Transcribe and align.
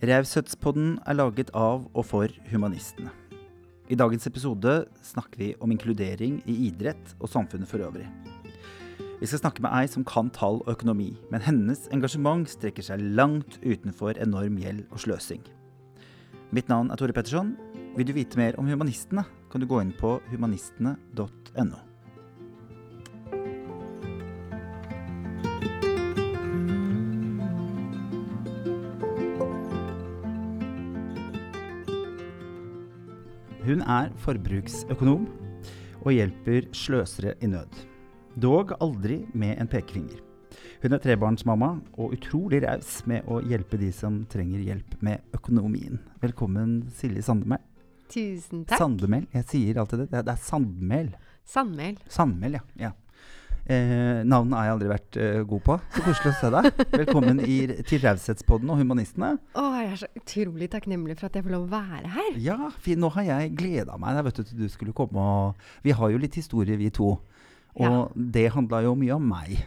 Raushetspodden 0.00 0.94
er 1.04 1.16
laget 1.18 1.50
av 1.52 1.82
og 1.92 2.04
for 2.08 2.32
humanistene. 2.48 3.10
I 3.92 3.98
dagens 4.00 4.24
episode 4.30 4.86
snakker 5.04 5.36
vi 5.36 5.48
om 5.60 5.74
inkludering 5.74 6.38
i 6.48 6.54
idrett 6.70 7.12
og 7.18 7.28
samfunnet 7.28 7.68
for 7.68 7.84
øvrig. 7.84 8.06
Vi 9.20 9.28
skal 9.28 9.42
snakke 9.42 9.60
med 9.60 9.74
ei 9.76 9.90
som 9.92 10.06
kan 10.08 10.30
tall 10.32 10.62
og 10.62 10.72
økonomi, 10.72 11.10
men 11.28 11.44
hennes 11.44 11.84
engasjement 11.92 12.48
strekker 12.48 12.86
seg 12.86 13.04
langt 13.12 13.58
utenfor 13.60 14.16
enorm 14.16 14.56
gjeld 14.62 14.86
og 14.88 15.04
sløsing. 15.04 15.44
Mitt 16.48 16.72
navn 16.72 16.88
er 16.88 16.96
Tore 16.96 17.12
Petterson. 17.12 17.52
Vil 17.98 18.08
du 18.08 18.16
vite 18.16 18.40
mer 18.40 18.56
om 18.56 18.72
humanistene, 18.72 19.26
kan 19.52 19.60
du 19.60 19.68
gå 19.68 19.84
inn 19.84 19.92
på 20.00 20.16
humanistene.no. 20.32 21.89
Hun 33.70 33.84
er 33.86 34.08
forbruksøkonom 34.18 35.28
og 36.00 36.08
hjelper 36.10 36.64
sløsere 36.74 37.36
i 37.38 37.46
nød. 37.52 37.76
Dog 38.42 38.72
aldri 38.82 39.20
med 39.30 39.60
en 39.62 39.68
pekefinger. 39.70 40.16
Hun 40.82 40.96
er 40.96 41.02
trebarnsmamma 41.04 41.68
og 41.94 42.16
utrolig 42.16 42.64
raus 42.64 42.96
med 43.06 43.28
å 43.30 43.38
hjelpe 43.46 43.78
de 43.78 43.92
som 43.94 44.16
trenger 44.32 44.64
hjelp 44.66 44.96
med 45.06 45.22
økonomien. 45.38 46.00
Velkommen, 46.18 46.80
Silje 46.98 47.22
Sandemel. 47.22 47.62
Tusen 48.10 48.64
takk. 48.66 48.82
Sandemel. 48.82 49.28
Jeg 49.38 49.46
sier 49.52 49.78
alltid 49.78 50.02
det. 50.02 50.08
Det 50.16 50.34
er, 50.34 50.42
Sandmel. 50.48 51.14
Sandmel. 51.46 52.02
Sandmel, 52.10 52.58
ja. 52.58 52.66
ja. 52.88 52.92
Eh, 53.70 54.24
navnet 54.26 54.56
har 54.58 54.64
jeg 54.66 54.74
aldri 54.74 54.88
vært 54.90 55.16
eh, 55.22 55.36
god 55.46 55.60
på. 55.62 55.74
Så 55.94 56.02
koselig 56.02 56.30
å 56.32 56.38
se 56.40 56.48
deg. 56.56 56.80
Velkommen 57.04 57.42
i, 57.44 57.58
til 57.86 58.00
Raushetspodden 58.02 58.72
og 58.74 58.80
Humanistene. 58.80 59.28
Å, 59.54 59.66
jeg 59.78 59.92
er 59.92 60.00
så 60.00 60.08
utrolig 60.18 60.66
takknemlig 60.72 61.14
for 61.20 61.28
at 61.28 61.38
jeg 61.38 61.46
får 61.46 61.54
lov 61.54 61.68
å 61.68 61.70
være 61.76 62.10
her. 62.16 62.32
Ja, 62.42 62.56
for 62.74 62.98
nå 63.04 63.12
har 63.14 63.28
jeg 63.28 63.52
gleda 63.60 63.98
meg 64.02 64.18
vet 64.26 64.40
du, 64.40 64.42
til 64.48 64.64
du 64.64 64.72
skulle 64.72 64.94
komme. 64.96 65.22
Og 65.22 65.86
vi 65.86 65.94
har 65.94 66.10
jo 66.10 66.18
litt 66.18 66.40
historie, 66.40 66.80
vi 66.80 66.90
to. 66.90 67.12
Og 67.78 67.86
Ja. 67.86 68.02
det 68.34 68.48
handla 68.56 68.82
jo 68.82 68.96
mye 68.98 69.14
om 69.14 69.30
meg. 69.30 69.60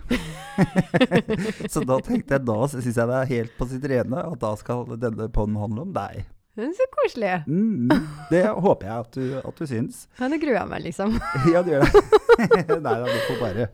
så 1.71 1.85
da 1.87 2.01
tenkte 2.03 2.35
jeg, 2.35 2.43
da 2.43 2.59
syns 2.67 2.89
jeg 2.91 3.07
det 3.07 3.19
er 3.21 3.31
helt 3.31 3.55
på 3.55 3.69
sitt 3.71 3.87
rene 3.87 4.19
at 4.19 4.39
da 4.43 4.51
skal 4.59 4.83
denne 4.99 5.29
podden 5.31 5.55
handle 5.63 5.87
om 5.87 5.95
deg. 5.95 6.25
Så 6.53 6.85
koselig. 6.93 7.31
Mm, 7.47 7.89
det 8.29 8.43
håper 8.45 8.85
jeg 8.85 9.05
at 9.05 9.15
du, 9.17 9.23
at 9.41 9.57
du 9.57 9.65
syns. 9.69 10.03
Ja, 10.19 10.29
nå 10.29 10.37
gruer 10.41 10.59
jeg 10.59 10.69
meg, 10.69 10.83
liksom. 10.85 11.15
Ja, 11.53 11.63
du 11.65 11.73
gjør 11.73 11.87
det. 11.87 12.03
Nei 12.85 12.93
da, 12.99 13.07
du 13.09 13.25
får 13.25 13.41
bare, 13.41 13.67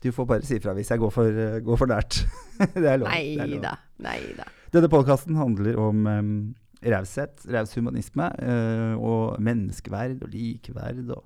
du 0.00 0.08
får 0.16 0.28
bare 0.30 0.48
si 0.48 0.58
fra 0.64 0.72
hvis 0.76 0.94
jeg 0.94 1.02
går 1.02 1.12
for, 1.12 1.44
går 1.66 1.80
for 1.84 1.92
nært. 1.92 2.22
det 2.72 2.88
er 2.88 3.02
lov. 3.02 3.12
det 3.12 3.36
Nei 3.44 3.60
da. 3.60 3.76
Nei 4.04 4.18
da. 4.38 4.48
Denne 4.72 4.88
podkasten 4.92 5.36
handler 5.36 5.76
om 5.80 6.06
um, 6.08 6.34
raushet, 6.82 7.44
raus 7.52 7.74
humanisme, 7.76 8.26
eh, 8.42 8.94
og 8.96 9.38
menneskeverd 9.42 10.24
og 10.24 10.32
likeverd. 10.32 11.04
Og, 11.14 11.24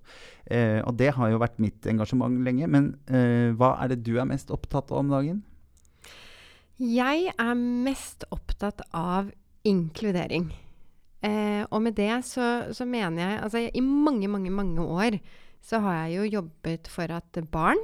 eh, 0.50 0.80
og 0.82 0.96
det 0.98 1.12
har 1.16 1.30
jo 1.32 1.40
vært 1.40 1.60
mitt 1.62 1.86
engasjement 1.86 2.42
lenge. 2.44 2.68
Men 2.68 2.92
eh, 3.06 3.54
hva 3.56 3.76
er 3.82 3.94
det 3.94 4.02
du 4.06 4.16
er 4.18 4.28
mest 4.28 4.52
opptatt 4.54 4.92
av 4.92 5.04
om 5.04 5.14
dagen? 5.14 5.42
Jeg 6.76 7.32
er 7.32 7.54
mest 7.56 8.26
opptatt 8.34 8.82
av 8.92 9.30
inkludering. 9.66 10.50
Eh, 11.24 11.64
og 11.70 11.80
med 11.82 11.96
det 11.96 12.12
så, 12.28 12.68
så 12.76 12.84
mener 12.84 13.22
jeg 13.22 13.38
Altså, 13.42 13.62
i 13.72 13.80
mange, 13.80 14.28
mange, 14.28 14.50
mange 14.52 14.82
år 14.84 15.16
så 15.64 15.80
har 15.82 16.02
jeg 16.06 16.18
jo 16.18 16.26
jobbet 16.42 16.90
for 16.92 17.10
at 17.10 17.38
barn 17.50 17.80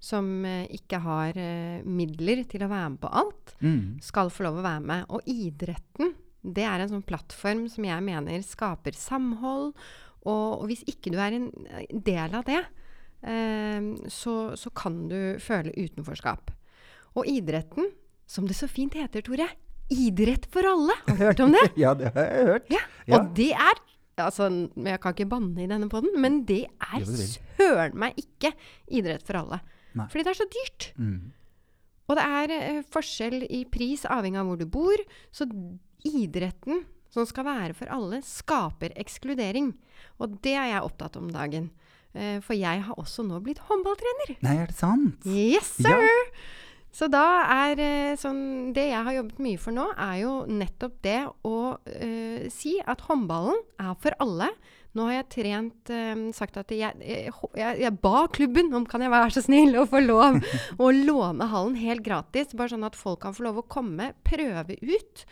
som 0.00 0.44
eh, 0.46 0.68
ikke 0.76 1.00
har 1.02 1.36
eh, 1.40 1.82
midler 1.84 2.44
til 2.48 2.62
å 2.64 2.70
være 2.70 2.92
med 2.94 3.00
på 3.02 3.10
alt, 3.10 3.54
Mm. 3.60 3.96
skal 4.04 4.30
få 4.30 4.44
lov 4.46 4.58
å 4.60 4.64
være 4.64 4.84
med. 4.84 5.04
Og 5.10 5.24
idretten, 5.26 6.14
det 6.44 6.64
er 6.68 6.80
en 6.84 6.90
sånn 6.94 7.04
plattform 7.08 7.66
som 7.72 7.84
jeg 7.88 8.04
mener 8.04 8.42
skaper 8.44 8.92
samhold. 8.94 9.72
Og, 10.26 10.60
og 10.60 10.64
hvis 10.68 10.84
ikke 10.86 11.10
du 11.14 11.18
er 11.18 11.36
en 11.38 11.50
del 11.90 12.34
av 12.36 12.44
det, 12.46 12.60
eh, 13.26 13.88
så, 14.12 14.54
så 14.56 14.70
kan 14.76 15.06
du 15.10 15.36
føle 15.42 15.72
utenforskap. 15.74 16.52
Og 17.16 17.26
idretten, 17.32 17.90
som 18.28 18.46
det 18.46 18.56
så 18.58 18.68
fint 18.68 18.94
heter, 18.94 19.24
Tore, 19.24 19.48
idrett 19.92 20.46
for 20.52 20.66
alle. 20.66 20.96
Har 21.06 21.18
du 21.18 21.24
hørt 21.24 21.42
om 21.44 21.52
det? 21.54 21.64
Ja, 21.84 21.94
det 21.98 22.12
har 22.14 22.26
jeg 22.30 22.48
hørt. 22.50 22.70
Ja. 22.72 22.82
Ja. 23.06 23.18
Og 23.18 23.34
det 23.38 23.52
er 23.52 23.82
Altså, 24.16 24.46
jeg 24.80 24.96
kan 25.02 25.12
ikke 25.12 25.26
banne 25.28 25.60
i 25.60 25.66
denne 25.68 25.90
poden, 25.92 26.14
men 26.16 26.38
det 26.48 26.62
er 26.80 27.02
søren 27.04 27.98
meg 28.00 28.16
ikke 28.16 28.48
idrett 28.88 29.20
for 29.28 29.36
alle. 29.42 29.58
Nei. 29.92 30.06
Fordi 30.08 30.24
det 30.24 30.30
er 30.30 30.38
så 30.38 30.46
dyrt. 30.54 30.86
Mm. 30.96 31.18
Og 32.08 32.16
det 32.16 32.24
er 32.24 32.54
uh, 32.54 32.78
forskjell 32.94 33.42
i 33.44 33.60
pris 33.68 34.06
avhengig 34.08 34.40
av 34.40 34.48
hvor 34.48 34.56
du 34.56 34.64
bor. 34.72 35.02
Så 35.36 35.44
idretten 36.08 36.86
som 37.12 37.28
skal 37.28 37.44
være 37.44 37.76
for 37.76 37.92
alle, 37.92 38.22
skaper 38.24 38.96
ekskludering. 38.96 39.74
Og 40.16 40.40
det 40.40 40.56
er 40.56 40.70
jeg 40.72 40.88
opptatt 40.88 41.20
om 41.20 41.28
dagen. 41.32 41.70
Eh, 42.16 42.38
for 42.44 42.56
jeg 42.56 42.82
har 42.86 42.96
også 43.00 43.24
nå 43.26 43.38
blitt 43.44 43.60
håndballtrener. 43.68 44.36
Nei, 44.44 44.54
er 44.62 44.70
det 44.70 44.78
sant? 44.78 45.26
Yes, 45.28 45.74
Ja. 45.84 45.98
Så 46.96 47.10
da 47.12 47.24
er 47.52 47.80
eh, 47.82 48.14
sånn 48.16 48.72
Det 48.76 48.86
jeg 48.88 49.04
har 49.04 49.18
jobbet 49.18 49.40
mye 49.44 49.60
for 49.60 49.76
nå, 49.76 49.90
er 50.00 50.22
jo 50.22 50.32
nettopp 50.48 50.94
det 51.04 51.18
å 51.44 51.56
eh, 51.92 52.46
si 52.52 52.78
at 52.80 53.04
håndballen 53.04 53.58
er 53.82 53.92
for 54.00 54.16
alle. 54.22 54.48
Nå 54.96 55.10
har 55.10 55.18
jeg 55.18 55.26
trent 55.34 55.92
eh, 55.92 56.22
sagt 56.36 56.56
at 56.56 56.72
jeg, 56.72 56.96
jeg, 57.04 57.34
jeg, 57.82 57.92
ba 58.00 58.24
klubben 58.32 58.72
om 58.76 58.86
kan 58.88 59.04
jeg 59.04 59.12
være 59.12 59.34
så 59.34 59.44
snill 59.44 59.76
å 59.76 59.84
få 59.90 60.00
lov 60.06 60.40
å 60.84 60.88
låne 60.94 61.50
hallen 61.52 61.76
helt 61.82 62.06
gratis. 62.06 62.56
Bare 62.56 62.72
sånn 62.72 62.88
at 62.88 62.96
folk 62.96 63.20
kan 63.26 63.36
få 63.36 63.44
lov 63.50 63.60
å 63.60 63.68
komme, 63.68 64.14
prøve 64.24 64.78
ut. 64.80 65.26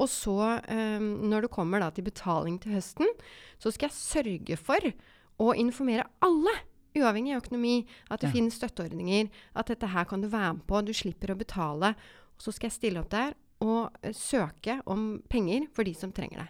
Og 0.00 0.08
så, 0.08 0.38
eh, 0.72 0.96
når 1.02 1.44
det 1.44 1.52
kommer 1.52 1.84
da 1.84 1.90
til 1.92 2.08
betaling 2.08 2.56
til 2.62 2.78
høsten, 2.78 3.12
så 3.60 3.74
skal 3.74 3.90
jeg 3.90 3.98
sørge 3.98 4.60
for 4.60 4.92
å 5.40 5.52
informere 5.58 6.08
alle. 6.24 6.56
Uavhengig 6.96 7.34
av 7.36 7.42
økonomi, 7.44 7.86
at 8.10 8.20
det 8.20 8.30
Ja. 8.30 8.32
finnes 8.34 8.54
støtteordninger, 8.58 9.28
at 9.56 9.66
dette 9.66 9.86
her 9.86 10.04
kan 10.04 10.20
du 10.20 10.28
være 10.28 10.54
med 10.54 10.66
på, 10.66 10.84
du 10.84 10.92
slipper 10.92 11.34
å 11.34 11.38
betale. 11.38 11.94
Og 12.36 12.40
så 12.42 12.52
skal 12.52 12.70
jeg 12.70 12.78
stille 12.78 13.00
opp 13.00 13.10
der 13.10 13.34
og 13.60 13.90
eh, 14.02 14.12
søke 14.12 14.80
om 14.86 15.22
penger 15.28 15.68
for 15.74 15.84
de 15.84 15.94
som 15.94 16.10
trenger 16.12 16.38
det. 16.44 16.48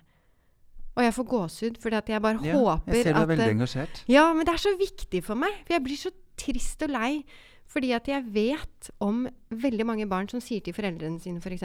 Og 0.96 1.04
jeg 1.04 1.14
får 1.14 1.26
gåsehud, 1.30 1.76
fordi 1.80 1.96
at 1.96 2.08
jeg 2.08 2.22
bare 2.22 2.40
Ja, 2.44 2.54
håper 2.56 2.92
jeg 2.94 3.04
ser 3.04 3.12
du 3.14 3.20
er 3.20 3.26
veldig 3.26 3.46
eh, 3.46 3.54
engasjert. 3.54 4.04
ja, 4.08 4.32
men 4.34 4.44
det 4.46 4.54
er 4.54 4.58
så 4.58 4.72
viktig 4.78 5.22
for 5.24 5.34
meg. 5.38 5.52
For 5.66 5.74
jeg 5.74 5.82
blir 5.84 5.96
så 5.96 6.10
trist 6.36 6.82
og 6.82 6.90
lei. 6.90 7.24
Fordi 7.70 7.92
at 7.94 8.08
jeg 8.10 8.24
vet 8.34 8.90
om 9.00 9.28
veldig 9.50 9.84
mange 9.86 10.08
barn 10.10 10.26
som 10.28 10.40
sier 10.42 10.60
til 10.60 10.74
foreldrene 10.74 11.20
sine 11.22 11.38
f.eks.: 11.38 11.62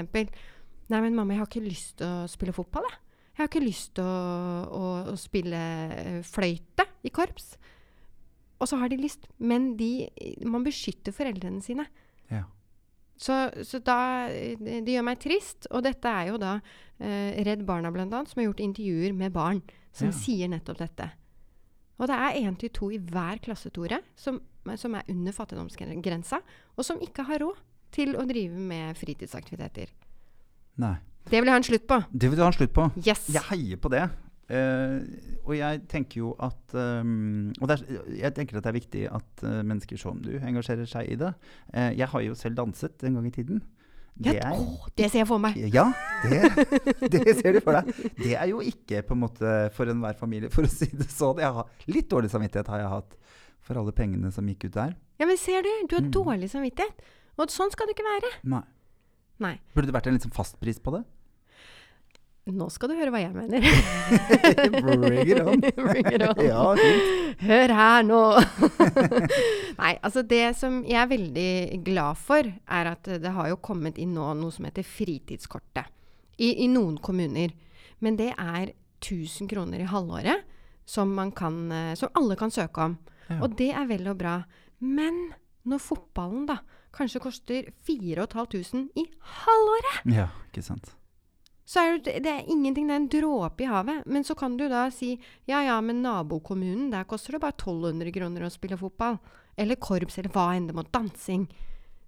Nei, 0.87 0.99
men 1.01 1.15
mamma, 1.15 1.33
jeg 1.33 1.39
har 1.39 1.47
ikke 1.47 1.65
lyst 1.67 1.97
til 1.97 2.05
å 2.05 2.27
spille 2.29 2.53
fotball, 2.53 2.83
jeg. 2.85 2.99
Jeg 3.35 3.41
har 3.41 3.47
ikke 3.49 3.65
lyst 3.65 3.95
til 3.95 4.03
å, 4.05 4.69
å, 4.69 5.11
å 5.11 5.15
spille 5.17 5.57
eh, 5.57 6.21
fløyte 6.21 6.85
i 7.03 7.09
korps. 7.09 7.57
Og 8.59 8.69
så 8.69 8.77
har 8.79 8.89
de 8.89 8.97
lyst, 9.01 9.25
men 9.37 9.73
de, 9.79 10.07
man 10.47 10.63
beskytter 10.63 11.11
foreldrene 11.15 11.61
sine. 11.63 11.85
Ja. 12.31 12.43
Så, 13.17 13.35
så 13.63 13.79
da 13.83 14.27
Det 14.27 14.81
det 14.85 14.95
gjør 14.95 15.05
meg 15.07 15.19
trist. 15.23 15.67
Og 15.71 15.83
dette 15.83 16.07
er 16.07 16.31
jo 16.31 16.39
da 16.41 16.57
eh, 16.99 17.43
Redd 17.47 17.65
Barna 17.67 17.91
annet, 17.91 18.29
som 18.31 18.39
har 18.41 18.49
gjort 18.49 18.63
intervjuer 18.63 19.13
med 19.15 19.33
barn 19.35 19.61
som 19.95 20.07
Ja. 20.07 20.15
sier 20.15 20.47
nettopp 20.51 20.77
dette. 20.79 21.09
Og 21.97 22.07
det 22.07 22.15
er 22.15 22.41
én 22.43 22.57
til 22.59 22.69
to 22.69 22.89
i 22.91 22.97
hver 22.99 23.39
klasse, 23.39 23.69
Tore, 23.71 24.01
som, 24.15 24.41
som 24.75 24.95
er 24.95 25.03
under 25.07 25.31
fattigdomsgrensa, 25.31 26.41
og 26.75 26.83
som 26.83 26.99
ikke 26.99 27.23
har 27.23 27.39
råd 27.39 27.55
til 27.95 28.15
å 28.19 28.25
drive 28.27 28.59
med 28.59 28.97
fritidsaktiviteter. 28.99 29.93
Nei. 30.77 30.97
Det 31.25 31.39
vil 31.39 31.47
jeg 31.47 31.55
ha 31.55 31.57
en 31.61 31.63
slutt 31.63 31.87
på. 31.87 32.01
Det 32.11 32.29
vil 32.29 32.37
du 32.37 32.43
ha 32.43 32.49
en 32.51 32.57
slutt 32.57 32.73
på. 32.75 32.89
Yes! 32.99 33.29
Jeg 33.31 33.41
heier 33.49 33.79
på 33.81 33.89
det. 33.89 34.03
Eh, 34.45 34.97
og 35.45 35.55
jeg 35.57 35.79
tenker 35.89 36.19
jo 36.19 36.35
at 36.37 36.75
um, 36.77 37.47
Og 37.57 37.71
er, 37.73 37.81
jeg 38.13 38.29
tenker 38.37 38.59
at 38.59 38.67
det 38.67 38.69
er 38.69 38.75
viktig 38.75 39.01
at 39.09 39.41
uh, 39.41 39.63
mennesker 39.65 39.97
som 39.97 40.19
du 40.21 40.35
engasjerer 40.37 40.85
seg 40.85 41.09
i 41.09 41.17
det. 41.17 41.31
Uh, 41.73 41.89
jeg 41.97 42.05
har 42.11 42.21
jo 42.27 42.35
selv 42.37 42.59
danset 42.59 43.07
en 43.09 43.17
gang 43.17 43.25
i 43.25 43.33
tiden. 43.33 43.63
Det 44.15 44.37
er, 44.39 44.53
å, 44.55 44.85
det 44.95 45.09
ser 45.11 45.23
jeg 45.23 45.27
for 45.27 45.41
meg. 45.43 45.57
ja, 45.73 45.87
det, 46.23 46.37
det 47.11 47.33
ser 47.39 47.57
du 47.57 47.59
for 47.65 47.75
deg. 47.75 47.89
Det 48.21 48.35
er 48.39 48.47
jo 48.53 48.61
ikke 48.63 49.01
på 49.03 49.17
en 49.17 49.23
måte 49.25 49.55
for 49.75 49.89
enhver 49.91 50.15
familie, 50.15 50.47
for 50.53 50.63
å 50.63 50.71
si 50.71 50.87
det 50.93 51.09
sånn. 51.11 51.41
Jeg 51.43 51.51
har, 51.57 51.73
litt 51.91 52.07
dårlig 52.13 52.29
samvittighet 52.31 52.69
har 52.71 52.85
jeg 52.85 52.93
hatt 52.93 53.17
for 53.65 53.81
alle 53.81 53.91
pengene 53.97 54.29
som 54.31 54.47
gikk 54.47 54.69
ut 54.69 54.77
der. 54.77 54.93
Ja, 55.19 55.27
men 55.27 55.35
ser 55.41 55.65
du, 55.65 55.71
du 55.89 55.97
har 55.97 56.05
Mm. 56.05 56.13
dårlig 56.15 56.47
samvittighet. 56.53 57.01
Og 57.35 57.51
sånn 57.51 57.73
skal 57.73 57.89
det 57.89 57.97
ikke 57.97 58.05
være. 58.07 58.29
Nei. 58.53 58.61
Nei. 59.43 59.55
Burde 59.75 59.89
det 59.89 59.97
vært 59.97 60.07
en 60.07 60.15
liksom 60.15 60.31
fastpris 60.31 60.79
på 60.79 60.93
det? 60.95 61.01
Nå 62.45 62.67
skal 62.69 62.91
du 62.91 62.93
høre 62.99 63.09
hva 63.09 63.23
jeg 63.23 63.33
mener. 63.33 63.63
Bring 65.01 65.29
it 65.31 65.39
on. 65.41 65.63
Bring 65.79 66.09
it 66.11 66.21
on. 66.21 66.41
ja, 66.45 66.65
fint. 66.77 67.39
Hør 67.41 67.71
her 67.73 68.03
nå! 68.05 68.19
Nei, 69.81 69.95
altså 70.05 70.21
det 70.29 70.43
som 70.59 70.83
jeg 70.85 70.99
er 71.01 71.09
veldig 71.09 71.79
glad 71.87 72.19
for, 72.21 72.45
er 72.45 72.89
at 72.91 73.09
det 73.23 73.31
har 73.33 73.49
jo 73.49 73.57
kommet 73.65 73.97
inn 73.97 74.13
nå 74.13 74.27
noe 74.37 74.53
som 74.53 74.67
heter 74.69 74.85
fritidskortet. 74.85 75.89
I, 76.37 76.51
i 76.65 76.67
noen 76.69 76.99
kommuner. 77.01 77.55
Men 78.05 78.19
det 78.19 78.29
er 78.35 78.75
1000 79.01 79.49
kroner 79.49 79.81
i 79.81 79.87
halvåret 79.89 80.43
som, 80.85 81.15
man 81.17 81.31
kan, 81.33 81.57
eh, 81.71 81.95
som 81.97 82.11
alle 82.13 82.37
kan 82.37 82.53
søke 82.53 82.85
om. 82.91 82.97
Ja. 83.25 83.39
Og 83.41 83.55
det 83.57 83.71
er 83.73 83.87
vel 83.89 84.05
og 84.11 84.19
bra. 84.21 84.35
Men 84.85 85.31
når 85.65 85.81
fotballen 85.81 86.45
da 86.51 86.59
kanskje 86.95 87.23
koster 87.23 87.71
4500 87.87 88.85
i 89.01 89.07
halvåret 89.41 90.13
Ja, 90.13 90.29
ikke 90.51 90.63
sant. 90.67 90.93
Så 91.65 91.81
er 91.81 91.97
det, 91.97 92.19
det 92.23 92.31
er 92.31 92.49
ingenting, 92.51 92.87
det 92.87 92.93
er 92.93 93.01
en 93.01 93.09
dråpe 93.09 93.65
i 93.65 93.69
havet. 93.69 94.05
Men 94.05 94.23
så 94.23 94.35
kan 94.37 94.57
du 94.57 94.67
da 94.69 94.85
si 94.93 95.15
ja 95.49 95.63
ja, 95.65 95.79
men 95.81 96.03
nabokommunen, 96.05 96.91
der 96.93 97.07
koster 97.09 97.35
det 97.35 97.41
bare 97.41 97.57
1200 97.57 98.13
kroner 98.13 98.45
å 98.45 98.53
spille 98.53 98.77
fotball. 98.77 99.17
Eller 99.57 99.79
korps, 99.81 100.19
eller 100.19 100.33
hva 100.35 100.51
enn 100.53 100.69
det 100.69 100.75
måtte. 100.77 100.93
Dansing. 100.93 101.47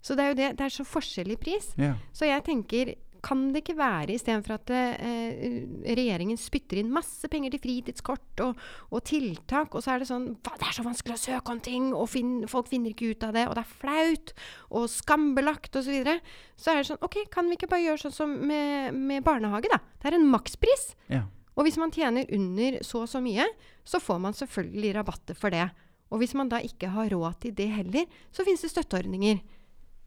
Så 0.04 0.16
det 0.16 0.24
er 0.24 0.30
jo 0.32 0.38
det. 0.38 0.50
Det 0.60 0.68
er 0.68 0.76
så 0.78 0.86
forskjellig 0.88 1.40
pris. 1.42 1.72
Yeah. 1.80 1.98
Så 2.14 2.30
jeg 2.30 2.44
tenker 2.46 2.94
kan 3.24 3.48
det 3.54 3.64
ikke 3.64 3.78
være 3.80 4.16
istedenfor 4.16 4.58
at 4.58 4.72
eh, 4.76 5.64
regjeringen 5.86 6.40
spytter 6.40 6.82
inn 6.82 6.92
masse 6.94 7.28
penger 7.32 7.54
til 7.54 7.64
fritidskort 7.64 8.44
og, 8.46 8.60
og, 8.92 9.00
tiltak, 9.08 9.76
og 9.76 9.84
så 9.84 9.94
er 9.94 10.04
det 10.04 10.10
sånn 10.10 10.28
Det 10.44 10.68
er 10.68 10.76
så 10.76 10.86
vanskelig 10.86 11.18
å 11.18 11.22
søke 11.22 11.54
om 11.54 11.62
ting, 11.64 11.90
og 11.96 12.10
fin, 12.12 12.36
folk 12.50 12.70
finner 12.72 12.94
ikke 12.94 13.14
ut 13.14 13.26
av 13.28 13.34
det, 13.38 13.48
og 13.48 13.58
det 13.58 13.64
er 13.64 13.78
flaut 13.82 14.36
og 14.70 14.86
skambelagt 14.92 15.74
osv. 15.74 15.88
Så, 15.88 15.96
videre. 15.96 16.20
så 16.60 16.74
er 16.74 16.82
det 16.82 16.90
sånn 16.90 17.04
OK, 17.08 17.22
kan 17.32 17.48
vi 17.48 17.56
ikke 17.56 17.70
bare 17.72 17.86
gjøre 17.86 18.04
sånn 18.06 18.16
som 18.18 18.38
med, 18.50 18.96
med 18.96 19.24
barnehage, 19.24 19.72
da? 19.72 19.80
Det 20.02 20.12
er 20.12 20.18
en 20.18 20.28
makspris. 20.30 20.90
Ja. 21.14 21.24
Og 21.58 21.66
hvis 21.66 21.80
man 21.80 21.94
tjener 21.96 22.28
under 22.36 22.82
så 22.86 23.06
og 23.06 23.10
så 23.10 23.22
mye, 23.24 23.48
så 23.88 24.02
får 24.04 24.20
man 24.22 24.36
selvfølgelig 24.38 24.96
rabatter 25.00 25.38
for 25.38 25.56
det. 25.56 25.70
Og 26.12 26.22
hvis 26.22 26.36
man 26.38 26.52
da 26.52 26.60
ikke 26.64 26.92
har 26.94 27.10
råd 27.12 27.40
til 27.44 27.56
det 27.58 27.70
heller, 27.72 28.20
så 28.32 28.46
finnes 28.48 28.64
det 28.64 28.72
støtteordninger. 28.76 29.40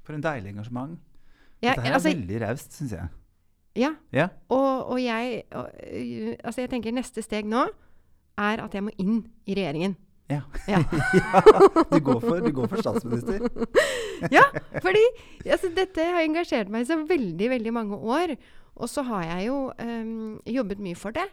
For 0.06 0.16
en 0.16 0.24
deilig 0.24 0.54
engasjement. 0.54 1.00
Ja, 1.60 1.74
Dette 1.74 1.84
her 1.84 1.90
er 1.90 1.98
altså, 1.98 2.12
veldig 2.14 2.42
raust, 2.44 2.76
syns 2.78 2.92
jeg. 2.96 3.08
ja, 3.76 3.94
Ja. 4.16 4.28
Og, 4.48 4.94
og 4.94 5.02
jeg 5.02 5.42
og, 5.52 5.68
øh, 5.92 6.36
Altså, 6.44 6.60
jeg 6.62 6.70
tenker 6.70 6.94
neste 6.96 7.22
steg 7.22 7.48
nå 7.48 7.66
er 8.40 8.62
at 8.64 8.74
jeg 8.74 8.86
må 8.86 8.92
inn 8.98 9.26
i 9.44 9.56
regjeringen. 9.58 9.96
Ja. 10.30 10.40
Ja. 10.70 10.78
ja. 11.18 11.42
Du, 11.90 11.98
går 12.06 12.20
for, 12.22 12.40
du 12.40 12.52
går 12.54 12.70
for 12.70 12.82
statsminister. 12.84 13.44
ja, 14.36 14.44
fordi 14.80 15.02
altså, 15.44 15.72
dette 15.74 16.06
har 16.06 16.22
engasjert 16.22 16.70
meg 16.72 16.86
i 16.86 16.90
så 16.90 17.00
veldig, 17.04 17.50
veldig 17.56 17.74
mange 17.74 17.98
år. 17.98 18.36
Og 18.80 18.88
så 18.88 19.04
har 19.04 19.26
jeg 19.26 19.50
jo 19.50 19.58
um, 19.74 20.38
jobbet 20.48 20.80
mye 20.80 20.98
for 20.98 21.16
det. 21.16 21.26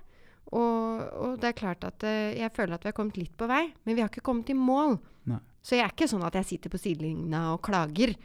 Og, 0.47 1.03
og 1.21 1.37
det 1.41 1.51
er 1.51 1.59
klart 1.59 1.85
at 1.87 2.03
uh, 2.07 2.31
jeg 2.35 2.51
føler 2.55 2.75
at 2.75 2.85
vi 2.85 2.91
har 2.91 2.97
kommet 2.97 3.19
litt 3.19 3.35
på 3.37 3.47
vei, 3.49 3.67
men 3.85 3.95
vi 3.95 4.03
har 4.03 4.11
ikke 4.11 4.25
kommet 4.25 4.49
i 4.51 4.57
mål. 4.57 4.97
Nei. 5.29 5.39
Så 5.63 5.77
jeg 5.77 5.85
er 5.85 5.93
ikke 5.93 6.09
sånn 6.09 6.25
at 6.25 6.35
jeg 6.39 6.49
sitter 6.55 6.73
på 6.73 6.81
sidelinja 6.81 7.49
og 7.53 7.61
klager. 7.67 8.15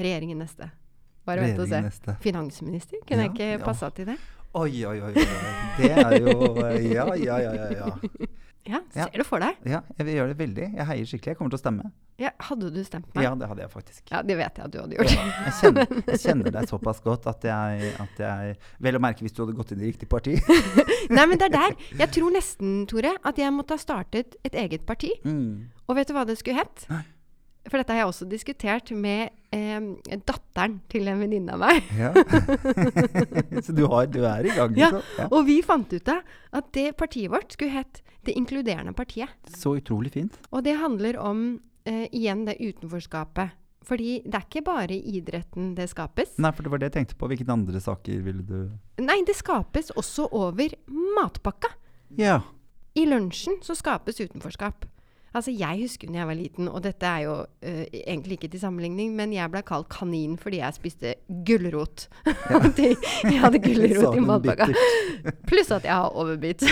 Regjeringen 0.00 0.40
neste. 0.40 0.70
Bare 1.30 1.46
vent 1.46 1.62
og 1.64 1.70
se. 1.70 1.80
Neste. 1.86 2.16
Finansminister, 2.26 3.00
kunne 3.06 3.24
jeg 3.28 3.30
Ja, 3.30 3.34
ikke 3.38 3.50
ja. 3.60 3.64
passa 3.70 3.90
til 3.94 4.10
det? 4.12 4.18
Oi, 4.58 4.84
oi, 4.84 4.96
oi. 5.06 5.14
Det 5.78 5.90
er 5.94 6.18
jo 6.18 6.36
Ja, 6.90 7.06
ja, 7.14 7.38
ja, 7.38 7.54
ja. 7.54 7.70
ja. 7.70 8.28
Ja, 8.68 8.78
Ja. 8.94 9.06
ser 9.08 9.16
du 9.22 9.24
for 9.24 9.40
deg? 9.40 9.56
Ja, 9.66 9.78
jeg 9.98 10.14
gjør 10.18 10.28
det 10.30 10.36
veldig. 10.38 10.66
Jeg 10.76 10.86
heier 10.86 11.06
skikkelig. 11.08 11.30
Jeg 11.32 11.36
kommer 11.38 11.50
til 11.54 11.58
å 11.58 11.62
stemme. 11.62 11.86
Ja, 12.20 12.30
hadde 12.44 12.68
du 12.74 12.80
stemt 12.84 13.06
meg? 13.16 13.24
Ja, 13.24 13.30
det 13.40 13.48
hadde 13.48 13.62
jeg 13.64 13.70
faktisk. 13.72 14.02
Ja, 14.12 14.20
det 14.22 14.36
vet 14.36 14.58
jeg 14.60 14.66
at 14.66 14.74
du 14.74 14.78
hadde 14.82 14.98
gjort. 14.98 15.14
Jeg 15.14 15.54
kjenner, 15.60 15.94
jeg 16.10 16.20
kjenner 16.20 16.52
deg 16.58 16.68
såpass 16.68 17.00
godt 17.06 17.26
at 17.32 17.46
jeg, 17.48 17.92
at 18.04 18.20
jeg 18.20 18.58
Vel 18.84 18.98
å 18.98 19.00
merke 19.00 19.24
hvis 19.24 19.32
du 19.32 19.40
hadde 19.46 19.56
gått 19.56 19.72
inn 19.72 19.80
i 19.80 19.88
riktig 19.88 20.10
parti. 20.12 20.36
Nei, 21.16 21.24
men 21.24 21.38
det 21.40 21.48
er 21.48 21.54
der. 21.56 21.78
Jeg 22.02 22.12
tror 22.18 22.34
nesten, 22.36 22.74
Tore, 22.90 23.14
at 23.24 23.40
jeg 23.40 23.54
måtte 23.56 23.78
ha 23.78 23.80
startet 23.80 24.36
et 24.44 24.54
eget 24.66 24.84
parti. 24.86 25.14
Mm. 25.24 25.70
Og 25.88 25.96
vet 25.96 26.12
du 26.12 26.14
hva 26.18 26.26
det 26.28 26.36
skulle 26.42 26.60
hett? 26.60 26.84
Nei. 26.92 27.00
For 27.68 27.76
dette 27.76 27.92
har 27.92 28.00
jeg 28.02 28.08
også 28.08 28.26
diskutert 28.30 28.90
med 28.96 29.34
eh, 29.52 30.16
datteren 30.24 30.78
til 30.88 31.08
en 31.12 31.20
venninne 31.20 31.56
av 31.56 31.60
meg. 31.60 31.90
Ja. 32.00 32.12
Så 33.66 33.74
du, 33.76 33.84
har, 33.90 34.06
du 34.08 34.22
er 34.24 34.46
i 34.48 34.54
gang, 34.56 34.76
Ja, 34.78 34.88
liksom? 34.94 35.02
Ja. 35.18 35.26
Og 35.28 35.44
vi 35.48 35.58
fant 35.66 35.92
ut 35.92 36.08
av 36.08 36.22
at 36.56 36.70
det 36.76 36.94
partiet 36.96 37.30
vårt 37.32 37.52
skulle 37.52 37.74
hett 37.74 38.00
Det 38.24 38.32
inkluderende 38.36 38.92
partiet. 38.96 39.32
Så 39.56 39.74
utrolig 39.78 40.12
fint. 40.12 40.36
Og 40.52 40.64
det 40.64 40.74
handler 40.80 41.16
om 41.20 41.60
eh, 41.88 42.06
igjen 42.12 42.46
det 42.48 42.58
utenforskapet. 42.60 43.56
Fordi 43.88 44.18
det 44.26 44.36
er 44.36 44.44
ikke 44.44 44.62
bare 44.66 44.92
i 44.96 45.16
idretten 45.16 45.70
det 45.76 45.86
skapes. 45.88 46.34
Nei, 46.40 46.50
for 46.52 46.64
det 46.66 46.72
var 46.72 46.82
det 46.82 46.90
jeg 46.90 46.96
tenkte 46.98 47.16
på. 47.16 47.30
Hvilke 47.32 47.48
andre 47.48 47.80
saker 47.80 48.20
ville 48.26 48.44
du 48.44 48.58
Nei, 49.00 49.22
det 49.26 49.36
skapes 49.38 49.88
også 49.96 50.28
over 50.36 50.76
matpakka. 51.16 51.72
Ja. 52.20 52.42
I 52.98 53.06
lunsjen 53.08 53.60
så 53.64 53.76
skapes 53.78 54.20
utenforskap. 54.20 54.84
Altså, 55.30 55.52
Jeg 55.54 55.84
husker 55.84 56.10
når 56.10 56.18
jeg 56.18 56.26
var 56.26 56.34
liten, 56.34 56.68
og 56.68 56.82
dette 56.82 57.06
er 57.06 57.24
jo 57.24 57.34
uh, 57.44 57.84
egentlig 57.92 58.38
ikke 58.38 58.50
til 58.50 58.62
sammenligning, 58.64 59.12
men 59.14 59.32
jeg 59.32 59.50
ble 59.52 59.62
kalt 59.66 59.86
kanin 59.92 60.34
fordi 60.40 60.58
jeg 60.58 60.74
spiste 60.74 61.14
gulrot. 61.46 62.08
Ja. 62.26 62.58
jeg 63.30 63.38
hadde 63.38 63.62
gulrot 63.66 64.18
i 64.18 64.24
matpakka. 64.24 64.68
Pluss 65.50 65.70
at 65.74 65.86
jeg 65.86 65.94
har 65.94 66.10
overbitt. 66.18 66.66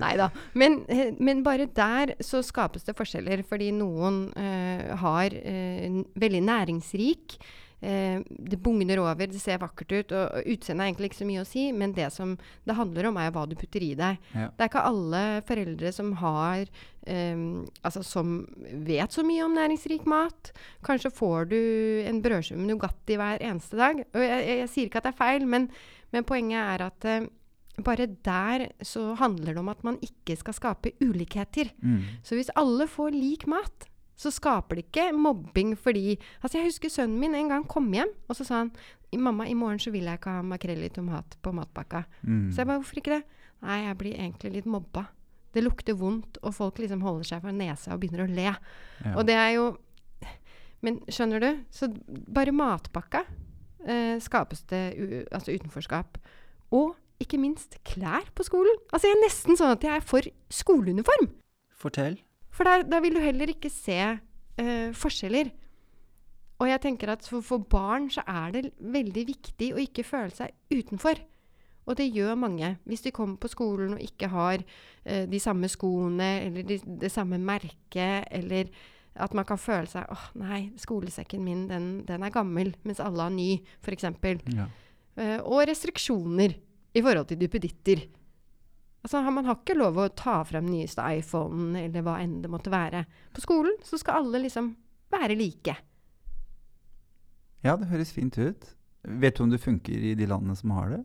Nei 0.00 0.14
da. 0.20 0.30
Men, 0.56 0.80
eh, 0.88 1.12
men 1.20 1.44
bare 1.44 1.68
der 1.76 2.16
så 2.24 2.40
skapes 2.42 2.88
det 2.88 2.96
forskjeller, 2.96 3.44
fordi 3.48 3.70
noen 3.76 4.28
uh, 4.32 4.96
har 5.04 5.36
uh, 5.36 6.02
veldig 6.16 6.44
næringsrik 6.48 7.38
eh, 7.80 8.20
det 8.28 8.58
bugner 8.62 9.00
over, 9.02 9.28
det 9.30 9.40
ser 9.42 9.60
vakkert 9.62 9.92
ut. 9.92 10.12
Og, 10.12 10.24
og 10.38 10.52
utseendet 10.54 10.84
er 10.84 10.90
egentlig 10.90 11.10
ikke 11.10 11.20
så 11.20 11.28
mye 11.28 11.44
å 11.44 11.48
si, 11.48 11.64
men 11.72 11.94
det 11.96 12.10
som 12.14 12.36
det 12.68 12.76
handler 12.78 13.10
om, 13.10 13.20
er 13.20 13.32
hva 13.34 13.46
du 13.48 13.56
putter 13.58 13.84
i 13.84 13.94
deg. 13.98 14.20
Ja. 14.34 14.50
Det 14.50 14.66
er 14.66 14.72
ikke 14.72 14.86
alle 14.90 15.24
foreldre 15.48 15.94
som 15.94 16.12
har 16.22 16.64
eh, 16.64 17.44
Altså 17.86 18.04
som 18.06 18.38
vet 18.88 19.14
så 19.14 19.24
mye 19.26 19.46
om 19.46 19.56
næringsrik 19.56 20.06
mat. 20.08 20.52
Kanskje 20.86 21.14
får 21.14 21.50
du 21.52 21.58
en 22.08 22.22
brødskive 22.24 22.60
med 22.60 22.72
Nugatti 22.74 23.18
hver 23.18 23.42
eneste 23.44 23.80
dag. 23.80 24.04
Og 24.12 24.22
jeg, 24.22 24.44
jeg, 24.44 24.62
jeg 24.64 24.72
sier 24.74 24.90
ikke 24.90 25.02
at 25.02 25.10
det 25.10 25.14
er 25.14 25.22
feil, 25.22 25.48
men, 25.48 25.70
men 26.14 26.28
poenget 26.28 26.60
er 26.60 26.88
at 26.90 27.08
eh, 27.08 27.28
bare 27.84 28.08
der 28.26 28.66
så 28.82 29.14
handler 29.14 29.54
det 29.54 29.62
om 29.62 29.70
at 29.70 29.84
man 29.86 29.98
ikke 30.02 30.36
skal 30.36 30.56
skape 30.56 30.92
ulikheter. 31.00 31.70
Mm. 31.82 32.02
Så 32.22 32.34
hvis 32.34 32.50
alle 32.58 32.88
får 32.90 33.14
lik 33.14 33.46
mat, 33.50 33.88
så 34.18 34.32
skaper 34.34 34.78
det 34.78 34.88
ikke 34.88 35.10
mobbing 35.14 35.76
fordi 35.78 36.16
Altså, 36.42 36.58
jeg 36.58 36.72
husker 36.72 36.90
sønnen 36.90 37.20
min 37.22 37.36
en 37.38 37.52
gang 37.52 37.66
kom 37.70 37.86
hjem, 37.94 38.10
og 38.28 38.38
så 38.38 38.46
sa 38.46 38.62
han 38.64 38.72
Mamma, 39.16 39.46
i 39.48 39.54
morgen 39.56 39.78
så 39.80 39.88
vil 39.94 40.04
jeg 40.04 40.18
ikke 40.18 40.34
ha 40.36 40.42
makrell 40.44 40.82
i 40.84 40.90
tomat 40.92 41.38
på 41.40 41.52
matpakka. 41.56 42.02
Mm. 42.28 42.50
Så 42.52 42.60
jeg 42.60 42.68
bare, 42.68 42.82
hvorfor 42.82 42.98
ikke 43.00 43.14
det? 43.14 43.22
Nei, 43.64 43.78
jeg 43.86 43.96
blir 44.02 44.18
egentlig 44.18 44.50
litt 44.52 44.68
mobba. 44.68 45.06
Det 45.54 45.62
lukter 45.64 45.96
vondt, 45.96 46.36
og 46.42 46.52
folk 46.52 46.82
liksom 46.82 47.00
holder 47.06 47.30
seg 47.30 47.40
for 47.40 47.56
nesa 47.56 47.94
og 47.94 48.02
begynner 48.02 48.26
å 48.26 48.28
le. 48.28 48.50
Ja. 48.52 49.14
Og 49.14 49.24
det 49.28 49.38
er 49.38 49.52
jo 49.56 49.68
Men 50.84 51.00
skjønner 51.10 51.42
du? 51.42 51.48
Så 51.74 51.88
bare 52.06 52.52
matpakka 52.54 53.24
eh, 53.82 54.20
skapes 54.22 54.60
det 54.70 54.82
altså 55.32 55.56
utenforskap. 55.56 56.20
Og 56.70 56.92
ikke 57.18 57.40
minst 57.40 57.80
klær 57.88 58.28
på 58.36 58.46
skolen. 58.46 58.76
Altså 58.92 59.08
Jeg 59.08 59.16
er 59.16 59.24
nesten 59.24 59.58
sånn 59.58 59.74
at 59.74 59.82
jeg 59.82 59.96
er 59.96 60.04
for 60.06 60.28
skoleuniform. 60.52 61.32
Fortell. 61.74 62.20
For 62.58 62.66
da, 62.66 62.82
da 62.82 62.98
vil 63.04 63.14
du 63.14 63.22
heller 63.22 63.52
ikke 63.52 63.70
se 63.70 63.96
uh, 64.18 64.90
forskjeller. 64.98 65.52
Og 66.58 66.66
jeg 66.66 66.82
tenker 66.82 67.12
at 67.14 67.22
for, 67.22 67.44
for 67.46 67.62
barn 67.62 68.08
så 68.10 68.24
er 68.26 68.54
det 68.56 68.64
veldig 68.82 69.24
viktig 69.28 69.72
å 69.74 69.82
ikke 69.82 70.06
føle 70.06 70.34
seg 70.34 70.56
utenfor. 70.74 71.20
Og 71.88 71.96
det 71.96 72.08
gjør 72.10 72.34
mange. 72.36 72.74
Hvis 72.84 73.06
de 73.06 73.14
kommer 73.14 73.38
på 73.40 73.50
skolen 73.52 73.94
og 73.94 74.02
ikke 74.02 74.32
har 74.32 74.64
uh, 74.66 75.24
de 75.30 75.40
samme 75.42 75.70
skoene 75.70 76.32
eller 76.48 76.66
de, 76.66 76.80
det 76.98 77.12
samme 77.14 77.38
merket, 77.38 78.26
eller 78.34 78.74
at 79.18 79.34
man 79.34 79.46
kan 79.46 79.58
føle 79.58 79.86
seg 79.90 80.10
åh, 80.14 80.28
nei, 80.38 80.68
skolesekken 80.78 81.42
min 81.42 81.64
den, 81.70 81.88
den 82.06 82.26
er 82.26 82.34
gammel, 82.34 82.74
mens 82.86 83.00
alle 83.02 83.22
har 83.22 83.34
ny, 83.34 83.52
f.eks. 83.86 84.10
Ja. 84.58 84.66
Uh, 85.14 85.38
og 85.46 85.62
restriksjoner 85.70 86.58
i 86.58 87.02
forhold 87.06 87.30
til 87.30 87.38
duppeditter. 87.38 88.08
Altså, 89.04 89.20
man 89.30 89.44
har 89.46 89.60
ikke 89.60 89.76
lov 89.78 89.96
å 90.02 90.08
ta 90.10 90.40
frem 90.44 90.66
nyeste 90.66 91.04
iPhonen 91.20 91.76
eller 91.78 92.02
hva 92.02 92.16
enn 92.22 92.40
det 92.42 92.50
måtte 92.50 92.72
være. 92.72 93.04
På 93.32 93.40
skolen 93.44 93.76
så 93.86 93.98
skal 94.00 94.24
alle 94.24 94.40
liksom 94.42 94.72
være 95.14 95.36
like. 95.38 95.76
ja, 97.64 97.76
det 97.76 97.88
høres 97.90 98.12
fint 98.14 98.36
ut. 98.38 98.66
Vet 99.02 99.36
du 99.38 99.44
om 99.44 99.50
det 99.52 99.60
funker 99.62 99.92
i 100.10 100.14
de 100.18 100.26
landene 100.28 100.56
som 100.58 100.70
har 100.76 100.90
det? 100.92 101.00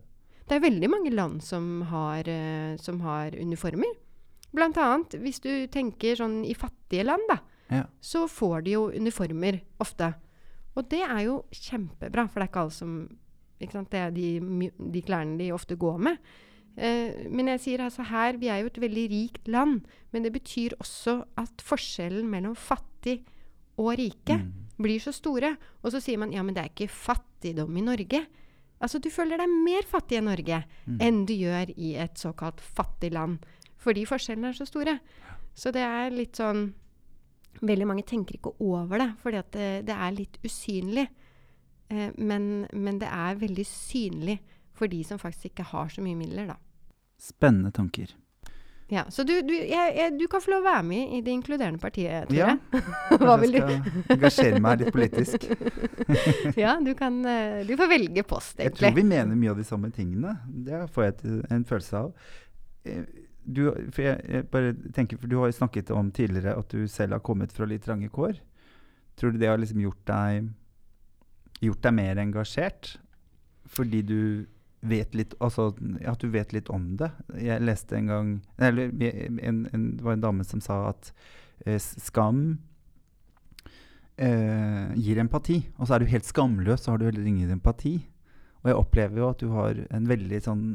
Det 0.49 0.57
er 0.57 0.63
veldig 0.65 0.89
mange 0.91 1.11
land 1.13 1.41
som 1.45 1.81
har, 1.87 2.27
eh, 2.27 2.75
som 2.77 2.99
har 3.05 3.31
uniformer. 3.39 3.93
Blant 4.53 4.77
annet 4.77 5.15
hvis 5.23 5.39
du 5.41 5.67
tenker 5.71 6.17
sånn 6.19 6.41
i 6.45 6.53
fattige 6.53 7.05
land, 7.07 7.21
da, 7.29 7.37
Ja. 7.71 7.83
så 8.01 8.27
får 8.27 8.63
de 8.65 8.71
jo 8.71 8.89
uniformer 8.91 9.61
ofte. 9.79 10.13
Og 10.75 10.89
det 10.89 11.01
er 11.01 11.23
jo 11.25 11.45
kjempebra, 11.51 12.27
for 12.29 12.39
det 12.39 12.49
er 12.49 12.51
ikke 12.51 12.61
alle 12.61 12.71
som 12.71 13.17
ikke 13.61 13.71
sant? 13.71 13.89
Det 13.89 13.99
er 13.99 14.11
de, 14.11 14.69
de 14.91 15.01
klærne 15.01 15.37
de 15.37 15.51
ofte 15.53 15.77
går 15.77 15.97
med. 15.99 16.17
Eh, 16.77 17.27
men 17.29 17.47
jeg 17.53 17.59
sier 17.61 17.83
altså 17.85 18.03
her, 18.09 18.37
vi 18.41 18.47
er 18.49 18.63
jo 18.63 18.71
et 18.71 18.79
veldig 18.81 19.03
rikt 19.11 19.47
land, 19.47 19.83
men 20.11 20.23
det 20.25 20.31
betyr 20.33 20.73
også 20.81 21.19
at 21.37 21.61
forskjellen 21.61 22.25
mellom 22.29 22.55
fattig 22.57 23.19
og 23.77 23.95
rike 23.97 24.37
Mm. 24.39 24.51
blir 24.81 24.99
så 24.99 25.13
store. 25.13 25.55
Og 25.83 25.91
så 25.91 26.01
sier 26.01 26.17
man 26.17 26.31
ja, 26.33 26.41
men 26.43 26.53
det 26.55 26.63
er 26.63 26.69
ikke 26.69 26.89
fattigdom 26.89 27.77
i 27.77 27.81
Norge. 27.81 28.25
Altså, 28.81 28.99
du 28.99 29.09
føler 29.09 29.37
deg 29.37 29.47
mer 29.49 29.83
fattig 29.87 30.17
i 30.17 30.21
Norge 30.25 30.63
Mm. 30.87 30.97
enn 31.01 31.25
du 31.25 31.33
gjør 31.33 31.73
i 31.77 31.95
et 31.95 32.15
såkalt 32.15 32.59
fattig 32.59 33.13
land. 33.13 33.39
Fordi 33.77 34.05
forskjellene 34.05 34.49
er 34.49 34.53
så 34.53 34.65
store. 34.67 34.99
Så 35.55 35.71
det 35.71 35.81
er 35.81 36.09
litt 36.09 36.33
sånn 36.37 36.73
Veldig 37.61 37.85
mange 37.85 38.03
tenker 38.03 38.33
ikke 38.33 38.55
over 38.59 38.97
det, 38.97 39.11
fordi 39.21 39.37
at 39.37 39.51
det, 39.51 39.85
det 39.85 39.93
er 39.95 40.11
litt 40.11 40.39
usynlig. 40.43 41.07
Eh, 41.91 42.09
men, 42.17 42.67
men 42.73 42.97
det 42.97 43.07
er 43.07 43.35
veldig 43.35 43.65
synlig 43.65 44.39
for 44.73 44.89
de 44.91 45.03
som 45.05 45.19
faktisk 45.21 45.51
ikke 45.53 45.63
har 45.71 45.89
så 45.93 46.01
mye 46.05 46.17
midler, 46.17 46.47
da. 46.53 46.59
Spennende 47.21 47.71
tanker. 47.71 48.11
Ja, 48.91 49.05
Så 49.09 49.23
du, 49.23 49.31
du, 49.41 49.53
jeg, 49.55 49.93
jeg, 49.95 50.11
du 50.19 50.25
kan 50.29 50.41
få 50.43 50.51
lov 50.51 50.65
å 50.65 50.67
være 50.67 50.83
med 50.85 51.13
i 51.17 51.21
det 51.25 51.31
inkluderende 51.33 51.79
partiet, 51.81 52.27
Tore. 52.29 52.35
Ja. 52.35 52.81
Hva 53.23 53.37
vil 53.41 53.55
du? 53.55 53.59
jeg 53.63 53.79
skal 53.79 54.17
engasjere 54.17 54.59
meg 54.61 54.83
litt 54.83 54.91
politisk. 54.93 55.45
ja, 56.63 56.75
du 56.83 56.91
kan 56.99 57.21
eh, 57.25 57.63
Du 57.65 57.73
får 57.79 57.89
velge 57.89 58.25
post, 58.27 58.59
egentlig. 58.59 58.89
Jeg 58.89 58.93
tror 58.93 58.99
vi 58.99 59.05
mener 59.07 59.39
mye 59.39 59.53
av 59.55 59.61
de 59.61 59.65
samme 59.65 59.89
tingene. 59.95 60.35
Det 60.67 60.83
får 60.93 61.07
jeg 61.07 61.39
en 61.55 61.65
følelse 61.69 62.01
av. 62.05 62.31
Eh, 62.85 63.05
Du, 63.43 63.65
for 63.91 63.99
jeg, 64.05 64.19
jeg 64.31 64.45
bare 64.51 64.69
tenker, 64.95 65.17
for 65.19 65.27
du 65.27 65.33
har 65.41 65.49
jo 65.51 65.55
snakket 65.57 65.89
om 65.91 66.11
tidligere 66.15 66.53
at 66.55 66.69
du 66.71 66.85
selv 66.87 67.17
har 67.17 67.23
kommet 67.27 67.51
fra 67.51 67.65
litt 67.67 67.83
trange 67.83 68.07
kår. 68.13 68.37
Tror 69.19 69.33
du 69.33 69.39
det 69.41 69.49
har 69.49 69.57
liksom 69.59 69.81
gjort 69.83 69.99
deg, 70.07 70.47
gjort 71.59 71.81
deg 71.83 71.97
mer 71.97 72.21
engasjert? 72.23 72.93
Fordi 73.67 73.99
du 74.07 74.19
vet 74.83 75.15
litt 75.15 75.33
Altså 75.39 75.71
at 76.05 76.21
du 76.21 76.29
vet 76.33 76.53
litt 76.55 76.69
om 76.73 76.93
det. 76.99 77.09
Jeg 77.39 77.63
leste 77.63 77.97
en 77.97 78.11
gang 78.11 78.29
Eller 78.59 78.91
en, 78.91 79.65
en, 79.71 79.89
det 79.97 80.05
var 80.05 80.17
en 80.17 80.25
dame 80.27 80.45
som 80.47 80.61
sa 80.63 80.79
at 80.91 81.11
eh, 81.65 81.79
skam 81.79 82.59
eh, 84.17 84.93
gir 84.99 85.21
empati. 85.21 85.61
Og 85.77 85.87
så 85.87 85.95
er 85.95 86.03
du 86.03 86.11
helt 86.11 86.27
skamløs, 86.27 86.83
så 86.83 86.93
har 86.93 87.01
du 87.01 87.07
heller 87.07 87.27
ingen 87.27 87.53
empati. 87.53 87.97
Og 88.63 88.71
jeg 88.71 88.79
opplever 88.79 89.19
jo 89.19 89.29
at 89.29 89.43
du 89.43 89.49
har 89.53 89.79
en 89.91 90.09
veldig 90.09 90.41
sånn 90.43 90.65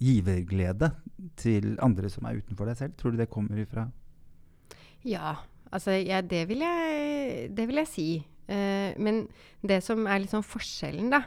giverglede 0.00 0.92
til 1.36 1.74
andre 1.84 2.08
som 2.12 2.28
er 2.28 2.40
utenfor 2.40 2.70
deg 2.70 2.78
selv. 2.78 2.96
Tror 2.96 3.14
du 3.14 3.20
det 3.20 3.30
kommer 3.32 3.58
ifra 3.60 3.90
Ja, 5.04 5.36
altså 5.72 5.96
ja, 5.98 6.20
det, 6.20 6.46
vil 6.48 6.64
jeg, 6.64 7.50
det 7.56 7.66
vil 7.68 7.82
jeg 7.82 7.90
si. 7.90 8.08
Uh, 8.50 8.96
men 8.98 9.26
det 9.62 9.80
som 9.86 10.08
er 10.10 10.24
sånn 10.30 10.46
forskjellen, 10.46 11.10
da, 11.12 11.24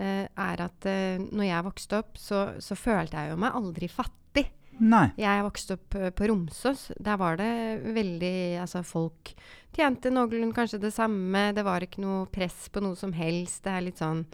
er 0.00 0.62
at 0.66 0.86
eh, 0.88 1.20
når 1.20 1.46
jeg 1.48 1.66
vokste 1.68 2.00
opp, 2.02 2.16
så, 2.20 2.44
så 2.62 2.76
følte 2.78 3.18
jeg 3.20 3.32
jo 3.34 3.40
meg 3.42 3.56
aldri 3.60 3.88
fattig. 3.92 4.46
Nei. 4.80 5.10
Jeg 5.20 5.42
vokste 5.44 5.76
opp 5.76 5.96
eh, 5.98 6.08
på 6.16 6.30
Romsås. 6.30 6.86
Der 6.96 7.18
var 7.20 7.36
det 7.40 7.50
veldig 7.92 8.34
Altså, 8.62 8.80
folk 8.86 9.34
tjente 9.76 10.10
noenlunde 10.10 10.56
kanskje 10.56 10.80
det 10.82 10.94
samme. 10.96 11.50
Det 11.56 11.66
var 11.66 11.84
ikke 11.84 12.00
noe 12.04 12.24
press 12.32 12.70
på 12.72 12.80
noe 12.84 12.96
som 12.96 13.12
helst. 13.16 13.60
Det 13.66 13.74
er 13.76 13.84
litt 13.90 14.00
sånn 14.00 14.24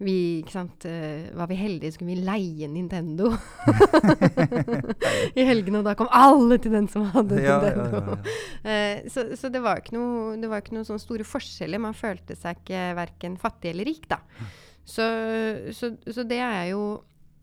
vi, 0.00 0.40
sant, 0.48 0.86
eh, 0.88 1.26
Var 1.36 1.50
vi 1.50 1.58
heldige, 1.60 1.92
så 1.92 2.00
kunne 2.00 2.14
vi 2.14 2.24
leie 2.24 2.68
Nintendo 2.72 3.34
i 5.36 5.44
helgene, 5.44 5.82
og 5.82 5.84
da 5.84 5.92
kom 5.98 6.08
alle 6.08 6.56
til 6.62 6.72
den 6.72 6.88
som 6.88 7.04
hadde 7.12 7.40
Ja, 7.42 7.58
Nintendo. 7.60 8.00
ja, 8.00 8.16
ja. 8.16 8.70
Eh, 8.70 9.02
så 9.12 9.26
så 9.36 9.50
det 9.52 9.60
var 9.60 9.82
noe, 9.92 10.38
det 10.40 10.48
var 10.50 10.64
ikke 10.64 10.78
noe 10.78 10.88
sånne 10.88 11.02
store 11.04 11.26
forskjeller. 11.28 11.82
Man 11.84 11.96
følte 11.96 12.36
seg 12.38 12.62
ikke 12.62 12.82
verken 12.98 13.36
fattig 13.40 13.74
eller 13.74 13.88
rik, 13.88 14.08
da. 14.10 14.20
Så, 14.84 15.06
så, 15.76 15.92
så 16.06 16.24
det 16.26 16.40
er 16.40 16.56
jeg 16.62 16.72
jo 16.72 16.84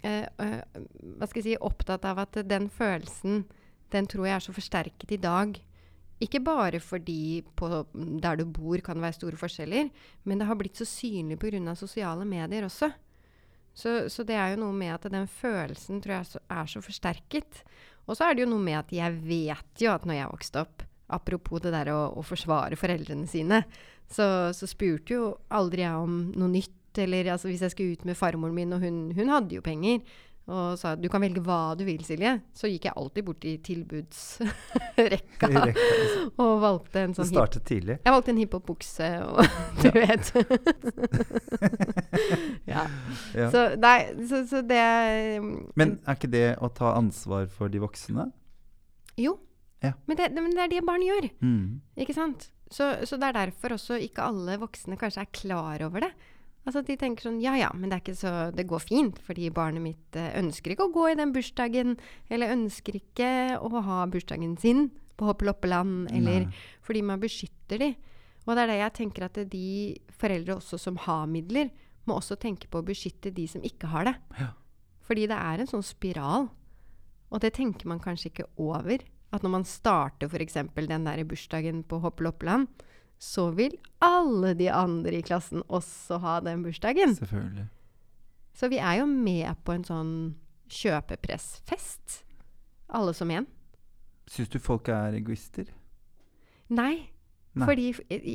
eh, 0.03 0.25
eh, 0.25 0.81
hva 1.17 1.29
skal 1.29 1.41
jeg 1.41 1.47
si, 1.47 1.55
opptatt 1.63 2.05
av 2.09 2.19
at 2.25 2.39
den 2.47 2.67
følelsen, 2.73 3.45
den 3.93 4.09
tror 4.09 4.27
jeg 4.27 4.35
er 4.35 4.45
så 4.47 4.55
forsterket 4.55 5.15
i 5.15 5.21
dag. 5.21 5.55
Ikke 6.23 6.41
bare 6.41 6.79
fordi 6.81 7.43
på 7.55 7.69
der 7.93 8.39
du 8.39 8.45
bor 8.49 8.81
kan 8.81 8.97
det 8.97 9.05
være 9.05 9.19
store 9.19 9.39
forskjeller, 9.39 9.91
men 10.25 10.39
det 10.39 10.47
har 10.49 10.57
blitt 10.57 10.79
så 10.79 10.87
synlig 10.89 11.37
pga. 11.39 11.75
sosiale 11.75 12.25
medier 12.25 12.65
også. 12.65 12.89
Så, 13.77 14.09
så 14.09 14.23
det 14.25 14.33
er 14.33 14.55
jo 14.55 14.63
noe 14.63 14.73
med 14.73 14.95
at 14.95 15.05
den 15.13 15.27
følelsen 15.29 16.01
tror 16.01 16.15
jeg 16.15 16.25
er 16.25 16.31
så, 16.65 16.79
er 16.81 16.85
forsterket. 16.87 17.61
Og 18.07 18.17
så 18.17 18.25
er 18.25 18.33
det 18.33 18.45
jo 18.45 18.49
noe 18.49 18.63
med 18.63 18.79
at 18.79 18.93
jeg 18.95 19.19
vet 19.21 19.83
jo 19.83 19.91
at 19.93 20.07
når 20.07 20.17
jeg 20.17 20.31
vokste 20.31 20.63
opp, 20.63 20.85
apropos 21.13 21.61
det 21.61 21.71
der 21.75 21.91
å, 21.93 21.99
å 22.17 22.23
forsvare 22.25 22.79
foreldrene 22.79 23.29
sine, 23.29 23.61
så, 24.09 24.49
så 24.55 24.67
spurte 24.67 25.13
jo 25.13 25.29
aldri 25.53 25.85
jeg 25.85 26.07
om 26.07 26.17
noe 26.33 26.49
nytt. 26.55 26.73
Eller 27.03 27.33
altså, 27.33 27.47
hvis 27.51 27.61
jeg 27.65 27.73
skulle 27.73 27.97
ut 27.97 28.05
med 28.09 28.17
farmoren 28.17 28.55
min, 28.55 28.73
og 28.73 28.81
hun, 28.83 29.11
hun 29.17 29.29
hadde 29.33 29.55
jo 29.57 29.61
penger, 29.65 29.99
og 30.47 30.77
sa 30.79 30.93
du 30.95 31.09
kan 31.11 31.19
velge 31.19 31.41
hva 31.43 31.73
du 31.75 31.81
vil, 31.83 31.99
Silje, 32.07 32.37
så 32.55 32.69
gikk 32.71 32.85
jeg 32.87 32.95
alltid 32.95 33.25
bort 33.27 33.43
i 33.43 33.57
tilbudsrekka 33.67 35.49
liksom. 35.67 36.29
og 36.45 36.53
valgte 36.63 37.03
en 37.03 37.15
sånn 37.17 37.27
Du 37.27 37.33
startet 37.35 37.65
tidlig. 37.67 37.97
jeg 37.99 38.15
valgte 38.15 38.31
en 38.31 38.39
hiphop-bukse, 38.39 39.09
og 39.27 39.43
du 39.83 39.89
vet. 39.97 40.31
ja. 42.65 42.85
Ja. 43.35 43.49
Så, 43.51 43.65
nei, 43.81 43.97
så, 44.29 44.45
så 44.47 44.61
det 44.63 44.83
Men 45.75 45.97
er 46.05 46.15
ikke 46.15 46.31
det 46.31 46.45
å 46.63 46.71
ta 46.71 46.93
ansvar 46.95 47.49
for 47.51 47.67
de 47.71 47.83
voksne? 47.83 48.29
Jo. 49.19 49.35
Ja. 49.83 49.93
Men, 50.07 50.17
det, 50.17 50.31
men 50.37 50.55
det 50.55 50.63
er 50.63 50.71
det 50.77 50.85
barn 50.87 51.03
gjør. 51.05 51.27
Mm. 51.43 51.81
Ikke 51.99 52.15
sant? 52.15 52.49
Så, 52.71 52.87
så 53.07 53.19
det 53.19 53.29
er 53.29 53.37
derfor 53.45 53.75
også 53.77 53.99
ikke 54.03 54.25
alle 54.27 54.57
voksne 54.59 54.97
kanskje 54.99 55.23
er 55.23 55.31
klar 55.35 55.83
over 55.85 56.07
det. 56.07 56.11
Altså 56.67 56.81
at 56.83 56.89
De 56.89 56.97
tenker 56.99 57.29
sånn 57.29 57.39
Ja 57.39 57.55
ja, 57.55 57.69
men 57.71 57.87
det, 57.87 57.95
er 57.95 58.03
ikke 58.03 58.19
så, 58.19 58.31
det 58.51 58.67
går 58.67 58.83
fint, 58.83 59.19
fordi 59.23 59.47
barnet 59.55 59.83
mitt 59.83 60.17
eh, 60.19 60.33
ønsker 60.35 60.73
ikke 60.73 60.89
å 60.89 60.93
gå 60.93 61.05
i 61.13 61.17
den 61.19 61.31
bursdagen. 61.35 61.95
Eller 62.27 62.51
ønsker 62.57 62.99
ikke 62.99 63.29
å 63.63 63.71
ha 63.87 64.01
bursdagen 64.11 64.57
sin 64.59 64.89
på 65.17 65.29
Hoppeloppeland. 65.29 66.11
Eller 66.11 66.49
Nei. 66.49 66.61
fordi 66.83 67.05
man 67.07 67.23
beskytter 67.23 67.79
de. 67.85 67.93
Og 68.43 68.55
det 68.55 68.63
er 68.63 68.71
det 68.71 68.79
jeg 68.81 68.95
tenker 68.99 69.27
at 69.27 69.39
de 69.51 69.69
foreldre 70.19 70.59
også 70.59 70.79
som 70.79 70.99
har 71.07 71.25
midler, 71.31 71.71
må 72.07 72.19
også 72.19 72.37
tenke 72.39 72.69
på 72.71 72.79
å 72.79 72.87
beskytte 72.87 73.33
de 73.35 73.47
som 73.51 73.63
ikke 73.67 73.89
har 73.91 74.07
det. 74.07 74.15
Ja. 74.39 74.51
Fordi 75.07 75.27
det 75.31 75.39
er 75.39 75.63
en 75.63 75.69
sånn 75.71 75.83
spiral. 75.83 76.49
Og 77.27 77.43
det 77.43 77.53
tenker 77.57 77.87
man 77.91 78.03
kanskje 78.03 78.31
ikke 78.31 78.47
over. 78.59 79.03
At 79.35 79.43
når 79.43 79.53
man 79.57 79.67
starter 79.67 80.31
f.eks. 80.31 80.59
den 80.75 81.07
der 81.07 81.23
bursdagen 81.27 81.83
på 81.87 81.99
Hoppeloppeland, 82.03 82.67
så 83.17 83.49
vil 83.57 83.75
alle 84.03 84.53
de 84.57 84.69
andre 84.69 85.17
i 85.17 85.25
klassen 85.25 85.63
også 85.67 86.19
ha 86.21 86.37
den 86.45 86.63
bursdagen. 86.65 87.15
Selvfølgelig. 87.17 87.67
Så 88.57 88.69
vi 88.69 88.77
er 88.77 88.99
jo 89.01 89.09
med 89.09 89.57
på 89.65 89.73
en 89.73 89.85
sånn 89.85 90.13
kjøpepressfest. 90.73 92.21
Alle 92.93 93.13
som 93.17 93.31
en. 93.33 93.47
Syns 94.27 94.49
du 94.51 94.57
folk 94.61 94.89
er 94.91 95.17
egoister? 95.17 95.69
Nei. 96.73 97.09
Nei. 97.57 97.65
Fordi 97.65 97.85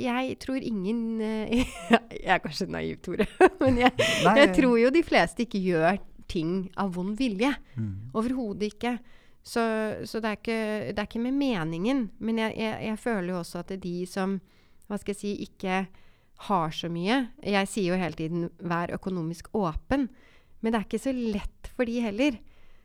jeg 0.02 0.36
tror 0.42 0.64
ingen 0.66 1.20
eh, 1.22 1.66
Jeg 2.24 2.30
er 2.34 2.40
kanskje 2.42 2.66
naiv, 2.72 2.98
Tore. 3.04 3.26
Men 3.62 3.78
jeg, 3.78 3.92
jeg 4.24 4.54
tror 4.56 4.78
jo 4.80 4.92
de 4.94 5.02
fleste 5.06 5.44
ikke 5.44 5.60
gjør 5.62 6.00
ting 6.32 6.70
av 6.80 6.94
vond 6.96 7.14
vilje. 7.18 7.52
Mm. 7.76 8.14
Overhodet 8.18 8.72
ikke. 8.72 8.96
Så, 9.42 9.62
så 10.06 10.20
det, 10.22 10.30
er 10.30 10.38
ikke, 10.38 10.60
det 10.94 10.98
er 10.98 11.08
ikke 11.10 11.22
med 11.22 11.38
meningen. 11.38 12.06
Men 12.18 12.40
jeg, 12.44 12.56
jeg, 12.62 12.78
jeg 12.88 12.98
føler 12.98 13.34
jo 13.34 13.38
også 13.42 13.62
at 13.62 13.70
det 13.70 13.78
er 13.80 13.84
de 13.84 13.96
som 14.10 14.40
hva 14.88 14.98
skal 15.00 15.14
jeg 15.14 15.20
si, 15.20 15.32
ikke 15.46 15.84
har 16.48 16.72
så 16.74 16.90
mye 16.90 17.18
Jeg 17.44 17.68
sier 17.70 17.92
jo 17.92 18.00
hele 18.00 18.18
tiden 18.18 18.48
'vær 18.58 18.94
økonomisk 18.96 19.50
åpen', 19.54 20.08
men 20.60 20.72
det 20.72 20.78
er 20.78 20.86
ikke 20.86 21.06
så 21.06 21.12
lett 21.12 21.70
for 21.74 21.84
de 21.84 22.00
heller. 22.00 22.38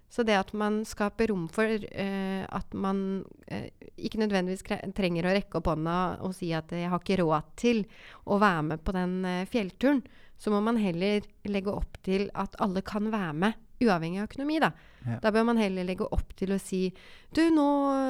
Så 0.10 0.24
det 0.24 0.38
at 0.40 0.54
man 0.54 0.86
skaper 0.86 1.28
rom 1.28 1.48
for 1.52 1.68
uh, 1.68 2.44
at 2.48 2.74
man 2.74 3.26
uh, 3.52 3.68
ikke 3.98 4.22
nødvendigvis 4.22 4.64
trenger 4.96 5.28
å 5.28 5.34
rekke 5.36 5.60
opp 5.60 5.68
hånda 5.68 6.22
og 6.24 6.34
si 6.34 6.54
at 6.54 6.72
'jeg 6.72 6.90
har 6.90 7.00
ikke 7.00 7.22
råd 7.22 7.44
til 7.56 7.86
å 8.26 8.40
være 8.40 8.64
med 8.64 8.84
på 8.84 8.92
den 8.96 9.26
uh, 9.26 9.46
fjellturen', 9.46 10.06
så 10.38 10.52
må 10.52 10.62
man 10.62 10.78
heller 10.78 11.22
legge 11.46 11.74
opp 11.74 11.98
til 12.04 12.30
at 12.34 12.56
alle 12.60 12.82
kan 12.82 13.12
være 13.12 13.34
med, 13.34 13.54
uavhengig 13.82 14.22
av 14.22 14.30
økonomi. 14.30 14.60
Da 14.60 14.72
Ja. 15.08 15.20
Da 15.24 15.32
bør 15.32 15.46
man 15.48 15.60
heller 15.62 15.88
legge 15.88 16.08
opp 16.12 16.34
til 16.36 16.52
å 16.52 16.60
si 16.60 16.90
Du, 17.32 17.40
nå, 17.54 17.68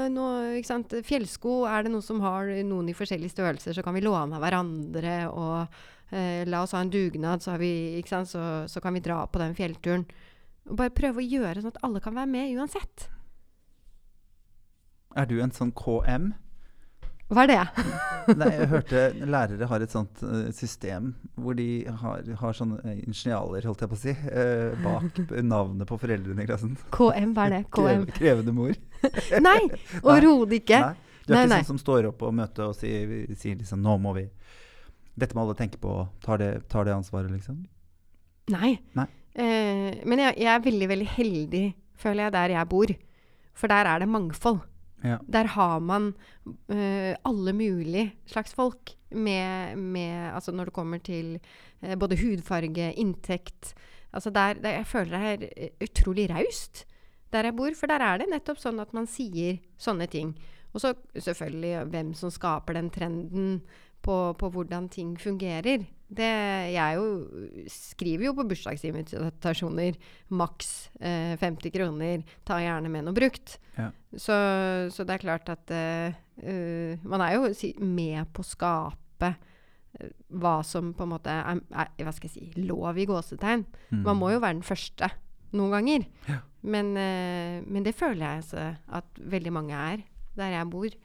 nå 0.09 0.27
Fjellsko, 1.05 1.59
er 1.69 1.85
det 1.85 1.91
noen 1.93 2.05
som 2.05 2.23
har 2.23 2.49
noen 2.65 2.89
i 2.89 2.95
forskjellige 2.97 3.35
størrelser, 3.35 3.77
så 3.77 3.85
kan 3.85 3.93
vi 3.97 4.01
låne 4.05 4.37
av 4.37 4.41
hverandre. 4.41 5.17
Og 5.29 6.15
eh, 6.15 6.41
la 6.49 6.63
oss 6.63 6.73
ha 6.73 6.81
en 6.81 6.93
dugnad, 6.93 7.43
så, 7.43 7.53
har 7.53 7.61
vi, 7.61 8.01
sant, 8.09 8.31
så, 8.31 8.65
så 8.69 8.81
kan 8.83 8.97
vi 8.97 9.03
dra 9.05 9.21
på 9.29 9.41
den 9.43 9.55
fjellturen. 9.57 10.07
Og 10.67 10.79
bare 10.79 10.95
prøve 10.95 11.21
å 11.21 11.27
gjøre 11.27 11.61
sånn 11.61 11.75
at 11.75 11.83
alle 11.85 12.01
kan 12.03 12.17
være 12.17 12.31
med 12.33 12.57
uansett. 12.57 13.07
Er 15.17 15.29
du 15.29 15.39
en 15.41 15.53
sånn 15.55 15.71
KM? 15.77 16.33
Hva 17.27 17.43
er 17.43 17.49
det? 17.51 17.85
Nei, 18.39 18.47
jeg 18.55 18.67
hørte 18.71 19.01
lærere 19.27 19.67
har 19.67 19.83
et 19.83 19.91
sånt 19.91 20.21
eh, 20.23 20.45
system 20.55 21.09
hvor 21.35 21.57
de 21.57 21.83
har, 22.01 22.21
har 22.39 22.55
sånne 22.55 22.77
ingenialer, 22.79 23.07
initialer, 23.07 23.67
holdt 23.67 23.83
jeg 23.83 23.91
på 23.91 23.97
å 23.97 24.01
si, 24.01 24.13
eh, 24.31 24.77
bak 24.83 25.19
navnet 25.53 25.89
på 25.89 25.97
foreldrene 25.99 26.45
i 26.45 26.47
klassen. 26.47 26.77
KM, 26.95 27.33
hva 27.35 27.47
er 27.49 27.55
det? 27.57 27.61
KM. 27.67 27.81
Kreve, 27.81 28.15
krevende 28.15 28.55
mor. 28.55 28.77
Nei, 29.47 29.59
overhodet 30.01 30.61
ikke. 30.61 30.79
Nei. 30.85 30.95
Du 31.27 31.33
er 31.33 31.41
Nei, 31.41 31.43
ikke 31.43 31.51
nei. 31.51 31.59
sånn 31.65 31.73
som 31.73 31.81
står 31.83 32.07
opp 32.13 32.21
på 32.21 32.31
møter 32.31 32.69
og 32.69 32.77
sier, 32.77 33.09
sier 33.35 33.57
liksom 33.59 33.81
Nå 33.83 33.97
må 33.99 34.13
vi 34.15 34.21
Dette 35.19 35.35
må 35.35 35.43
alle 35.43 35.57
tenke 35.59 35.79
på. 35.81 35.97
Tar 36.23 36.39
det, 36.39 36.51
tar 36.71 36.87
det 36.87 36.93
ansvaret, 36.95 37.27
liksom? 37.33 37.59
Nei. 38.53 38.77
Nei. 38.95 39.09
Eh, 39.35 39.99
men 40.07 40.21
jeg, 40.23 40.37
jeg 40.45 40.51
er 40.53 40.63
veldig, 40.63 40.87
veldig 40.93 41.09
heldig, 41.17 41.63
føler 41.99 42.27
jeg, 42.27 42.35
der 42.37 42.53
jeg 42.55 42.69
bor. 42.71 42.93
For 43.57 43.73
der 43.73 43.89
er 43.91 44.03
det 44.05 44.07
mangfold. 44.13 44.61
Ja. 45.03 45.17
Der 45.27 45.47
har 45.53 45.79
man 45.79 46.13
uh, 46.45 47.13
alle 47.25 47.53
mulige 47.53 48.13
slags 48.25 48.53
folk. 48.53 48.93
Med, 49.11 49.77
med 49.77 50.33
Altså 50.35 50.51
når 50.51 50.65
det 50.65 50.73
kommer 50.73 50.97
til 50.97 51.39
uh, 51.83 51.95
både 51.95 52.17
hudfarge, 52.19 52.93
inntekt 52.93 53.73
Altså 54.13 54.29
der, 54.29 54.53
der 54.53 54.69
Jeg 54.69 54.85
føler 54.87 55.37
det 55.37 55.49
er 55.55 55.63
eh, 55.63 55.69
utrolig 55.83 56.29
raust 56.29 56.85
der 57.33 57.43
jeg 57.43 57.55
bor. 57.55 57.71
For 57.75 57.87
der 57.87 57.99
er 57.99 58.21
det 58.21 58.29
nettopp 58.31 58.59
sånn 58.61 58.79
at 58.79 58.93
man 58.95 59.07
sier 59.07 59.59
sånne 59.77 60.07
ting. 60.07 60.31
Og 60.73 60.81
så 60.81 60.93
selvfølgelig 61.15 61.89
hvem 61.91 62.13
som 62.15 62.31
skaper 62.31 62.77
den 62.77 62.89
trenden 62.93 63.61
på, 64.07 64.17
på 64.39 64.49
hvordan 64.53 64.87
ting 64.91 65.15
fungerer. 65.19 65.85
Det, 66.07 66.27
jeg 66.71 66.95
jo, 66.95 67.07
skriver 67.67 68.29
jo 68.29 68.35
på 68.37 68.45
bursdagsinvitasjoner 68.47 69.97
maks 70.39 70.69
eh, 71.01 71.35
50 71.41 71.73
kroner. 71.73 72.23
Ta 72.47 72.61
gjerne 72.63 72.91
med 72.91 73.07
noe 73.07 73.17
brukt. 73.17 73.57
Ja. 73.75 73.89
Så, 74.15 74.37
så, 74.93 75.03
det 75.03 75.17
er 75.17 75.25
klart 75.25 75.51
at 75.51 75.73
eh, 75.75 76.15
uh, 76.41 77.03
Man 77.05 77.21
er 77.21 77.35
jo 77.35 77.51
si, 77.53 77.73
med 77.83 78.31
på 78.33 78.41
å 78.41 78.47
skape 78.47 79.33
uh, 79.35 80.09
hva 80.39 80.55
som 80.65 80.93
på 80.95 81.05
en 81.05 81.11
måte 81.11 81.33
er, 81.33 81.59
er, 81.75 81.91
hva 81.99 82.15
skal 82.15 82.31
jeg 82.31 82.37
si, 82.37 82.63
lov 82.63 82.97
i 82.97 83.07
gåsetegn. 83.09 83.67
Mm. 83.91 84.05
Man 84.07 84.21
må 84.21 84.31
jo 84.31 84.41
være 84.41 84.61
den 84.61 84.65
første 84.65 85.11
noen 85.57 85.75
ganger. 85.75 86.07
Ja. 86.31 86.39
Men, 86.63 86.95
uh, 86.95 87.59
men, 87.67 87.83
det 87.83 87.97
føler 87.99 88.23
jeg 88.23 88.45
altså 88.45 88.69
at 88.87 89.21
veldig 89.35 89.53
mange 89.59 89.75
er 89.91 90.07
der 90.39 90.55
jeg 90.55 90.71
bor. 90.71 90.97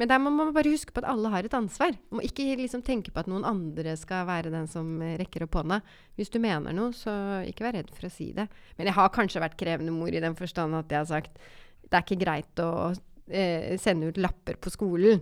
Men 0.00 0.08
der 0.08 0.20
må 0.22 0.30
man 0.32 0.54
bare 0.56 0.72
huske 0.72 0.94
på 0.96 1.02
at 1.02 1.10
alle 1.12 1.28
har 1.28 1.44
et 1.44 1.54
ansvar. 1.56 1.92
Man 2.08 2.22
må 2.22 2.24
ikke 2.24 2.46
liksom 2.56 2.80
tenke 2.86 3.12
på 3.12 3.20
at 3.20 3.28
noen 3.28 3.44
andre 3.44 3.92
skal 4.00 4.24
være 4.30 4.52
den 4.52 4.64
som 4.70 4.94
rekker 5.20 5.44
opp 5.44 5.58
hånda. 5.60 5.82
Hvis 6.16 6.32
du 6.32 6.38
mener 6.40 6.72
noe, 6.72 6.94
så 6.96 7.12
ikke 7.44 7.66
vær 7.66 7.76
redd 7.76 7.90
for 7.92 8.08
å 8.08 8.12
si 8.14 8.30
det. 8.36 8.46
Men 8.78 8.88
jeg 8.88 8.96
har 8.96 9.12
kanskje 9.12 9.42
vært 9.44 9.58
krevende 9.60 9.92
mor 9.92 10.08
i 10.08 10.22
den 10.24 10.38
forstand 10.38 10.78
at 10.78 10.88
jeg 10.88 11.02
har 11.02 11.10
sagt 11.10 11.36
det 11.90 11.98
er 11.98 12.06
ikke 12.06 12.20
greit 12.22 12.62
å 12.62 12.70
eh, 13.28 13.76
sende 13.82 14.08
ut 14.08 14.20
lapper 14.20 14.56
på 14.62 14.72
skolen 14.72 15.20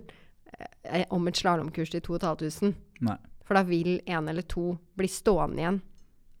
eh, 0.53 1.03
om 1.11 1.27
et 1.27 1.39
slalåmkurs 1.39 1.91
til 1.95 2.03
2500. 2.05 3.17
For 3.49 3.57
da 3.57 3.65
vil 3.65 3.97
en 4.05 4.29
eller 4.29 4.45
to 4.45 4.75
bli 4.95 5.09
stående 5.09 5.63
igjen 5.63 5.81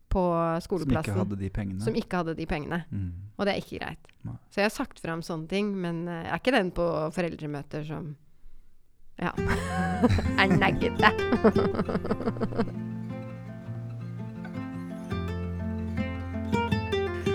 på 0.09 0.23
skoleplassen. 0.63 1.11
Som 1.11 1.17
ikke 1.17 1.25
hadde 1.25 1.41
de 1.41 1.51
pengene. 1.53 1.83
Som 1.85 1.97
ikke 1.97 2.21
hadde 2.21 2.35
de 2.37 2.47
pengene. 2.49 2.79
Mm. 2.89 3.09
Og 3.35 3.45
det 3.45 3.53
er 3.53 3.61
ikke 3.61 3.81
greit. 3.81 4.09
Nei. 4.25 4.37
Så 4.49 4.61
jeg 4.61 4.69
har 4.69 4.73
sagt 4.73 5.01
fram 5.01 5.21
sånne 5.25 5.49
ting, 5.49 5.69
men 5.81 6.03
uh, 6.07 6.21
jeg 6.23 6.31
er 6.31 6.41
ikke 6.41 6.55
den 6.55 6.71
på 6.77 6.87
foreldremøter 7.15 7.85
som 7.89 8.13
ja. 9.19 9.31
er 10.41 10.53
naggete. 10.57 11.11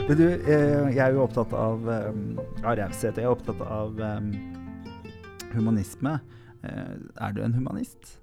Men 0.05 0.19
du, 0.21 0.27
eh, 0.29 0.91
jeg 0.93 1.01
er 1.01 1.15
jo 1.17 1.23
opptatt 1.25 1.55
av, 1.57 1.87
ja, 1.89 2.75
raushet. 2.83 3.17
Jeg 3.17 3.25
er 3.25 3.33
opptatt 3.33 3.63
av 3.65 3.97
um, 3.97 4.33
humanisme. 5.55 6.19
Eh, 6.65 6.95
er 7.25 7.33
du 7.37 7.41
en 7.45 7.57
humanist? 7.57 8.19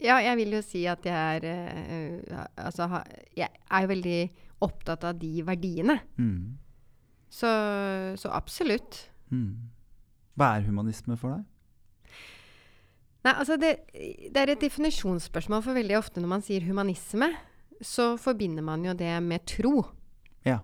Ja, 0.00 0.16
jeg 0.24 0.38
vil 0.40 0.56
jo 0.56 0.62
si 0.64 0.86
at 0.88 1.04
jeg 1.04 1.12
er 1.12 2.46
Altså, 2.56 2.86
jeg 3.36 3.50
er 3.52 3.84
jo 3.84 3.90
veldig 3.90 4.20
opptatt 4.64 5.04
av 5.04 5.18
de 5.20 5.42
verdiene. 5.44 5.98
Mm. 6.16 6.56
Så, 7.30 7.50
så, 8.16 8.32
absolutt. 8.34 9.04
Mm. 9.30 9.70
Hva 10.34 10.56
er 10.56 10.66
humanisme 10.66 11.16
for 11.20 11.36
deg? 11.36 11.44
Nei, 13.20 13.34
altså 13.34 13.58
det, 13.60 13.74
det, 13.92 14.36
er 14.40 14.54
et 14.54 14.62
definisjonsspørsmål, 14.64 15.62
for 15.64 15.76
veldig 15.76 15.98
ofte 15.98 16.22
når 16.22 16.32
man 16.32 16.44
sier 16.44 16.64
humanisme, 16.64 17.28
så 17.84 18.14
forbinder 18.20 18.64
man 18.64 18.84
jo 18.84 18.94
det 18.96 19.12
med 19.24 19.44
tro. 19.48 19.82
Ja. 20.46 20.60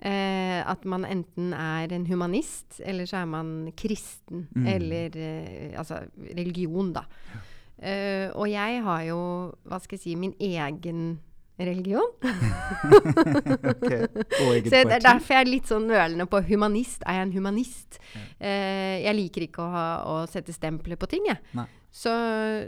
Eh, 0.00 0.60
at 0.64 0.84
man 0.88 1.04
enten 1.04 1.52
er 1.52 1.92
en 1.92 2.06
humanist, 2.08 2.80
eller 2.80 3.08
så 3.08 3.20
er 3.20 3.28
man 3.28 3.54
kristen. 3.76 4.46
Mm. 4.56 4.68
Eller 4.74 5.16
eh, 5.16 5.72
altså 5.76 6.00
religion, 6.36 6.94
da. 6.96 7.04
Ja. 7.34 7.40
Eh, 7.80 8.28
og 8.36 8.48
jeg 8.50 8.80
har 8.84 9.02
jo, 9.08 9.20
hva 9.68 9.80
skal 9.80 9.96
jeg 9.96 10.04
si, 10.04 10.16
min 10.20 10.34
egen 10.40 11.18
religion. 11.60 12.08
okay. 13.72 14.06
Så 14.70 14.80
det 14.84 14.96
er 14.96 15.04
derfor 15.04 15.34
jeg 15.36 15.44
er 15.44 15.50
litt 15.50 15.68
sånn 15.68 15.88
nølende 15.88 16.26
på 16.30 16.40
humanist. 16.48 17.04
Er 17.04 17.20
jeg 17.20 17.28
en 17.28 17.34
humanist? 17.36 18.00
Ja. 18.14 18.24
Eh, 18.38 18.96
jeg 19.04 19.16
liker 19.18 19.46
ikke 19.48 19.64
å, 19.64 19.70
ha, 19.72 19.84
å 20.08 20.16
sette 20.30 20.54
stempler 20.56 21.00
på 21.00 21.08
ting, 21.10 21.28
jeg. 21.28 21.40
Nei. 21.56 21.68
Så, 21.90 22.12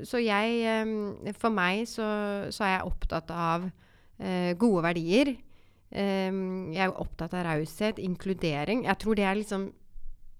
så 0.08 0.18
jeg 0.18 0.62
eh, 0.66 1.32
For 1.38 1.54
meg 1.54 1.86
så, 1.86 2.06
så, 2.50 2.64
er 2.66 2.72
jeg 2.76 2.88
opptatt 2.90 3.30
av 3.30 3.68
eh, 4.18 4.52
gode 4.58 4.82
verdier. 4.88 5.36
jeg 5.92 6.80
er 6.80 6.94
opptatt 6.96 7.34
av 7.36 7.44
raushet, 7.44 7.98
inkludering. 8.00 8.86
Jeg 8.88 8.98
tror 8.98 9.18
det 9.18 9.26
er 9.28 9.36
liksom 9.36 9.66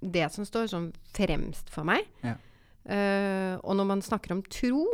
det 0.00 0.26
som 0.32 0.46
står 0.48 0.70
sånn 0.72 0.88
fremst 1.14 1.70
for 1.70 1.86
meg. 1.86 2.08
Ja. 2.24 2.34
Eh, 2.82 3.54
og 3.62 3.76
når 3.78 3.88
man 3.88 4.02
snakker 4.02 4.34
om 4.34 4.42
tro, 4.50 4.86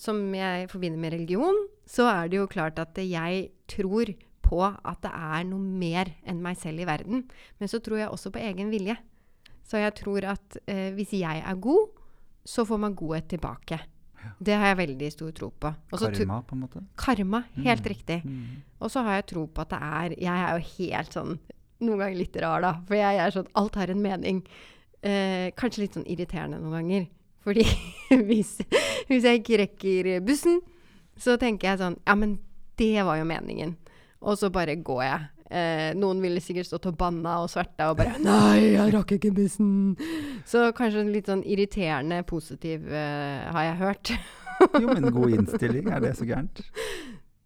som 0.00 0.22
jeg 0.34 0.70
forbinder 0.70 1.00
med 1.02 1.14
religion, 1.16 1.56
så 1.88 2.06
er 2.08 2.30
det 2.30 2.40
jo 2.40 2.50
klart 2.50 2.78
at 2.80 2.96
jeg 3.02 3.48
tror 3.70 4.12
på 4.50 4.60
at 4.64 5.00
det 5.04 5.12
er 5.12 5.46
noe 5.46 5.60
mer 5.60 6.12
enn 6.26 6.42
meg 6.42 6.58
selv 6.58 6.82
i 6.82 6.88
verden. 6.88 7.24
Men 7.58 7.70
så 7.70 7.82
tror 7.82 8.00
jeg 8.00 8.10
også 8.10 8.32
på 8.34 8.42
egen 8.42 8.70
vilje. 8.72 8.96
Så 9.66 9.82
jeg 9.82 9.94
tror 9.98 10.26
at 10.32 10.58
uh, 10.66 10.90
hvis 10.96 11.12
jeg 11.14 11.42
er 11.46 11.58
god, 11.62 11.90
så 12.44 12.64
får 12.66 12.80
man 12.80 12.94
godhet 12.96 13.28
tilbake. 13.30 13.80
Ja. 14.20 14.32
Det 14.38 14.56
har 14.60 14.72
jeg 14.72 14.78
veldig 14.80 15.12
stor 15.12 15.30
tro 15.36 15.48
på. 15.50 15.70
Også 15.92 16.10
karma, 16.12 16.40
på 16.44 16.56
en 16.56 16.64
måte? 16.64 16.82
Karma, 17.00 17.42
helt 17.56 17.84
mm. 17.84 17.88
riktig. 17.92 18.18
Mm. 18.24 18.60
Og 18.80 18.92
så 18.92 19.04
har 19.06 19.20
jeg 19.20 19.30
tro 19.32 19.46
på 19.48 19.64
at 19.64 19.72
det 19.72 19.80
er 19.80 20.16
Jeg 20.20 20.42
er 20.42 20.58
jo 20.58 20.74
helt 20.76 21.16
sånn 21.16 21.38
Noen 21.80 22.02
ganger 22.02 22.18
litt 22.18 22.34
rar, 22.36 22.60
da. 22.60 22.74
For 22.84 22.98
jeg 22.98 23.20
er 23.22 23.32
sånn 23.32 23.48
Alt 23.56 23.78
har 23.80 23.88
en 23.88 24.02
mening. 24.04 24.42
Eh, 25.00 25.48
kanskje 25.56 25.86
litt 25.86 25.96
sånn 25.96 26.08
irriterende 26.12 26.60
noen 26.60 26.76
ganger. 26.76 27.06
Fordi 27.40 27.64
hvis, 28.28 28.58
hvis, 29.08 29.24
jeg 29.24 29.40
ikke 29.40 29.62
rekker 29.62 30.10
bussen, 30.26 30.60
så 31.16 31.38
tenker 31.40 31.72
jeg 31.72 31.80
sånn 31.80 31.96
Ja, 32.04 32.18
men 32.20 32.36
det 32.80 32.92
var 33.08 33.16
jo 33.20 33.28
meningen. 33.28 33.78
Og 34.20 34.36
så 34.36 34.52
bare 34.52 34.76
går 34.76 35.02
jeg. 35.06 35.28
Eh, 35.50 35.90
noen 35.98 36.20
ville 36.22 36.38
sikkert 36.38 36.68
stått 36.68 36.86
og 36.86 36.98
banna 36.98 37.40
og 37.42 37.48
sverta 37.50 37.88
og 37.90 37.96
bare 37.98 38.20
'Nei, 38.22 38.76
jeg 38.76 38.92
rakk 38.94 39.16
ikke 39.16 39.32
bussen!' 39.34 39.96
Så 40.46 40.70
kanskje 40.76 41.02
en 41.02 41.10
litt 41.12 41.26
sånn 41.26 41.42
irriterende 41.42 42.22
positiv 42.22 42.86
eh, 42.86 43.50
har 43.50 43.64
jeg 43.64 43.80
hørt. 43.82 44.12
jo, 44.80 44.86
men 44.86 45.10
god 45.10 45.34
innstilling. 45.34 45.90
Er 45.90 46.00
det 46.04 46.14
så 46.16 46.28
gærent? 46.28 46.62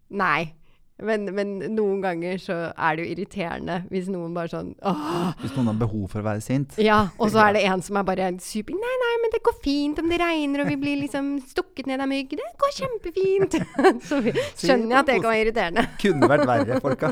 Nei. 0.09 0.53
Men, 1.03 1.25
men, 1.35 1.49
noen 1.75 1.99
ganger 1.99 2.37
så 2.39 2.55
er 2.71 2.95
det 2.95 3.03
jo 3.03 3.11
irriterende 3.11 3.81
hvis 3.89 4.05
noen 4.07 4.31
bare 4.35 4.47
sånn 4.53 4.69
åh. 4.79 5.33
Hvis 5.41 5.51
noen 5.57 5.67
har 5.73 5.79
behov 5.81 6.05
for 6.13 6.21
å 6.21 6.27
være 6.29 6.43
sint? 6.43 6.77
Ja, 6.79 7.09
og 7.19 7.33
så 7.33 7.41
er 7.43 7.57
det 7.57 7.65
en 7.67 7.83
som 7.83 7.99
er 7.99 8.05
bare 8.07 8.29
super 8.39 8.77
Nei, 8.79 8.93
nei, 9.01 9.09
men 9.23 9.33
det 9.33 9.41
går 9.43 9.57
fint 9.65 9.99
om 9.99 10.07
det 10.07 10.21
regner 10.21 10.63
og 10.63 10.69
vi 10.71 10.77
blir 10.79 11.01
liksom 11.01 11.33
stukket 11.51 11.89
ned 11.91 12.03
av 12.03 12.07
mygg. 12.07 12.37
Det 12.39 12.47
går 12.61 12.73
kjempefint. 12.77 13.57
så 14.07 14.21
skjønner 14.21 14.95
jeg 14.95 15.01
at 15.01 15.11
det 15.11 15.17
kan 15.19 15.27
være 15.27 15.41
irriterende. 15.43 15.85
Kunne 15.99 16.31
vært 16.31 16.47
verre, 16.47 16.79
folka. 16.85 17.11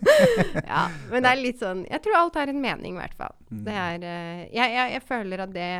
ja, 0.74 0.82
men 1.08 1.24
det 1.24 1.32
er 1.32 1.40
litt 1.40 1.62
sånn 1.62 1.86
Jeg 1.88 2.02
tror 2.04 2.18
alt 2.20 2.36
har 2.42 2.52
en 2.52 2.60
mening, 2.60 2.98
i 2.98 3.00
hvert 3.00 3.16
fall. 3.16 3.32
Mm. 3.48 3.64
Det 3.64 3.78
er 3.86 4.04
uh, 4.04 4.44
jeg, 4.44 4.76
jeg, 4.76 4.92
jeg, 4.98 5.04
føler 5.08 5.46
at 5.46 5.56
det 5.56 5.72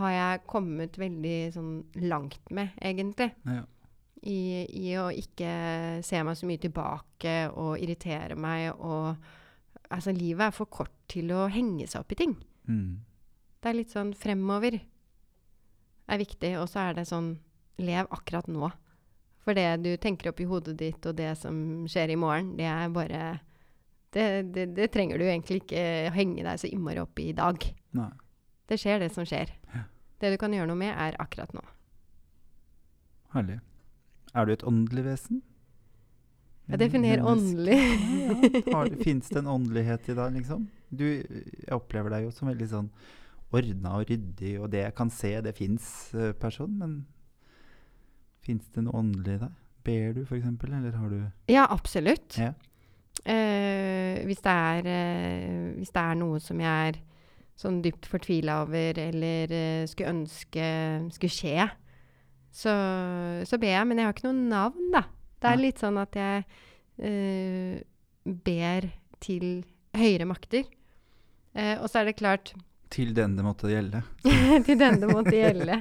har 0.00 0.16
jeg 0.16 0.44
kommet 0.48 0.96
veldig 0.96 1.38
sånn 1.52 1.72
langt 2.08 2.40
med, 2.56 2.72
egentlig. 2.80 3.34
Ja. 3.44 3.66
I, 4.24 4.64
I, 4.64 4.90
å 4.96 5.08
ikke 5.12 5.50
se 6.06 6.20
meg 6.24 6.38
så 6.38 6.48
mye 6.48 6.62
tilbake 6.62 7.34
og 7.52 7.80
irritere 7.82 8.38
meg 8.38 8.72
og 8.78 9.32
Altså, 9.92 10.14
livet 10.16 10.48
er 10.48 10.54
for 10.56 10.66
kort 10.72 10.94
til 11.12 11.28
å 11.36 11.44
henge 11.52 11.84
seg 11.86 12.00
opp 12.00 12.14
i 12.14 12.16
ting. 12.18 12.32
Mm. 12.66 13.04
Det 13.60 13.68
er 13.68 13.76
litt 13.76 13.92
sånn 13.92 14.14
fremover 14.16 14.78
er 16.08 16.20
viktig, 16.20 16.54
og 16.58 16.68
så 16.72 16.88
er 16.88 16.96
det 16.98 17.04
sånn 17.10 17.36
Lev 17.82 18.06
akkurat 18.14 18.46
nå. 18.50 18.68
For 19.42 19.56
det 19.58 19.82
du 19.82 19.90
tenker 20.00 20.30
opp 20.30 20.40
i 20.40 20.46
hodet 20.46 20.76
ditt, 20.78 21.06
og 21.10 21.16
det 21.18 21.32
som 21.40 21.56
skjer 21.90 22.14
i 22.14 22.18
morgen, 22.18 22.52
det 22.58 22.68
er 22.70 22.92
bare 22.94 23.22
Det, 24.14 24.26
det, 24.54 24.68
det 24.76 24.92
trenger 24.94 25.18
du 25.18 25.24
egentlig 25.26 25.64
ikke 25.64 26.10
henge 26.14 26.44
deg 26.46 26.60
så 26.62 26.68
innmari 26.70 27.00
opp 27.02 27.18
i 27.18 27.32
i 27.32 27.34
dag. 27.34 27.64
Nei. 27.98 28.10
Det 28.70 28.78
skjer, 28.78 29.00
det 29.02 29.10
som 29.10 29.26
skjer. 29.26 29.50
Ja. 29.74 29.80
Det 30.22 30.30
du 30.30 30.36
kan 30.38 30.54
gjøre 30.54 30.70
noe 30.70 30.78
med, 30.78 30.92
er 30.94 31.18
akkurat 31.18 31.50
nå. 31.52 31.64
Herlig. 33.34 33.58
Er 34.34 34.46
du 34.46 34.52
et 34.54 34.64
åndelig 34.66 35.04
vesen? 35.06 35.42
Jeg 36.68 36.80
definerer 36.80 37.24
åndelig. 37.28 37.76
ja, 38.66 38.84
Fins 39.04 39.28
det 39.28 39.42
en 39.42 39.50
åndelighet 39.52 40.08
i 40.08 40.16
deg, 40.16 40.38
liksom? 40.38 40.64
Du, 40.88 41.04
jeg 41.04 41.76
opplever 41.76 42.14
deg 42.14 42.26
jo 42.26 42.32
som 42.32 42.48
veldig 42.48 42.68
sånn 42.70 42.88
ordna 43.54 43.98
og 44.00 44.08
ryddig, 44.08 44.56
og 44.58 44.70
det 44.72 44.86
jeg 44.86 44.94
kan 44.96 45.12
se, 45.12 45.34
det 45.44 45.54
fins 45.54 45.86
uh, 46.16 46.32
person, 46.40 46.72
men 46.80 46.96
fins 48.44 48.66
det 48.74 48.84
noe 48.86 48.96
åndelig 49.04 49.36
i 49.36 49.42
deg? 49.44 49.60
Ber 49.84 50.14
du, 50.16 50.22
f.eks., 50.24 50.48
eller 50.64 50.96
har 50.96 51.12
du 51.12 51.18
Ja, 51.52 51.66
absolutt. 51.68 52.38
Ja. 52.40 52.54
Uh, 53.24 54.24
hvis, 54.26 54.40
det 54.42 54.54
er, 54.54 54.88
uh, 54.88 55.74
hvis 55.76 55.92
det 55.94 56.02
er 56.02 56.18
noe 56.18 56.40
som 56.42 56.64
jeg 56.64 56.94
er 56.94 57.02
sånn 57.60 57.82
dypt 57.84 58.08
fortvila 58.10 58.62
over, 58.64 58.98
eller 58.98 59.52
skulle 59.86 60.10
ønske 60.10 60.64
skulle 61.14 61.36
skje, 61.36 61.68
så, 62.54 62.74
så, 63.48 63.58
ber 63.58 63.72
jeg, 63.72 63.86
men 63.90 63.98
jeg 63.98 64.06
har 64.06 64.14
ikke 64.14 64.28
noe 64.28 64.48
navn, 64.52 64.90
da. 64.94 65.02
Det 65.42 65.50
er 65.50 65.60
litt 65.60 65.80
sånn 65.82 65.98
at 66.00 66.16
jeg 66.16 66.44
uh, 67.02 67.80
ber 68.46 68.86
til 69.24 69.48
høyere 69.94 70.28
makter. 70.30 70.68
Uh, 71.54 71.82
og 71.82 71.88
så 71.90 72.00
er 72.00 72.10
det 72.10 72.18
klart 72.18 72.54
Til 72.94 73.10
den 73.14 73.34
det 73.34 73.44
måtte 73.46 73.70
gjelde. 73.70 74.04
til 74.66 74.78
den 74.78 75.00
det 75.02 75.08
måtte 75.10 75.34
gjelde. 75.34 75.80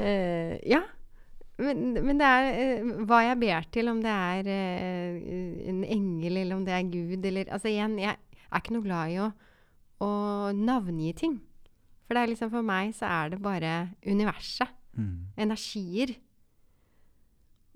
Uh, 0.00 0.56
ja. 0.64 0.80
Men, 1.58 1.92
men, 1.98 2.20
det 2.20 2.26
er 2.30 2.88
hva 3.08 3.20
jeg 3.26 3.40
ber 3.42 3.68
til, 3.74 3.90
om 3.90 4.00
det 4.00 4.14
er 4.14 4.48
en 4.48 5.80
engel, 5.82 6.36
eller 6.38 6.54
om 6.54 6.62
det 6.62 6.76
er 6.76 6.86
Gud, 6.86 7.24
eller 7.26 7.50
Altså 7.50 7.72
igjen, 7.72 7.96
jeg 7.98 8.14
er 8.14 8.62
ikke 8.62 8.76
noe 8.76 8.86
glad 8.86 9.10
i 9.10 9.18
å, 9.24 9.26
å 10.06 10.10
navngi 10.54 11.10
ting. 11.18 11.34
For 12.06 12.14
det 12.14 12.22
er 12.22 12.30
liksom 12.30 12.52
for 12.54 12.64
meg 12.64 12.94
så 12.96 13.10
er 13.10 13.34
det 13.34 13.42
bare 13.42 13.72
universet. 14.06 14.77
Mm. 14.98 15.30
Energier. 15.46 16.16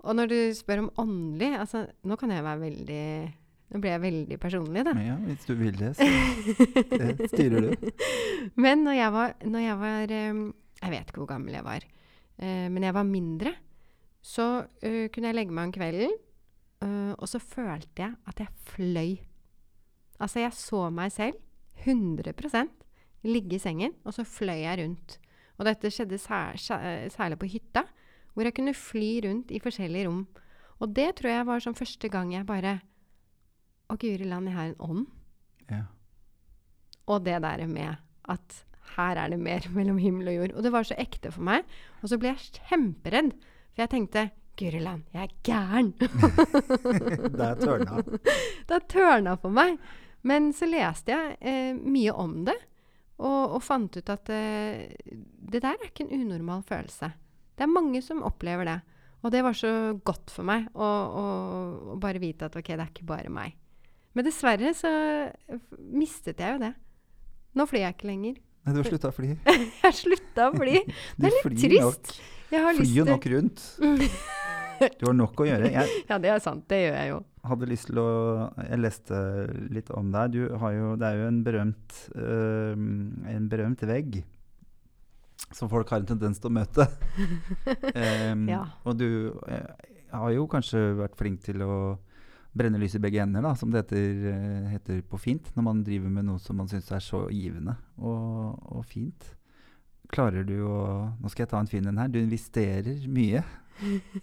Og 0.03 0.17
når 0.17 0.31
du 0.33 0.37
spør 0.57 0.83
om 0.83 0.89
åndelig 0.99 1.53
altså, 1.55 1.85
Nå 2.03 2.17
kan 2.19 2.33
jeg 2.35 2.43
være 2.43 2.59
veldig 2.59 3.05
Nå 3.71 3.79
ble 3.81 3.93
jeg 3.93 4.03
veldig 4.03 4.37
personlig, 4.37 4.83
da. 4.85 4.91
Men 4.93 5.05
ja, 5.07 5.13
hvis 5.23 5.45
du 5.47 5.53
vil 5.57 5.77
det, 5.79 5.93
så 5.97 6.05
det 6.99 7.29
styrer 7.31 7.69
du. 7.69 7.87
Men 8.61 8.83
når 8.85 8.97
jeg 8.99 9.13
var, 9.15 9.31
når 9.49 9.63
jeg, 9.63 9.77
var 9.79 10.13
eh, 10.13 10.41
jeg 10.83 10.93
vet 10.93 11.07
ikke 11.07 11.23
hvor 11.23 11.29
gammel 11.31 11.55
jeg 11.57 11.65
var, 11.65 11.87
eh, 12.37 12.67
men 12.69 12.85
jeg 12.85 12.93
var 12.93 13.07
mindre, 13.07 13.55
så 14.23 14.45
uh, 14.63 15.05
kunne 15.11 15.31
jeg 15.31 15.35
legge 15.35 15.55
meg 15.55 15.67
om 15.67 15.73
kvelden, 15.75 16.13
uh, 16.85 17.11
og 17.17 17.25
så 17.27 17.41
følte 17.43 18.05
jeg 18.05 18.15
at 18.29 18.39
jeg 18.39 18.61
fløy. 18.69 19.17
Altså, 20.19 20.43
jeg 20.45 20.55
så 20.55 20.85
meg 20.93 21.11
selv 21.11 21.41
100% 21.83 22.71
ligge 23.27 23.57
i 23.57 23.61
sengen, 23.63 23.97
og 24.05 24.15
så 24.15 24.23
fløy 24.27 24.61
jeg 24.63 24.79
rundt. 24.79 25.17
Og 25.59 25.67
dette 25.67 25.91
skjedde 25.93 26.17
sær, 26.21 26.57
sær, 26.57 27.07
særlig 27.13 27.39
på 27.41 27.49
hytta, 27.51 27.85
hvor 28.33 28.47
jeg 28.47 28.55
kunne 28.57 28.73
fly 28.73 29.11
rundt 29.27 29.51
i 29.53 29.61
forskjellige 29.61 30.07
rom. 30.07 30.23
Og 30.81 30.93
det 30.95 31.11
tror 31.19 31.29
jeg 31.29 31.47
var 31.47 31.63
som 31.63 31.77
første 31.77 32.09
gang 32.11 32.33
jeg 32.33 32.47
bare 32.49 32.79
Å, 33.91 33.97
guri 33.99 34.25
land, 34.25 34.47
jeg 34.47 34.55
har 34.55 34.69
en 34.71 34.79
ånd. 34.81 35.01
Ja. 35.69 35.81
Og 37.11 37.25
det 37.25 37.35
der 37.43 37.65
med 37.67 37.99
at 38.31 38.61
her 38.95 39.19
er 39.19 39.33
det 39.33 39.39
mer 39.43 39.65
mellom 39.77 39.99
himmel 40.01 40.31
og 40.31 40.37
jord. 40.39 40.53
Og 40.55 40.65
det 40.65 40.71
var 40.73 40.87
så 40.87 40.97
ekte 40.97 41.33
for 41.35 41.45
meg. 41.45 41.67
Og 42.01 42.09
så 42.09 42.17
ble 42.17 42.31
jeg 42.31 42.63
kjemperedd. 42.69 43.35
For 43.73 43.83
jeg 43.83 43.93
tenkte 43.93 44.29
Guri 44.53 44.79
land, 44.83 45.01
jeg 45.09 45.23
er 45.23 45.31
gæren. 45.43 45.87
Det 47.37 47.45
er 47.47 47.55
tørna. 47.57 48.03
det 48.69 48.75
er 48.75 48.83
tørna 48.89 49.33
for 49.41 49.53
meg. 49.53 49.79
Men 50.23 50.51
så 50.55 50.67
leste 50.69 51.11
jeg 51.11 51.37
eh, 51.41 51.71
mye 51.75 52.13
om 52.13 52.43
det, 52.47 52.55
og, 53.23 53.57
og 53.57 53.63
fant 53.63 53.95
ut 53.97 54.13
at 54.13 54.31
uh, 54.33 55.17
det 55.53 55.61
der 55.63 55.73
er 55.77 55.89
ikke 55.89 56.05
en 56.07 56.23
unormal 56.23 56.63
følelse. 56.67 57.11
Det 57.53 57.65
er 57.65 57.71
mange 57.71 58.01
som 58.03 58.23
opplever 58.25 58.67
det. 58.67 58.79
Og 59.23 59.31
det 59.31 59.43
var 59.45 59.55
så 59.55 59.71
godt 60.03 60.33
for 60.35 60.43
meg 60.47 60.65
å, 60.75 60.83
å, 60.83 61.25
å 61.93 61.99
bare 62.01 62.19
vite 62.19 62.49
at 62.49 62.57
ok, 62.59 62.73
det 62.73 62.81
er 62.83 62.91
ikke 62.91 63.07
bare 63.07 63.31
meg. 63.31 63.55
Men 64.13 64.27
dessverre 64.27 64.73
så 64.77 64.89
mistet 65.93 66.41
jeg 66.43 66.57
jo 66.57 66.61
det. 66.65 66.73
Nå 67.57 67.65
flyr 67.69 67.85
jeg 67.87 67.95
ikke 67.95 68.09
lenger. 68.09 68.37
Nei, 68.63 68.73
du 68.75 68.79
har 68.79 68.87
slutta 68.87 69.09
å 69.09 69.15
fly. 69.15 69.33
Jeg 69.51 69.71
har 69.81 69.95
slutta 69.97 70.45
å 70.47 70.53
fly. 70.55 70.77
Det 71.19 71.27
er 71.27 71.33
litt 71.35 71.57
trist. 71.59 71.83
nok. 71.83 72.13
Jeg 72.53 72.61
har 72.63 72.77
Flyr 72.77 72.91
til 72.93 73.09
nok 73.09 73.25
rundt. 73.33 73.63
Du 74.99 75.07
har 75.09 75.15
nok 75.17 75.39
å 75.43 75.47
gjøre. 75.47 75.71
Jeg 75.73 76.03
Ja, 76.09 76.19
det 76.21 76.31
er 76.33 76.43
sant. 76.43 76.65
Det 76.69 76.79
gjør 76.83 76.97
jeg 76.99 77.09
jo. 77.13 77.17
hadde 77.49 77.69
lyst 77.71 77.89
til 77.89 77.99
å 78.01 78.09
Jeg 78.69 78.79
leste 78.83 79.23
litt 79.73 79.89
om 79.91 80.11
deg. 80.13 80.35
Du 80.35 80.57
har 80.61 80.75
jo 80.77 80.93
Det 80.99 81.09
er 81.09 81.19
jo 81.21 81.27
en 81.31 81.41
berømt 81.43 81.97
øh, 82.15 82.85
En 83.33 83.49
berømt 83.51 83.83
vegg 83.89 84.23
som 85.53 85.69
folk 85.69 85.89
har 85.91 86.01
en 86.01 86.07
tendens 86.07 86.39
til 86.41 86.49
å 86.49 86.55
møte. 86.55 86.85
um, 88.31 88.47
Ja. 88.49 88.63
Og 88.87 88.97
du 88.97 89.07
eh, 89.51 89.89
har 90.13 90.31
jo 90.33 90.47
kanskje 90.49 90.81
vært 90.97 91.17
flink 91.19 91.43
til 91.45 91.61
å 91.65 91.75
brenne 92.53 92.79
lys 92.81 92.95
i 92.97 93.01
begge 93.01 93.21
ender, 93.23 93.41
da, 93.41 93.53
som 93.57 93.71
det 93.73 93.83
heter, 93.83 94.25
eh, 94.29 94.67
heter 94.75 95.01
på 95.09 95.19
fint, 95.21 95.49
når 95.57 95.65
man 95.65 95.83
driver 95.85 96.11
med 96.13 96.27
noe 96.29 96.41
som 96.41 96.57
man 96.61 96.69
syns 96.69 96.91
er 96.93 97.01
så 97.01 97.25
givende 97.33 97.75
og, 97.97 98.59
og 98.77 98.85
fint. 98.89 99.31
Klarer 100.13 100.45
du 100.45 100.59
å 100.69 100.79
Nå 101.17 101.31
skal 101.31 101.45
jeg 101.47 101.51
ta 101.53 101.61
en 101.63 101.69
fin 101.69 101.87
en 101.89 101.97
her. 101.97 102.11
Du 102.13 102.19
investerer 102.21 103.07
mye 103.09 103.41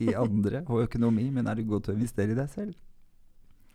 i 0.01 0.15
andre 0.15 0.63
og 0.67 0.87
økonomi, 0.87 1.29
men 1.35 1.49
er 1.51 1.59
du 1.59 1.67
god 1.69 1.87
til 1.87 1.95
å 1.95 1.99
investere 1.99 2.35
i 2.35 2.39
deg 2.39 2.53
selv? 2.53 2.77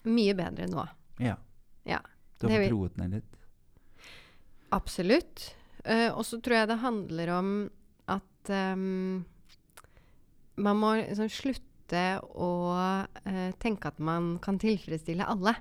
Mye 0.05 0.35
bedre 0.37 0.67
nå. 0.69 0.85
Ja. 1.23 1.37
Ja, 1.85 2.01
Du 2.39 2.47
har 2.47 2.63
fått 2.63 2.73
roet 2.73 2.97
ned 2.97 3.19
litt? 3.19 3.37
Absolutt. 4.73 5.51
Uh, 5.85 6.09
og 6.17 6.23
så 6.25 6.39
tror 6.41 6.61
jeg 6.61 6.71
det 6.71 6.81
handler 6.81 7.31
om 7.35 7.51
at 8.09 8.51
um, 8.73 9.21
man 10.57 10.81
må 10.81 10.95
liksom 10.97 11.29
slutte 11.29 12.01
å 12.25 12.51
uh, 12.73 13.51
tenke 13.61 13.91
at 13.91 14.01
man 14.01 14.35
kan 14.43 14.57
tilfredsstille 14.61 15.27
alle. 15.29 15.53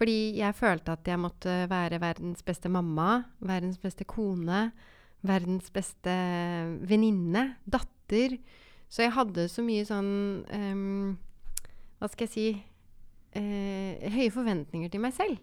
Fordi 0.00 0.38
jeg 0.38 0.56
følte 0.56 0.94
at 0.94 1.10
jeg 1.10 1.20
måtte 1.20 1.56
være 1.68 1.98
verdens 2.00 2.40
beste 2.46 2.70
mamma, 2.72 3.18
verdens 3.44 3.76
beste 3.82 4.06
kone, 4.08 4.70
verdens 5.26 5.68
beste 5.74 6.14
venninne, 6.88 7.42
datter. 7.68 8.38
Så 8.90 9.04
jeg 9.04 9.14
hadde 9.14 9.46
så 9.50 9.62
mye 9.62 9.86
sånn 9.86 10.10
um, 10.50 11.14
Hva 12.00 12.10
skal 12.10 12.26
jeg 12.26 12.34
si 12.34 12.46
uh, 13.38 14.10
Høye 14.16 14.32
forventninger 14.34 14.90
til 14.90 15.02
meg 15.04 15.14
selv. 15.16 15.38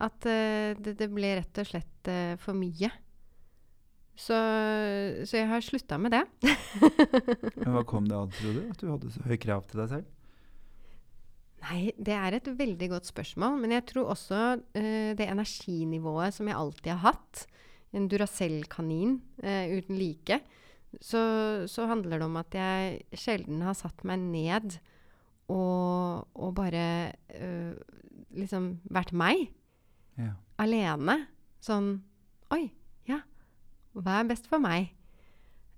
At 0.00 0.24
uh, 0.24 0.72
det, 0.80 0.96
det 1.00 1.10
ble 1.12 1.34
rett 1.40 1.60
og 1.60 1.68
slett 1.68 2.08
uh, 2.10 2.34
for 2.40 2.56
mye. 2.56 2.88
Så, 4.20 4.36
så 5.24 5.38
jeg 5.38 5.48
har 5.48 5.64
slutta 5.64 5.96
med 6.00 6.12
det. 6.12 6.24
Men 7.60 7.76
hva 7.76 7.84
kom 7.88 8.08
det 8.08 8.16
av, 8.16 8.32
tror 8.36 8.56
du? 8.56 8.64
At 8.68 8.82
du 8.82 8.88
hadde 8.90 9.12
så 9.14 9.22
høye 9.24 9.40
krav 9.40 9.64
til 9.68 9.80
deg 9.80 9.92
selv? 9.94 10.16
Nei, 11.60 11.92
det 12.00 12.16
er 12.16 12.36
et 12.36 12.48
veldig 12.56 12.88
godt 12.94 13.08
spørsmål. 13.08 13.56
Men 13.60 13.76
jeg 13.76 13.86
tror 13.92 14.12
også 14.14 14.40
uh, 14.60 15.10
det 15.16 15.28
energinivået 15.28 16.36
som 16.36 16.48
jeg 16.48 16.56
alltid 16.56 16.92
har 16.94 17.04
hatt, 17.12 17.44
en 17.96 18.06
Duracell-kanin 18.08 19.16
uh, 19.42 19.66
uten 19.76 19.96
like, 19.98 20.40
så, 20.98 21.22
så 21.70 21.86
handler 21.86 22.18
det 22.18 22.26
om 22.26 22.38
at 22.40 22.56
jeg 22.56 23.18
sjelden 23.18 23.62
har 23.62 23.76
satt 23.78 24.02
meg 24.08 24.18
ned 24.24 24.80
og, 25.50 26.26
og 26.34 26.54
bare 26.58 27.12
øh, 27.36 27.74
liksom 28.34 28.72
vært 28.90 29.14
meg. 29.14 29.48
Ja. 30.18 30.34
alene. 30.60 31.14
Sånn 31.64 32.00
Oi, 32.50 32.66
ja. 33.08 33.20
Hva 33.94 34.18
er 34.20 34.26
best 34.28 34.48
for 34.50 34.62
meg? 34.62 34.90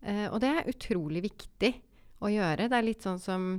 Uh, 0.03 0.33
og 0.33 0.41
det 0.43 0.49
er 0.51 0.71
utrolig 0.71 1.21
viktig 1.29 1.71
å 2.25 2.31
gjøre. 2.33 2.67
Det 2.71 2.79
er 2.79 2.87
litt 2.87 3.05
sånn 3.05 3.21
som 3.23 3.53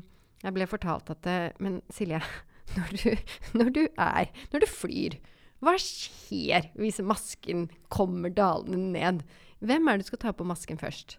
jeg 0.44 0.56
ble 0.56 0.68
fortalt 0.68 1.12
at 1.14 1.22
det, 1.24 1.38
Men 1.64 1.80
Silje, 1.94 2.20
når 2.78 2.98
du, 2.98 3.30
når 3.56 3.70
du 3.78 3.84
er 3.94 4.34
Når 4.52 4.66
du 4.66 4.68
flyr, 4.68 5.20
hva 5.64 5.78
skjer 5.80 6.68
hvis 6.76 7.00
masken 7.00 7.70
kommer 7.94 8.34
dalende 8.34 8.82
ned? 8.98 9.22
Hvem 9.64 9.88
er 9.88 9.96
det 9.96 10.04
du 10.04 10.10
skal 10.10 10.24
ta 10.26 10.34
på 10.36 10.48
masken 10.48 10.82
først? 10.82 11.16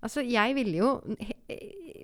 Altså, 0.00 0.22
jeg 0.24 0.54
ville 0.56 0.78
jo 0.78 0.90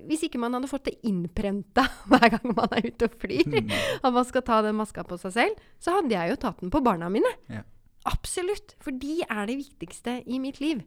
Hvis 0.07 0.27
ikke 0.27 0.39
man 0.41 0.53
hadde 0.53 0.69
fått 0.69 0.85
det 0.89 0.99
innprenta 1.09 1.87
hver 2.11 2.29
gang 2.35 2.45
man 2.53 2.75
er 2.77 2.85
ute 2.85 3.09
og 3.09 3.17
flyr, 3.21 3.57
at 4.05 4.13
man 4.13 4.27
skal 4.27 4.45
ta 4.45 4.61
den 4.65 4.77
maska 4.77 5.03
på 5.07 5.17
seg 5.21 5.33
selv, 5.35 5.65
så 5.81 5.97
hadde 5.97 6.15
jeg 6.15 6.31
jo 6.31 6.39
tatt 6.45 6.61
den 6.61 6.71
på 6.73 6.83
barna 6.85 7.09
mine. 7.11 7.31
Ja. 7.51 7.65
Absolutt. 8.07 8.77
For 8.83 8.95
de 8.95 9.19
er 9.25 9.49
det 9.49 9.57
viktigste 9.59 10.21
i 10.29 10.39
mitt 10.39 10.61
liv. 10.63 10.85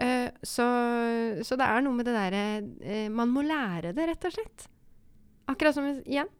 Uh, 0.00 0.32
så, 0.42 0.66
så 1.44 1.58
det 1.60 1.66
er 1.68 1.82
noe 1.84 1.92
med 1.92 2.06
det 2.08 2.14
derre 2.16 2.44
uh, 2.64 3.08
Man 3.12 3.32
må 3.34 3.42
lære 3.44 3.92
det, 3.92 4.06
rett 4.08 4.26
og 4.26 4.34
slett. 4.34 4.66
Akkurat 5.50 5.76
som 5.76 5.86
igjen. 6.00 6.30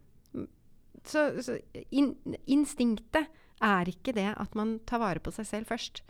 Så, 1.06 1.28
så 1.44 1.58
in, 1.94 2.14
instinktet 2.48 3.28
er 3.60 3.88
ikke 3.92 4.14
det 4.16 4.30
at 4.32 4.56
man 4.56 4.78
tar 4.88 5.02
vare 5.02 5.22
på 5.22 5.32
seg 5.34 5.48
selv 5.48 5.70
først. 5.70 6.02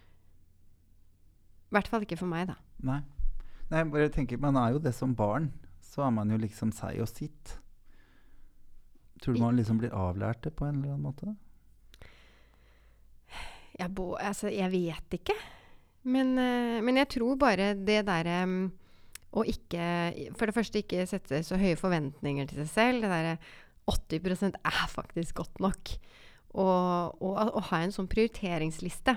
I 1.70 1.76
hvert 1.76 1.90
fall 1.90 2.06
ikke 2.06 2.18
for 2.18 2.30
meg, 2.30 2.48
da. 2.50 2.56
Nei. 2.86 3.02
Nei, 3.70 3.84
bare 3.86 4.10
tenker, 4.10 4.40
Man 4.42 4.58
er 4.58 4.74
jo 4.74 4.82
det 4.82 4.92
som 4.96 5.14
barn. 5.14 5.50
Så 5.80 6.02
er 6.06 6.10
man 6.14 6.30
jo 6.30 6.38
liksom 6.38 6.72
seg 6.74 7.00
og 7.02 7.08
sitt. 7.10 7.56
Tror 9.20 9.36
du 9.36 9.42
man 9.42 9.58
liksom 9.58 9.80
blir 9.80 9.94
avlært 9.94 10.44
det 10.46 10.54
på 10.56 10.66
en 10.66 10.80
eller 10.80 10.94
annen 10.94 11.06
måte? 11.06 11.34
Jeg, 13.78 13.88
bo, 13.96 14.14
altså, 14.20 14.50
jeg 14.52 14.70
vet 14.72 15.16
ikke. 15.20 15.36
Men, 16.10 16.36
eh, 16.40 16.78
men 16.84 17.00
jeg 17.00 17.10
tror 17.16 17.36
bare 17.40 17.74
det 17.76 18.02
derre 18.08 18.42
um, 18.48 18.60
å 19.36 19.42
ikke 19.44 19.82
For 20.38 20.48
det 20.48 20.54
første 20.56 20.80
ikke 20.80 21.04
sette 21.06 21.42
så 21.44 21.58
høye 21.60 21.78
forventninger 21.78 22.48
til 22.48 22.62
seg 22.64 22.70
selv. 22.72 23.04
Det 23.04 23.12
derre 23.12 23.36
80 23.90 24.56
er 24.58 24.86
faktisk 24.90 25.42
godt 25.42 25.60
nok. 25.62 25.92
Og, 26.50 27.22
og 27.22 27.58
å 27.60 27.62
ha 27.70 27.82
en 27.84 27.94
sånn 27.94 28.10
prioriteringsliste. 28.10 29.16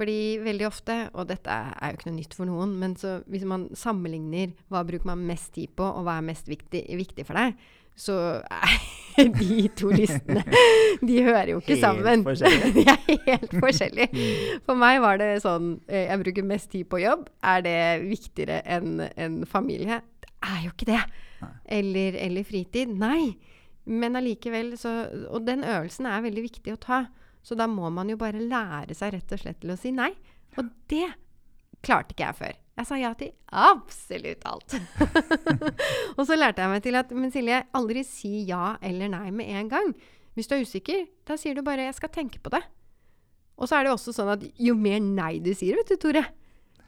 Fordi 0.00 0.38
veldig 0.40 0.64
ofte, 0.64 0.94
og 1.12 1.26
dette 1.28 1.52
er 1.52 1.90
jo 1.90 1.98
ikke 1.98 2.08
noe 2.08 2.16
nytt 2.16 2.32
for 2.38 2.48
noen, 2.48 2.70
men 2.80 2.94
så 2.96 3.18
hvis 3.28 3.44
man 3.44 3.66
sammenligner 3.76 4.54
hva 4.72 4.80
bruker 4.88 5.10
man 5.10 5.26
mest 5.28 5.52
tid 5.52 5.74
på, 5.76 5.84
og 5.84 6.06
hva 6.06 6.14
er 6.16 6.24
mest 6.30 6.48
viktig, 6.48 6.86
viktig 6.96 7.26
for 7.28 7.36
deg, 7.36 7.58
så 8.00 8.16
er 8.40 9.28
de 9.42 9.66
to 9.76 9.90
listene 9.92 10.40
De 11.08 11.18
hører 11.26 11.52
jo 11.52 11.60
ikke 11.60 11.76
Helt 11.76 11.84
sammen. 11.84 12.24
de 12.78 12.86
er 12.88 13.02
helt 13.26 13.52
forskjellige. 13.60 14.24
For 14.64 14.78
meg 14.80 15.02
var 15.04 15.20
det 15.20 15.30
sånn 15.44 15.74
eh, 15.84 16.06
Jeg 16.06 16.22
bruker 16.22 16.48
mest 16.48 16.70
tid 16.72 16.88
på 16.88 17.02
jobb. 17.02 17.28
Er 17.44 17.64
det 17.66 17.78
viktigere 18.06 18.60
enn 18.64 19.02
en 19.10 19.40
familie? 19.48 20.00
Det 20.22 20.32
er 20.48 20.64
jo 20.64 20.72
ikke 20.72 20.90
det. 20.94 21.04
Eller, 21.68 22.16
eller 22.24 22.46
fritid. 22.48 22.92
Nei. 22.96 23.34
Men 23.84 24.16
allikevel 24.16 24.76
så 24.80 24.94
Og 25.28 25.44
den 25.48 25.64
øvelsen 25.64 26.08
er 26.08 26.24
veldig 26.24 26.46
viktig 26.48 26.76
å 26.76 26.80
ta. 26.80 27.00
Så 27.42 27.56
da 27.56 27.66
må 27.70 27.88
man 27.94 28.10
jo 28.12 28.18
bare 28.20 28.40
lære 28.40 28.94
seg 28.96 29.14
rett 29.16 29.34
og 29.34 29.42
slett 29.42 29.60
til 29.62 29.72
å 29.72 29.78
si 29.80 29.92
nei. 29.94 30.10
Og 30.60 30.68
det 30.90 31.06
klarte 31.84 32.14
ikke 32.14 32.26
jeg 32.26 32.38
før. 32.40 32.58
Jeg 32.80 32.88
sa 32.88 32.96
ja 32.96 33.10
til 33.18 33.32
absolutt 33.52 34.44
alt. 34.48 34.76
og 36.16 36.22
så 36.24 36.36
lærte 36.36 36.64
jeg 36.64 36.72
meg 36.72 36.84
til 36.84 36.96
at 36.96 37.12
Men 37.12 37.32
Silje, 37.32 37.62
aldri 37.76 38.04
si 38.08 38.46
ja 38.48 38.74
eller 38.80 39.12
nei 39.12 39.28
med 39.36 39.52
en 39.52 39.70
gang. 39.72 39.94
Hvis 40.36 40.48
du 40.48 40.56
er 40.56 40.64
usikker, 40.64 41.06
da 41.26 41.36
sier 41.36 41.56
du 41.56 41.62
bare 41.66 41.88
'jeg 41.88 41.98
skal 41.98 42.12
tenke 42.14 42.38
på 42.40 42.52
det'. 42.52 42.64
Og 43.58 43.68
så 43.68 43.76
er 43.76 43.84
det 43.84 43.90
jo 43.90 43.96
også 43.98 44.14
sånn 44.16 44.32
at 44.32 44.44
jo 44.56 44.74
mer 44.74 45.00
nei 45.00 45.38
du 45.38 45.52
sier, 45.52 45.76
vet 45.76 45.88
du, 45.92 45.96
Tore, 46.00 46.24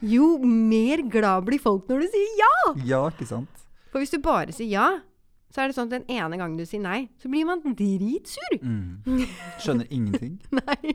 jo 0.00 0.38
mer 0.38 1.02
glad 1.04 1.44
blir 1.44 1.60
folk 1.60 1.86
når 1.90 2.00
du 2.00 2.08
sier 2.14 2.38
ja! 2.40 2.54
Ja, 2.84 3.02
ikke 3.10 3.28
sant? 3.28 3.66
For 3.92 4.00
hvis 4.00 4.10
du 4.10 4.18
bare 4.24 4.54
sier 4.54 4.70
ja, 4.72 4.86
så 5.52 5.60
er 5.62 5.68
det 5.70 5.76
sånn 5.76 5.90
at 5.90 5.94
den 6.00 6.06
ene 6.16 6.38
gangen 6.40 6.56
du 6.56 6.64
sier 6.64 6.80
nei, 6.80 7.02
så 7.20 7.28
blir 7.28 7.44
man 7.48 7.60
dritsur. 7.76 8.54
Mm. 8.62 9.26
Skjønner 9.60 9.90
ingenting. 9.92 10.38
Nei. 10.58 10.94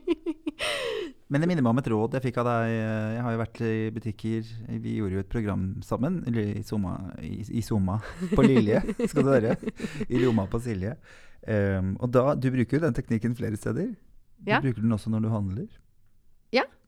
Men 1.30 1.44
det 1.44 1.50
minner 1.52 1.62
meg 1.66 1.74
om 1.76 1.82
et 1.82 1.90
råd 1.92 2.16
jeg 2.18 2.24
fikk 2.24 2.38
av 2.42 2.48
deg. 2.48 2.72
Jeg 2.74 3.24
har 3.26 3.34
jo 3.36 3.40
vært 3.42 3.62
i 3.68 3.72
butikker. 3.94 4.52
Vi 4.82 4.94
gjorde 4.98 5.18
jo 5.20 5.24
et 5.26 5.30
program 5.32 5.66
sammen. 5.86 6.22
Eller 6.30 6.54
i 6.56 6.64
Soma, 6.66 6.94
i, 7.22 7.42
i 7.60 7.64
Soma 7.66 8.00
på 8.32 8.46
Lilje, 8.48 8.80
skal 9.12 9.28
du 9.28 9.32
høre. 9.34 9.56
I 10.08 10.22
Roma 10.24 10.48
på 10.50 10.62
Silje. 10.64 10.96
Um, 11.48 11.94
og 12.02 12.10
da, 12.16 12.32
du 12.36 12.48
bruker 12.52 12.80
jo 12.80 12.86
den 12.88 12.96
teknikken 12.98 13.36
flere 13.38 13.60
steder. 13.60 13.92
Du 14.38 14.50
Ja. 14.54 14.62
bruker 14.64 14.82
den 14.84 14.94
også 14.96 15.12
når 15.14 15.28
du 15.28 15.30
handler. 15.34 15.68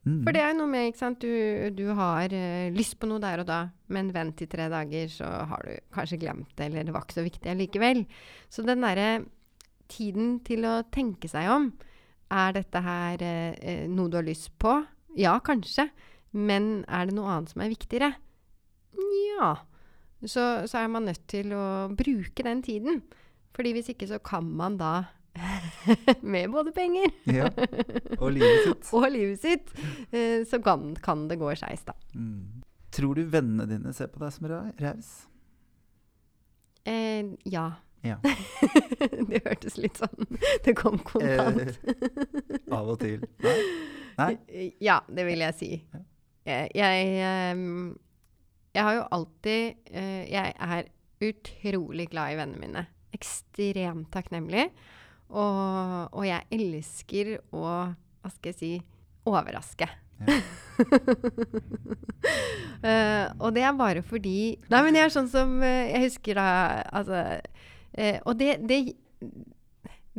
Mm. 0.10 0.22
For 0.26 0.34
det 0.34 0.42
er 0.42 0.56
noe 0.58 0.70
med, 0.72 0.88
ikke 0.90 1.02
sant, 1.04 1.22
du, 1.22 1.70
du 1.76 1.92
har 1.98 2.34
uh, 2.34 2.70
lyst 2.74 2.98
på 2.98 3.10
noe 3.10 3.22
der 3.22 3.44
og 3.44 3.50
da, 3.50 3.60
men 3.94 4.10
vent 4.16 4.42
i 4.42 4.48
tre 4.50 4.66
dager, 4.72 5.12
så 5.14 5.28
har 5.52 5.68
du 5.68 5.92
kanskje 5.94 6.22
glemt 6.24 6.56
det, 6.56 6.70
eller 6.70 6.88
det 6.88 6.96
var 6.96 7.06
ikke 7.06 7.20
så 7.20 7.26
viktig 7.26 7.52
allikevel. 7.54 8.02
Så 8.50 8.66
den 8.66 8.86
derre 8.86 9.10
tiden 9.90 10.40
til 10.46 10.66
å 10.70 10.80
tenke 10.94 11.30
seg 11.30 11.50
om, 11.54 11.70
er 12.30 12.54
dette 12.54 12.82
her 12.86 13.22
eh, 13.26 13.86
noe 13.90 14.10
du 14.10 14.20
har 14.20 14.26
lyst 14.28 14.52
på? 14.62 14.76
Ja, 15.18 15.40
kanskje. 15.42 15.88
Men 16.38 16.84
er 16.86 17.10
det 17.10 17.16
noe 17.18 17.32
annet 17.34 17.54
som 17.54 17.64
er 17.66 17.72
viktigere? 17.72 18.12
Nja. 19.00 19.56
Så, 20.22 20.44
så 20.70 20.82
er 20.82 20.92
man 20.92 21.08
nødt 21.10 21.26
til 21.32 21.54
å 21.58 21.90
bruke 21.90 22.46
den 22.46 22.62
tiden. 22.66 23.02
Fordi 23.56 23.74
hvis 23.76 23.90
ikke 23.94 24.10
så 24.12 24.20
kan 24.22 24.46
man 24.46 24.78
da 24.78 24.94
med 26.22 26.52
både 26.54 26.72
penger 26.76 27.12
Ja. 27.30 27.50
Og 28.20 28.32
livet 28.36 28.64
sitt. 28.68 28.90
og 28.98 29.06
livet 29.14 29.42
sitt, 29.44 29.74
eh, 30.12 30.44
så 30.50 30.60
kan, 30.64 30.94
kan 31.04 31.28
det 31.32 31.38
gå 31.42 31.52
skeis, 31.60 31.84
da. 31.88 31.94
Mm. 32.16 32.62
Tror 32.96 33.16
du 33.20 33.24
vennene 33.30 33.68
dine 33.70 33.94
ser 33.94 34.08
på 34.14 34.20
deg 34.24 34.34
som 34.34 34.48
ra- 34.50 34.74
raus? 34.82 35.12
Eh, 36.90 37.26
ja. 37.44 37.68
Ja. 38.02 38.16
det 39.30 39.42
hørtes 39.44 39.76
litt 39.76 39.98
sånn 40.00 40.30
Det 40.64 40.72
kom 40.80 40.96
kontant. 41.04 41.66
Eh, 41.84 42.72
av 42.72 42.88
og 42.94 43.02
til. 43.02 43.26
Nei? 43.44 43.58
Nei? 44.20 44.30
Eh, 44.48 44.70
Ja, 44.84 45.02
det 45.12 45.26
vil 45.28 45.44
jeg 45.44 45.58
si. 45.60 45.72
Ja. 45.94 46.00
Jeg, 46.50 46.70
jeg, 46.80 47.10
ehm, 47.28 47.98
jeg 48.74 48.86
har 48.88 48.96
jo 48.96 49.04
alltid 49.14 49.92
eh, 49.92 50.24
Jeg 50.32 50.54
er 50.56 50.88
utrolig 51.28 52.08
glad 52.14 52.32
i 52.34 52.38
vennene 52.40 52.64
mine. 52.64 52.86
Ekstremt 53.14 54.08
takknemlig. 54.16 54.70
Og, 55.30 56.10
og 56.14 56.24
jeg 56.26 56.48
elsker 56.58 57.36
å 57.54 57.64
Hva 57.64 58.32
skal 58.34 58.50
jeg 58.52 58.58
si 58.58 58.72
overraske. 59.30 59.88
Ja. 60.20 60.40
uh, 62.84 63.26
og 63.44 63.54
det 63.56 63.64
er 63.64 63.78
bare 63.78 64.02
fordi 64.04 64.58
Nei, 64.68 64.82
men 64.84 64.98
jeg 64.98 65.06
er 65.06 65.14
sånn 65.14 65.30
som 65.32 65.54
eh, 65.64 65.94
Jeg 65.94 66.10
husker 66.10 66.36
da 66.36 66.48
Altså 66.92 67.22
uh, 67.40 68.18
Og 68.28 68.34
det, 68.36 68.58
det 68.68 68.82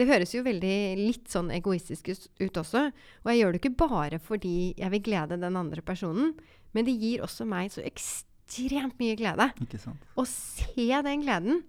det 0.01 0.07
høres 0.09 0.33
jo 0.33 0.41
veldig 0.47 0.77
litt 0.97 1.27
sånn 1.29 1.51
egoistisk 1.53 2.09
ut 2.41 2.57
også. 2.57 2.87
Og 3.21 3.31
jeg 3.31 3.41
gjør 3.41 3.53
det 3.53 3.61
ikke 3.61 3.79
bare 3.83 4.21
fordi 4.23 4.73
jeg 4.79 4.93
vil 4.95 5.03
glede 5.11 5.37
den 5.43 5.59
andre 5.59 5.83
personen, 5.85 6.33
men 6.73 6.87
det 6.87 6.95
gir 7.03 7.25
også 7.27 7.45
meg 7.49 7.73
så 7.75 7.83
ekstremt 7.85 8.97
mye 9.03 9.19
glede 9.19 9.51
Ikke 9.61 9.81
sant? 9.83 10.07
å 10.17 10.25
se 10.25 10.87
den 11.05 11.27
gleden. 11.27 11.61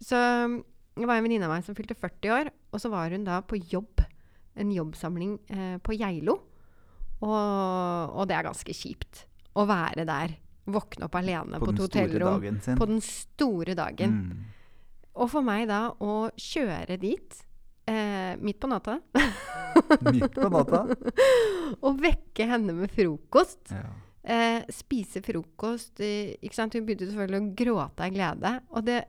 Så 0.00 0.16
det 0.96 1.06
var 1.08 1.16
en 1.18 1.24
venninne 1.24 1.46
av 1.48 1.54
meg 1.54 1.64
som 1.66 1.76
fylte 1.78 1.96
40 1.96 2.32
år, 2.36 2.50
og 2.72 2.80
så 2.82 2.90
var 2.92 3.10
hun 3.14 3.24
da 3.24 3.40
på 3.44 3.56
jobb. 3.70 4.02
En 4.60 4.72
jobbsamling 4.74 5.38
eh, 5.48 5.76
på 5.80 5.94
Geilo. 5.96 6.34
Og, 7.22 8.16
og 8.18 8.26
det 8.28 8.36
er 8.36 8.48
ganske 8.48 8.74
kjipt 8.76 9.22
å 9.56 9.64
være 9.68 10.04
der. 10.08 10.34
Våkne 10.72 11.06
opp 11.08 11.16
alene 11.18 11.58
på, 11.58 11.66
På 11.70 11.72
et 11.74 11.80
hotellrom 11.82 12.44
på 12.78 12.86
den 12.90 13.00
store 13.02 13.74
dagen. 13.78 14.12
Mm. 14.12 14.44
Og 15.22 15.30
for 15.32 15.44
meg 15.44 15.64
da 15.70 15.88
å 16.00 16.12
kjøre 16.38 16.96
dit 17.02 17.40
eh, 17.90 18.36
midt 18.40 18.60
på 18.62 18.70
natta 18.70 18.94
Midt 20.14 20.36
på 20.38 20.46
natta. 20.52 20.84
og 21.84 21.98
vekke 22.00 22.46
henne 22.48 22.76
med 22.78 22.92
frokost 22.94 23.72
Ja. 23.74 23.82
eh, 24.22 24.62
Spise 24.72 25.20
frokost 25.26 26.00
eh, 26.04 26.36
ikke 26.40 26.56
sant? 26.56 26.76
Hun 26.78 26.86
begynte 26.86 27.10
selvfølgelig 27.10 27.42
å 27.42 27.52
gråte 27.64 28.06
av 28.06 28.14
glede. 28.14 28.54
Og 28.72 28.86
det, 28.86 29.00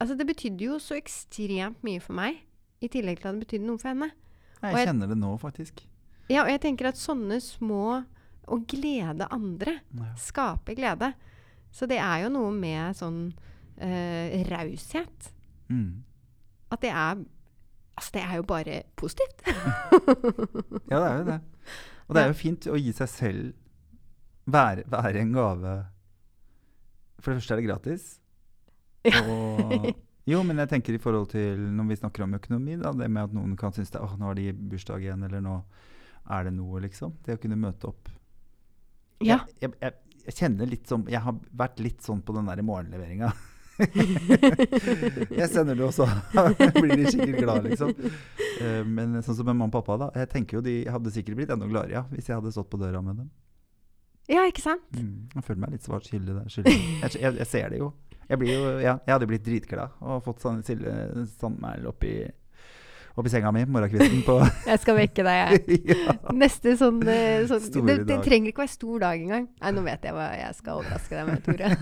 altså 0.00 0.16
det 0.18 0.26
betydde 0.28 0.64
jo 0.68 0.78
så 0.82 0.96
ekstremt 0.98 1.82
mye 1.86 2.00
for 2.02 2.16
meg, 2.18 2.40
i 2.80 2.88
tillegg 2.92 3.20
til 3.20 3.28
at 3.30 3.38
det 3.38 3.46
betydde 3.46 3.66
noe 3.66 3.78
for 3.80 3.90
henne. 3.92 4.10
Jeg 4.62 4.74
jeg- 4.74 4.88
kjenner 4.88 5.08
det 5.10 5.18
nå, 5.18 5.32
faktisk. 5.38 5.84
Ja, 6.28 6.42
og 6.44 6.50
jeg 6.50 6.60
tenker 6.60 6.88
at 6.90 6.98
sånne 7.00 7.40
små 7.40 8.04
Å 8.48 8.56
glede 8.66 9.26
andre 9.30 9.80
Ja. 9.92 10.14
Skape 10.16 10.74
glede. 10.74 11.12
Så 11.70 11.86
det 11.86 11.98
er 12.00 12.22
jo 12.22 12.28
noe 12.32 12.50
med 12.50 12.96
sånn 12.96 13.34
uh, 13.80 14.44
raushet. 14.48 15.32
Mm. 15.68 16.02
At 16.72 16.80
det 16.80 16.90
er 16.90 17.24
Altså, 17.98 18.10
det 18.14 18.22
er 18.22 18.36
jo 18.36 18.42
bare 18.42 18.82
positivt. 18.96 19.42
ja, 20.90 20.98
det 21.00 21.08
er 21.10 21.16
jo 21.18 21.24
det. 21.26 21.40
Og 22.06 22.14
det 22.14 22.22
er 22.22 22.28
jo 22.30 22.36
fint 22.38 22.68
å 22.70 22.76
gi 22.78 22.92
seg 22.94 23.08
selv 23.10 23.52
være, 24.46 24.84
være 24.88 25.20
en 25.20 25.32
gave. 25.34 25.72
For 27.18 27.32
det 27.34 27.40
første 27.42 27.56
er 27.56 27.60
det 27.60 27.66
gratis. 27.66 28.04
Ja. 29.04 29.24
Og, 29.26 29.57
jo, 30.32 30.42
men 30.46 30.62
jeg 30.62 30.72
tenker 30.72 30.96
i 30.96 31.02
forhold 31.02 31.30
til 31.34 31.60
når 31.74 31.90
vi 31.90 32.00
snakker 32.00 32.26
om 32.26 32.36
økonomi, 32.38 32.78
da, 32.80 32.92
det 32.96 33.10
med 33.10 33.28
at 33.28 33.36
noen 33.36 33.56
kan 33.60 33.74
synes 33.76 33.92
det, 33.94 34.02
nå 34.02 34.30
har 34.30 34.38
de 34.38 34.50
bursdag 34.52 35.06
igjen, 35.06 35.26
eller 35.28 35.44
nå 35.44 35.58
er 36.28 36.48
det 36.48 36.54
noe, 36.56 36.82
liksom. 36.84 37.14
Det 37.24 37.38
å 37.38 37.42
kunne 37.42 37.58
møte 37.60 37.88
opp. 37.88 38.10
Ja. 39.24 39.40
Jeg, 39.60 39.72
jeg, 39.72 39.76
jeg, 39.82 40.24
jeg 40.28 40.36
kjenner 40.36 40.68
litt 40.68 40.84
som 40.86 41.06
Jeg 41.10 41.18
har 41.24 41.38
vært 41.56 41.80
litt 41.82 42.04
sånn 42.04 42.20
på 42.22 42.34
den 42.36 42.50
der 42.50 42.60
morgenleveringa. 42.66 43.32
jeg 45.40 45.48
sender 45.52 45.78
det 45.78 45.84
også. 45.86 46.06
Blir 46.76 46.96
de 46.98 47.10
sikkert 47.12 47.38
glad, 47.38 47.68
liksom. 47.68 47.92
Eh, 48.58 48.82
men 48.84 49.20
sånn 49.22 49.38
som 49.38 49.46
med 49.46 49.54
mamma 49.54 49.70
og 49.70 49.76
pappa, 49.78 49.98
da. 50.02 50.08
Jeg 50.18 50.30
tenker 50.32 50.58
jo 50.58 50.64
de 50.66 50.80
hadde 50.90 51.12
sikkert 51.14 51.38
blitt 51.38 51.52
enda 51.54 51.68
gladere 51.70 52.00
ja, 52.00 52.04
hvis 52.12 52.30
jeg 52.30 52.40
hadde 52.40 52.52
stått 52.54 52.70
på 52.72 52.80
døra 52.80 53.02
med 53.04 53.22
dem. 53.22 53.30
ja, 54.28 54.44
ikke 54.50 54.64
sant? 54.64 54.88
Mm, 54.98 55.30
jeg 55.36 55.46
føler 55.46 55.62
meg 55.64 55.76
litt 55.76 55.86
svart 55.86 56.08
skyldig 56.10 56.34
der. 56.40 56.50
skyldig. 56.52 56.76
Jeg, 57.04 57.14
jeg, 57.22 57.38
jeg 57.38 57.50
ser 57.54 57.72
det 57.72 57.80
jo. 57.80 57.92
Jeg, 58.28 58.38
blir 58.40 58.52
jo 58.52 58.72
ja, 58.82 58.98
jeg 59.06 59.14
hadde 59.14 59.26
blitt 59.30 59.44
dritglad 59.46 60.02
og 60.04 60.20
fått 60.26 60.42
Sandmæl 60.44 61.86
oppi, 61.88 62.10
oppi 63.18 63.32
senga 63.32 63.50
mi 63.56 63.62
morgenkvisten 63.64 64.20
på 64.26 64.36
Jeg 64.70 64.82
skal 64.82 64.98
vekke 64.98 65.24
deg. 65.24 65.54
jeg. 65.64 65.78
ja. 65.94 66.16
Neste 66.36 66.74
sånn, 66.80 67.00
eh, 67.08 67.46
sånn 67.48 67.88
det, 67.88 67.96
det 68.10 68.18
trenger 68.26 68.52
ikke 68.52 68.66
være 68.66 68.74
stor 68.74 69.00
dag 69.06 69.24
engang. 69.24 69.48
Nei, 69.62 69.72
nå 69.74 69.86
vet 69.86 70.04
jeg 70.04 70.16
hva 70.18 70.28
jeg 70.36 70.58
skal 70.60 70.82
overraske 70.82 71.16
deg 71.16 71.30
med, 71.30 71.48
Tore. 71.48 71.72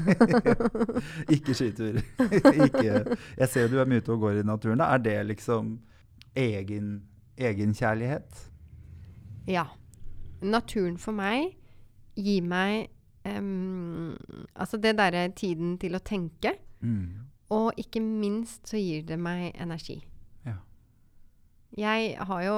Ikke 1.36 1.56
skitur. 1.58 1.98
ikke. 2.22 3.18
Jeg 3.42 3.50
ser 3.52 3.68
du 3.72 3.80
er 3.82 3.90
mye 3.90 4.04
ute 4.04 4.14
og 4.14 4.22
går 4.28 4.40
i 4.40 4.46
naturen. 4.46 4.80
Da. 4.80 4.92
Er 4.94 5.02
det 5.02 5.18
liksom 5.34 5.74
egen, 6.38 6.92
egenkjærlighet? 7.36 8.46
Ja. 9.50 9.66
Naturen 10.46 10.94
for 11.00 11.16
meg 11.16 11.56
gir 12.16 12.46
meg 12.46 12.92
em, 13.26 14.16
Altså 14.54 14.78
det 14.80 14.96
derre 14.98 15.28
tiden 15.36 15.76
til 15.82 15.96
å 15.96 16.02
tenke. 16.04 16.54
Mm. 16.80 17.26
Og 17.54 17.78
ikke 17.78 18.02
minst 18.02 18.66
så 18.70 18.80
gir 18.80 19.04
det 19.06 19.18
meg 19.22 19.54
energi. 19.54 20.00
Ja. 20.46 20.56
Jeg 21.76 22.16
har 22.28 22.42
jo 22.46 22.56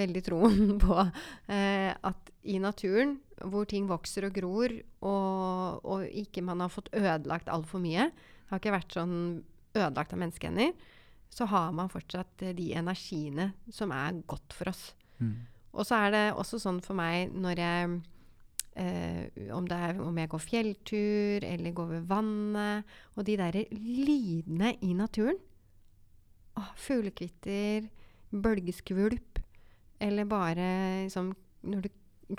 veldig 0.00 0.22
troen 0.26 0.76
på 0.84 0.98
eh, 1.02 1.92
at 1.94 2.32
i 2.46 2.58
naturen, 2.62 3.18
hvor 3.42 3.66
ting 3.68 3.88
vokser 3.90 4.28
og 4.28 4.36
gror, 4.36 4.72
og, 5.02 5.84
og 5.84 6.06
ikke 6.06 6.44
man 6.46 6.62
har 6.62 6.72
fått 6.72 6.92
ødelagt 6.94 7.50
altfor 7.52 7.82
mye, 7.82 8.10
har 8.50 8.62
ikke 8.62 8.74
vært 8.74 8.94
sånn 8.94 9.16
ødelagt 9.76 10.14
av 10.14 10.22
menneskehender, 10.22 10.72
så 11.36 11.48
har 11.50 11.72
man 11.74 11.90
fortsatt 11.90 12.46
de 12.56 12.70
energiene 12.78 13.50
som 13.72 13.92
er 13.92 14.22
godt 14.30 14.54
for 14.56 14.70
oss. 14.70 14.88
Mm. 15.18 15.46
Og 15.76 15.84
så 15.84 15.98
er 16.06 16.14
det 16.14 16.24
også 16.38 16.60
sånn 16.62 16.78
for 16.84 16.96
meg 16.96 17.34
når 17.34 17.60
jeg 17.60 17.96
eh, 18.76 19.50
om, 19.56 19.66
det 19.68 19.76
er, 19.76 20.00
om 20.00 20.16
jeg 20.20 20.30
går 20.32 20.42
fjelltur 20.44 21.46
eller 21.48 21.74
går 21.76 21.88
ved 21.94 22.06
vannet, 22.10 22.84
og 23.16 23.24
de 23.28 23.36
der 23.40 23.58
lydene 23.72 24.74
i 24.84 24.92
naturen 24.96 25.38
Åh, 26.56 26.70
Fuglekvitter, 26.80 27.84
bølgeskvulp, 28.32 29.40
eller 30.00 30.24
bare 30.24 30.68
liksom 31.04 31.34
Når 31.68 31.82
du 31.84 31.90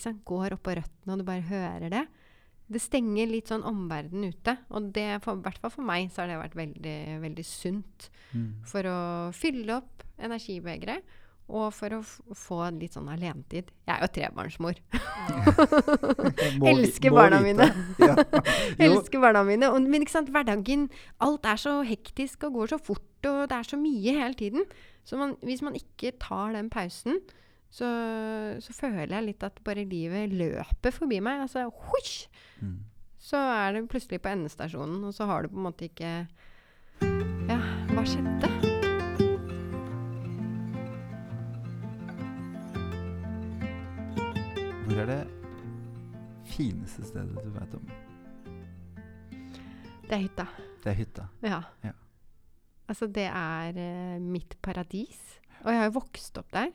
sant, 0.01 0.23
går 0.25 0.55
oppå 0.55 0.73
røttene 0.77 1.13
og 1.13 1.19
du 1.21 1.25
bare 1.27 1.45
hører 1.45 1.89
det. 1.93 2.01
Det 2.67 2.81
stenger 2.83 3.29
litt 3.29 3.47
sånn 3.51 3.63
omverdenen 3.67 4.33
ute. 4.33 4.57
Og 4.75 4.89
det, 4.95 5.03
i 5.05 5.19
hvert 5.21 5.59
fall 5.61 5.71
for 5.71 5.85
meg 5.87 6.09
så 6.11 6.23
har 6.23 6.31
det 6.31 6.39
vært 6.41 6.57
veldig, 6.59 6.97
veldig 7.23 7.45
sunt 7.47 8.09
Mm. 8.33 8.59
for 8.67 8.83
å 8.83 8.97
fylle 9.31 9.77
opp 9.77 10.03
energibegeret. 10.19 10.99
Og 11.47 11.69
for 11.71 11.95
å 11.95 12.01
få 12.35 12.57
litt 12.75 12.97
sånn 12.97 13.07
alenetid. 13.07 13.69
Jeg 13.87 13.93
er 13.93 14.03
jo 14.03 14.09
trebarnsmor. 14.17 14.81
Må 16.59 16.67
Elsker 16.73 17.13
må 17.13 17.21
barna 17.21 17.39
vite. 17.39 17.69
mine. 17.71 18.25
Elsker 18.87 19.23
barna 19.23 19.45
mine. 19.47 19.69
Og, 19.71 19.87
men 19.87 20.03
ikke 20.03 20.17
sant, 20.17 20.31
hverdagen 20.33 20.89
Alt 21.23 21.47
er 21.47 21.61
så 21.61 21.77
hektisk 21.87 22.43
og 22.49 22.59
går 22.59 22.73
så 22.73 22.81
fort, 22.83 23.07
og 23.23 23.47
det 23.47 23.61
er 23.61 23.69
så 23.71 23.79
mye 23.79 24.17
hele 24.19 24.35
tiden. 24.35 24.67
Så 25.07 25.15
man, 25.19 25.37
hvis 25.47 25.63
man 25.63 25.77
ikke 25.79 26.11
tar 26.19 26.51
den 26.57 26.67
pausen, 26.73 27.21
så, 27.71 27.87
så 28.63 28.75
føler 28.75 29.15
jeg 29.15 29.27
litt 29.31 29.47
at 29.47 29.63
bare 29.63 29.87
livet 29.87 30.35
løper 30.35 30.95
forbi 30.99 31.23
meg. 31.23 31.47
Altså 31.47 31.69
husj! 31.71 32.27
Mm. 32.59 32.79
Så 33.27 33.39
er 33.39 33.75
det 33.75 33.87
plutselig 33.91 34.19
på 34.23 34.35
endestasjonen, 34.35 34.99
og 35.07 35.15
så 35.15 35.27
har 35.31 35.43
du 35.47 35.55
på 35.55 35.59
en 35.59 35.67
måte 35.71 35.87
ikke 35.87 36.13
Ja, 37.47 37.59
hva 37.95 38.03
skjedde? 38.07 38.66
Hvor 44.97 45.05
er 45.05 45.11
det 45.11 46.45
fineste 46.49 47.03
stedet 47.05 47.37
du 47.37 47.51
vet 47.53 47.73
om? 47.77 47.89
Det 50.07 50.15
er 50.15 50.21
hytta. 50.23 50.45
Det 50.81 50.89
er 50.89 50.95
hytta. 50.97 51.25
Ja. 51.45 51.59
Ja. 51.85 51.91
Altså, 52.89 53.05
det 53.05 53.27
er 53.29 53.77
uh, 53.77 54.15
mitt 54.21 54.55
paradis. 54.65 55.19
Og 55.61 55.69
jeg 55.69 55.77
har 55.77 55.85
jo 55.91 55.93
vokst 55.99 56.39
opp 56.41 56.49
der. 56.55 56.71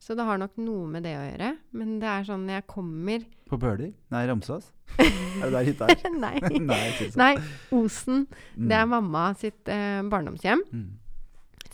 Så 0.00 0.16
det 0.16 0.24
har 0.24 0.40
nok 0.40 0.56
noe 0.56 0.86
med 0.88 1.04
det 1.04 1.12
å 1.18 1.26
gjøre. 1.26 1.50
Men 1.76 1.98
det 2.00 2.08
er 2.14 2.24
sånn 2.30 2.48
jeg 2.48 2.64
kommer 2.64 3.26
På 3.50 3.58
Bøler? 3.60 3.92
Nei, 4.14 4.22
Ramsås? 4.30 4.70
er 4.96 5.44
det 5.44 5.52
der 5.52 5.68
hytta 5.68 5.90
er? 5.92 6.16
Nei. 6.24 6.38
Nei. 6.70 7.10
Nei, 7.20 7.32
Osen. 7.76 8.24
Mm. 8.54 8.70
Det 8.72 8.78
er 8.78 8.88
mamma 8.94 9.26
sitt 9.36 9.68
uh, 9.68 10.00
barndomshjem. 10.00 10.64
Mm. 10.72 10.88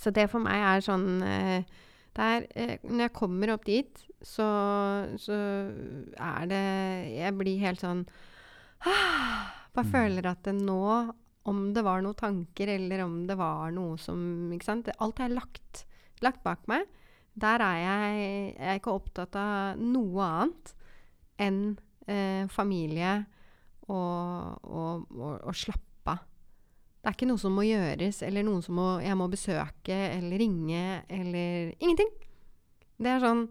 Så 0.02 0.10
det 0.18 0.26
for 0.34 0.42
meg 0.42 0.66
er 0.66 0.82
sånn 0.82 1.22
eh, 1.22 1.78
det 2.16 2.26
er, 2.26 2.46
eh, 2.58 2.76
Når 2.84 3.04
jeg 3.06 3.12
kommer 3.16 3.52
opp 3.54 3.64
dit, 3.68 4.00
så, 4.20 4.46
så 5.20 5.36
er 6.18 6.46
det 6.50 6.62
Jeg 7.14 7.36
blir 7.38 7.62
helt 7.62 7.80
sånn 7.84 8.04
ah, 8.84 9.50
Bare 9.74 9.86
Mm. 9.86 9.92
føler 9.92 10.26
at 10.26 10.42
det 10.44 10.54
nå 10.58 10.80
Om 11.46 11.60
det 11.74 11.84
var 11.86 12.02
noen 12.02 12.18
tanker, 12.18 12.68
eller 12.68 13.04
om 13.04 13.26
det 13.26 13.36
var 13.38 13.70
noe 13.72 13.96
som 13.98 14.50
ikke 14.52 14.66
sant? 14.66 14.90
Alt 15.00 15.20
er 15.24 15.32
lagt, 15.32 15.84
lagt 16.20 16.42
bak 16.44 16.66
meg. 16.68 16.84
Der 17.40 17.62
er 17.64 17.78
jeg, 17.80 18.18
jeg 18.58 18.68
er 18.68 18.76
ikke 18.80 18.92
opptatt 18.92 19.38
av 19.40 19.78
noe 19.80 20.26
annet 20.26 20.74
enn 21.40 21.78
eh, 22.06 22.44
familie 22.52 23.14
og, 23.88 24.60
og, 24.68 25.06
og, 25.16 25.40
og 25.48 25.56
slappe. 25.56 25.89
Det 27.00 27.08
er 27.08 27.16
ikke 27.16 27.30
noe 27.30 27.40
som 27.40 27.54
må 27.56 27.64
gjøres, 27.64 28.18
eller 28.26 28.44
noen 28.44 28.60
som 28.64 28.76
må, 28.76 28.88
jeg 29.00 29.16
må 29.16 29.26
besøke 29.32 29.96
eller 30.18 30.36
ringe, 30.42 31.00
eller 31.08 31.70
ingenting. 31.80 32.10
Det 33.00 33.08
er 33.14 33.22
sånn 33.24 33.46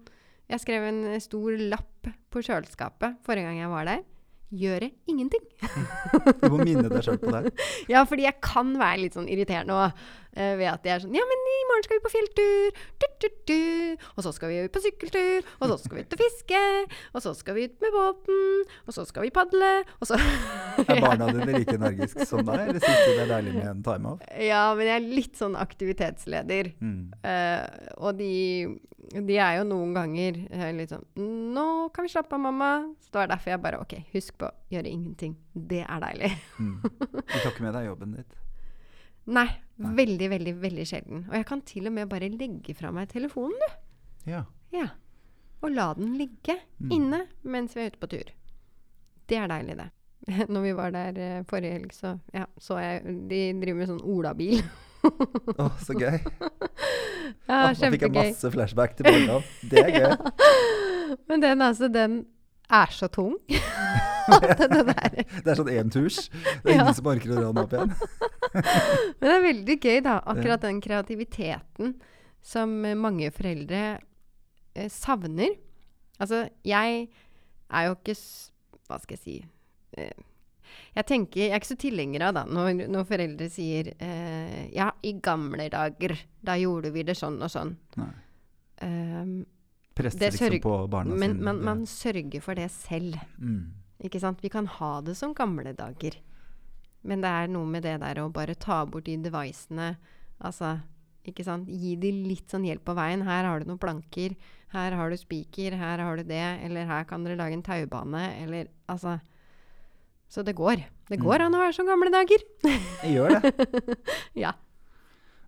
Jeg 0.49 0.61
skrev 0.61 0.85
en 0.85 1.01
stor 1.21 1.57
lapp 1.71 2.09
på 2.33 2.41
kjøleskapet 2.45 3.19
forrige 3.25 3.49
gang 3.49 3.59
jeg 3.61 3.71
var 3.73 3.89
der. 3.89 4.05
Gjøre 4.49 4.87
ingenting. 5.09 5.43
Du 6.41 6.47
må 6.49 6.61
minne 6.61 6.87
deg 6.89 7.03
sjøl 7.05 7.19
på 7.21 7.29
det. 7.33 7.51
Ja, 7.89 8.01
fordi 8.09 8.25
jeg 8.25 8.39
kan 8.41 8.71
være 8.77 9.03
litt 9.03 9.17
sånn 9.17 9.29
irriterende 9.29 9.77
òg. 9.77 9.99
Ved 10.35 10.67
at 10.69 10.83
de 10.85 10.91
er 10.93 11.01
sånn 11.03 11.15
Ja, 11.17 11.23
men 11.25 11.47
i 11.49 11.57
morgen 11.69 11.85
skal 11.85 11.97
vi 11.97 12.03
på 12.05 12.11
fjelltur. 12.13 12.81
Du, 13.01 13.07
du, 13.23 13.27
du. 13.49 14.03
Og 14.15 14.23
så 14.25 14.33
skal 14.35 14.51
vi 14.51 14.59
ut 14.65 14.73
på 14.73 14.81
sykkeltur. 14.83 15.47
Og 15.59 15.71
så 15.71 15.77
skal 15.81 15.97
vi 15.97 16.03
ut 16.05 16.15
og 16.15 16.21
fiske. 16.21 16.61
Og 17.13 17.23
så 17.25 17.33
skal 17.37 17.57
vi 17.57 17.65
ut 17.69 17.79
med 17.83 17.95
båten. 17.95 18.67
Og 18.85 18.95
så 18.95 19.05
skal 19.09 19.25
vi 19.25 19.33
padle. 19.33 19.71
Og 19.99 20.11
så 20.11 20.19
Er 20.89 21.01
barna 21.03 21.29
dine 21.33 21.49
like 21.57 21.75
energiske 21.75 22.27
som 22.29 22.45
deg, 22.47 22.69
eller 22.69 22.83
syns 22.83 23.01
de 23.03 23.15
det 23.15 23.23
er 23.23 23.31
deilig 23.33 23.55
med 23.57 23.67
en 23.71 23.83
time 23.85 24.13
off? 24.13 24.23
Ja, 24.39 24.63
men 24.77 24.89
jeg 24.89 24.95
er 24.95 25.09
litt 25.19 25.39
sånn 25.39 25.57
aktivitetsleder. 25.59 26.71
Mm. 26.79 27.01
Uh, 27.23 27.65
og 27.99 28.19
de, 28.19 28.33
de 29.15 29.37
er 29.37 29.59
jo 29.59 29.67
noen 29.69 29.95
ganger 29.97 30.39
eh, 30.49 30.69
litt 30.77 30.93
sånn 30.93 31.05
'Nå 31.19 31.67
kan 31.95 32.07
vi 32.07 32.13
slappe 32.13 32.37
av, 32.37 32.43
mamma.' 32.47 32.73
Så 33.01 33.11
det 33.11 33.21
var 33.23 33.31
derfor 33.33 33.53
jeg 33.53 33.63
bare 33.63 33.81
OK, 33.83 33.95
husk 34.13 34.37
på 34.39 34.51
gjøre 34.73 34.91
ingenting. 34.91 35.37
Det 35.53 35.81
er 35.83 36.03
deilig. 36.03 36.31
Mm. 36.59 36.75
Du 36.83 37.37
tar 37.39 37.51
ikke 37.51 37.65
med 37.65 37.75
deg 37.75 37.89
jobben 37.89 38.15
ditt? 38.19 38.37
Nei, 39.37 39.49
Nei. 39.79 39.93
veldig, 39.95 40.29
veldig 40.29 40.53
veldig 40.61 40.85
sjelden. 40.89 41.21
Og 41.29 41.35
jeg 41.39 41.45
kan 41.47 41.61
til 41.67 41.87
og 41.87 41.93
med 41.95 42.09
bare 42.11 42.27
legge 42.33 42.73
fra 42.75 42.91
meg 42.91 43.07
telefonen, 43.11 43.55
du. 43.63 44.31
Ja. 44.33 44.43
Ja. 44.75 44.89
Og 45.63 45.71
la 45.75 45.93
den 45.97 46.13
ligge 46.19 46.57
Mm. 46.79 46.91
inne 46.95 47.21
mens 47.43 47.73
vi 47.75 47.81
er 47.83 47.89
ute 47.91 47.99
på 47.99 48.07
tur. 48.11 48.29
Det 49.27 49.37
er 49.37 49.47
deilig, 49.51 49.75
det. 49.77 49.89
Når 50.51 50.61
vi 50.61 50.71
var 50.77 50.91
der 50.91 51.17
eh, 51.19 51.43
forrige 51.47 51.73
helg, 51.77 51.91
så 51.95 52.13
ja, 52.33 52.45
så 52.59 52.77
jeg 52.79 53.03
De 53.29 53.39
driver 53.61 53.79
med 53.79 53.87
sånn 53.89 54.01
olabil. 54.03 54.61
Å, 55.57 55.69
så 55.83 55.95
gøy. 55.95 56.19
Ja, 57.49 57.69
kjempegøy. 57.73 57.83
Nå 57.83 57.91
fikk 57.93 58.01
jeg 58.03 58.13
masse 58.15 58.49
flashback 58.53 58.95
til 58.97 59.05
barna. 59.05 59.35
Det 59.69 59.81
er 59.83 59.89
gøy. 59.99 61.17
Men 61.29 61.41
den 61.43 61.61
altså, 61.61 61.87
den 61.93 62.19
er 62.69 62.93
så 62.95 63.09
tung. 63.11 63.35
Det 64.29 64.83
der 64.85 65.15
Det 65.43 65.47
er 65.49 65.57
sånn 65.57 65.71
enturs. 65.73 66.27
Det 66.29 66.69
er 66.69 66.75
Ja. 66.75 66.83
ingen 66.83 66.93
som 66.97 67.07
orker 67.09 67.31
å 67.33 67.37
dra 67.39 67.47
den 67.49 67.63
opp 67.63 67.73
igjen. 67.73 67.93
Men 68.53 69.25
det 69.25 69.31
er 69.35 69.45
veldig 69.47 69.77
gøy, 69.81 69.97
da. 70.05 70.19
Akkurat 70.29 70.61
den 70.67 70.81
kreativiteten 70.85 71.95
som 72.45 72.75
mange 73.01 73.31
foreldre 73.33 73.81
eh, 74.75 74.89
savner. 74.93 75.55
Altså, 76.21 76.43
jeg 76.67 77.07
er 77.09 77.85
jo 77.87 77.95
ikke 77.97 78.15
Hva 78.89 78.97
skal 79.01 79.15
jeg 79.15 79.21
si 79.23 79.35
eh, 80.01 80.23
Jeg 80.97 81.05
tenker, 81.09 81.39
jeg 81.45 81.51
er 81.53 81.61
ikke 81.61 81.69
så 81.71 81.77
tilhenger 81.79 82.25
av 82.27 82.33
da, 82.35 82.43
når, 82.49 82.83
når 82.91 83.05
foreldre 83.09 83.47
sier 83.53 83.93
eh, 83.97 84.65
Ja, 84.75 84.91
i 85.05 85.13
gamle 85.23 85.69
dager, 85.73 86.15
da 86.45 86.57
gjorde 86.59 86.91
vi 86.93 87.05
det 87.07 87.15
sånn 87.17 87.39
og 87.41 87.49
sånn. 87.53 87.73
Nei. 87.97 88.11
Um, 88.83 89.31
Presser 89.99 90.19
Det 90.19 90.31
liksom 90.37 90.59
på 90.63 90.75
barna 90.89 91.15
men 91.15 91.35
sine. 91.35 91.43
man, 91.49 91.61
man 91.67 91.85
sørger 91.89 92.41
for 92.45 92.55
det 92.59 92.69
selv. 92.71 93.17
mm. 93.39 93.59
Ikke 94.07 94.19
sant? 94.23 94.39
Vi 94.41 94.47
kan 94.49 94.65
ha 94.79 95.01
det 95.03 95.17
som 95.19 95.33
gamle 95.35 95.73
dager. 95.75 96.15
Men 97.03 97.19
det 97.23 97.27
er 97.31 97.47
noe 97.51 97.65
med 97.67 97.83
det 97.83 97.97
der 97.99 98.21
å 98.23 98.29
bare 98.31 98.55
ta 98.55 98.85
bort 98.87 99.03
de 99.09 99.17
devicene. 99.17 99.97
Altså, 100.39 100.77
ikke 101.27 101.43
sant? 101.43 101.67
Gi 101.67 101.97
de 101.99 102.11
litt 102.29 102.47
sånn 102.51 102.63
hjelp 102.67 102.85
på 102.87 102.95
veien. 102.95 103.25
Her 103.27 103.43
har 103.43 103.59
du 103.59 103.67
noen 103.67 103.79
planker. 103.81 104.37
Her 104.71 104.95
har 104.95 105.09
du 105.11 105.17
spiker. 105.19 105.75
Her 105.75 105.99
har 105.99 106.15
du 106.15 106.23
det. 106.23 106.45
Eller 106.63 106.85
her 106.87 107.03
kan 107.09 107.23
dere 107.27 107.35
lage 107.39 107.53
en 107.59 107.63
taubane. 107.63 108.23
Eller 108.43 108.67
altså 108.87 109.19
Så 110.29 110.43
det 110.45 110.55
går. 110.55 110.83
Det 111.09 111.17
går 111.19 111.39
Mm. 111.39 111.45
an 111.45 111.53
å 111.55 111.59
være 111.65 111.73
som 111.75 111.87
gamle 111.87 112.11
dager. 112.13 112.37
Det 112.63 113.11
gjør 113.15 113.35
det. 113.41 113.97
Ja. 114.45 114.53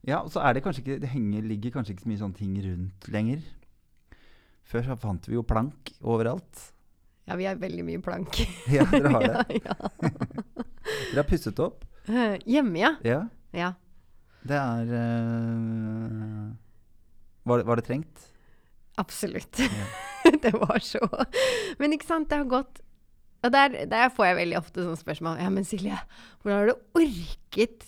Ja, 0.03 0.19
og 0.25 0.31
så 0.33 0.41
er 0.43 0.53
det 0.57 0.63
kanskje 0.65 0.81
ikke 0.83 0.99
Det 0.99 1.09
henger, 1.13 1.41
ligger 1.45 1.71
kanskje 1.71 1.93
ikke 1.93 2.03
så 2.03 2.09
mye 2.09 2.17
sånne 2.23 2.35
ting 2.35 2.55
rundt 2.65 3.07
lenger. 3.13 3.39
Før 4.71 4.85
så 4.87 4.95
fant 4.95 5.25
vi 5.27 5.35
jo 5.35 5.43
plank 5.43 5.91
overalt. 5.99 6.67
Ja, 7.27 7.35
vi 7.35 7.45
har 7.47 7.59
veldig 7.59 7.83
mye 7.85 8.01
plank. 8.03 8.39
Ja, 8.71 8.85
dere 8.91 9.11
har 9.11 9.27
det. 9.27 9.45
ja, 9.65 9.75
ja. 9.75 9.89
Dere 11.11 11.19
har 11.19 11.27
pusset 11.27 11.59
opp. 11.63 11.83
Uh, 12.07 12.37
Hjemme, 12.47 12.79
ja. 12.79 12.93
Ja. 13.05 13.21
ja. 13.55 13.73
Det 14.47 14.57
er 14.57 14.93
uh, 14.95 16.47
var, 17.43 17.65
var 17.67 17.81
det 17.81 17.85
trengt? 17.89 18.29
Absolutt. 19.01 19.59
Det 20.41 20.51
var 20.53 20.77
så 20.85 21.01
Men 21.81 21.95
ikke 21.95 22.05
sant, 22.05 22.27
det 22.29 22.37
har 22.37 22.45
gått 22.45 22.81
Og 23.41 23.49
der, 23.49 23.73
der 23.89 24.11
får 24.13 24.27
jeg 24.27 24.37
veldig 24.37 24.57
ofte 24.59 24.83
sånne 24.83 24.99
spørsmål. 24.99 25.39
Ja, 25.41 25.49
men 25.49 25.65
Silje, 25.65 25.97
hvordan 26.41 26.59
har 26.59 26.69
du 26.69 27.01
orket 27.01 27.87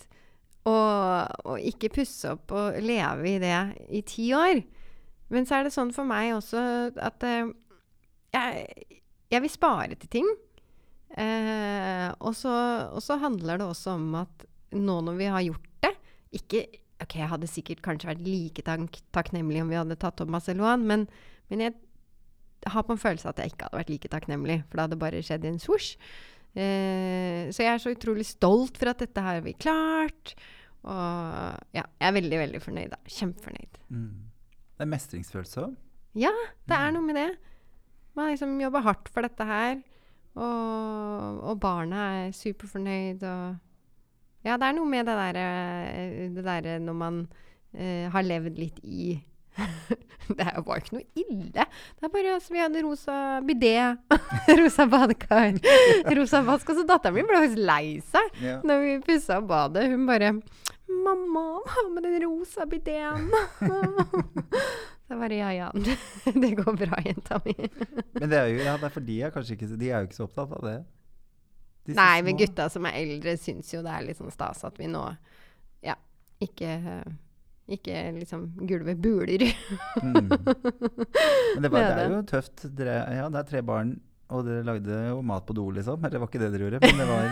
å, 0.66 0.74
å 0.74 1.58
ikke 1.62 1.92
pusse 1.94 2.32
opp 2.34 2.50
og 2.56 2.80
leve 2.82 3.28
i 3.30 3.38
det 3.38 3.60
i 3.94 4.02
ti 4.08 4.32
år? 4.34 4.64
Men 5.32 5.46
så 5.48 5.58
er 5.58 5.66
det 5.66 5.74
sånn 5.74 5.92
for 5.94 6.06
meg 6.08 6.34
også 6.36 6.60
at 7.00 7.24
uh, 7.24 7.52
jeg, 8.34 8.66
jeg 9.32 9.44
vil 9.44 9.52
spare 9.52 9.96
til 9.98 10.10
ting. 10.18 10.32
Uh, 11.14 12.10
og, 12.18 12.32
så, 12.36 12.52
og 12.90 13.02
så 13.04 13.20
handler 13.22 13.60
det 13.60 13.68
også 13.70 13.94
om 13.94 14.16
at 14.18 14.48
nå 14.74 14.98
når 15.06 15.18
vi 15.20 15.30
har 15.30 15.44
gjort 15.46 15.68
det 15.84 15.92
ikke, 16.34 16.64
Ok, 17.02 17.16
jeg 17.18 17.28
hadde 17.28 17.50
sikkert 17.50 17.82
kanskje 17.84 18.08
vært 18.08 18.22
like 18.24 18.62
tank, 18.64 18.96
takknemlig 19.12 19.60
om 19.60 19.70
vi 19.70 19.76
hadde 19.76 19.96
tatt 20.00 20.22
masse 20.30 20.54
lån, 20.56 20.84
men, 20.88 21.02
men 21.50 21.64
jeg 21.64 21.74
har 22.70 22.84
på 22.86 22.94
en 22.94 23.02
følelse 23.02 23.28
at 23.28 23.40
jeg 23.42 23.52
ikke 23.52 23.66
hadde 23.66 23.80
vært 23.80 23.90
like 23.92 24.10
takknemlig, 24.12 24.60
for 24.68 24.78
det 24.78 24.84
hadde 24.86 25.00
bare 25.02 25.22
skjedd 25.26 25.44
i 25.44 25.50
en 25.50 25.60
swoosh. 25.60 25.98
Uh, 26.54 27.50
så 27.50 27.66
jeg 27.66 27.70
er 27.72 27.82
så 27.82 27.92
utrolig 27.92 28.26
stolt 28.28 28.78
for 28.78 28.92
at 28.92 29.02
dette 29.02 29.26
har 29.26 29.42
vi 29.44 29.56
klart. 29.58 30.36
Og 30.84 31.74
ja, 31.74 31.82
jeg 31.82 32.06
er 32.08 32.16
veldig, 32.16 32.38
veldig 32.44 32.62
fornøyd. 32.62 32.94
da. 32.94 33.00
Kjempefornøyd. 33.18 33.82
Mm. 33.90 34.33
Det 34.84 34.90
er 34.90 34.96
mestringsfølelse 34.98 35.62
òg. 35.64 35.76
Ja, 36.20 36.30
det 36.68 36.76
er 36.76 36.90
noe 36.92 37.02
med 37.06 37.16
det. 37.16 37.30
Man 38.14 38.26
har 38.26 38.34
liksom 38.34 38.50
jobba 38.60 38.82
hardt 38.84 39.08
for 39.08 39.24
dette 39.24 39.44
her. 39.48 39.78
Og, 40.36 41.38
og 41.48 41.56
barna 41.62 42.02
er 42.26 42.34
superfornøyd. 42.36 43.24
Og 43.24 44.44
ja, 44.44 44.58
det 44.60 44.68
er 44.68 44.76
noe 44.76 44.90
med 44.90 45.08
det 45.08 45.14
derre 45.16 45.46
det 46.36 46.44
der 46.44 46.82
når 46.84 46.98
man 47.00 47.22
uh, 47.24 48.04
har 48.12 48.26
levd 48.28 48.60
litt 48.60 48.82
i 48.84 49.14
Det 50.36 50.42
er 50.44 50.52
jo 50.58 50.64
bare 50.66 50.82
ikke 50.82 50.96
noe 50.98 51.22
ille. 51.24 51.48
Det 51.54 52.04
er 52.04 52.12
bare 52.12 52.34
altså, 52.36 52.52
Vi 52.52 52.60
hadde 52.60 52.84
rosa 52.84 53.16
bidé, 53.48 53.72
rosa 54.60 54.86
badekar, 54.90 55.56
rosa 56.18 56.44
vask. 56.44 56.68
Og 56.74 56.82
så 56.82 56.84
datteren 56.92 57.16
min 57.16 57.30
ble 57.30 57.40
faktisk 57.40 57.64
lei 57.72 57.86
seg 58.04 58.44
Ja. 58.44 58.58
når 58.66 58.84
vi 58.84 58.94
pussa 59.08 59.40
badet. 59.40 59.88
Hun 59.94 60.04
bare 60.12 60.34
'Mamma, 60.88 61.44
hva 61.64 61.82
med 61.94 62.04
den 62.04 62.22
rosa 62.22 62.66
bideen?' 62.66 63.30
Så 65.08 65.16
bare 65.20 65.34
ja, 65.36 65.52
ja. 65.52 65.70
Det 66.42 66.50
går 66.54 66.76
bra, 66.76 66.98
jenta 67.04 67.40
mi. 67.44 67.54
Men 68.20 68.30
det 68.30 68.38
er 68.38 68.46
jo 68.52 68.60
ja, 68.62 68.76
det 68.76 68.88
er 68.88 68.94
for 68.94 69.04
de 69.04 69.16
er 69.22 69.32
kanskje 69.34 69.56
ikke, 69.56 69.68
de 69.80 69.90
er 69.90 69.98
jo 70.02 70.08
ikke 70.10 70.18
så 70.20 70.28
opptatt 70.28 70.52
av 70.58 70.64
det. 70.64 70.78
Disse 71.84 72.00
Nei, 72.00 72.22
men 72.24 72.38
gutta 72.40 72.70
som 72.72 72.86
er 72.88 72.94
eldre, 72.96 73.34
syns 73.36 73.68
jo 73.74 73.82
det 73.84 73.92
er 73.92 74.06
litt 74.06 74.16
sånn 74.16 74.32
stas 74.32 74.62
at 74.64 74.78
vi 74.80 74.86
nå 74.88 75.02
ja, 75.84 75.98
ikke, 76.40 76.78
Ikke 77.76 77.98
liksom 78.16 78.46
gulvet 78.64 79.02
buler. 79.04 79.44
Mm. 80.00 80.30
Men 80.32 81.60
det, 81.60 81.68
var, 81.68 81.76
det 81.76 81.90
er 81.90 81.98
Nede. 81.98 82.14
jo 82.14 82.22
tøft. 82.30 82.64
Dere, 82.76 82.96
ja, 83.18 83.28
det 83.28 83.42
er 83.42 83.50
tre 83.50 83.60
barn, 83.64 83.98
og 84.32 84.46
dere 84.48 84.64
lagde 84.64 85.02
jo 85.10 85.20
mat 85.24 85.44
på 85.44 85.56
do, 85.56 85.66
liksom. 85.76 86.00
Eller 86.00 86.16
det 86.16 86.22
var 86.24 86.32
ikke 86.32 86.40
det 86.40 86.50
dere 86.54 86.66
gjorde, 86.70 86.80
men 86.88 87.04
det 87.04 87.10
var 87.12 87.28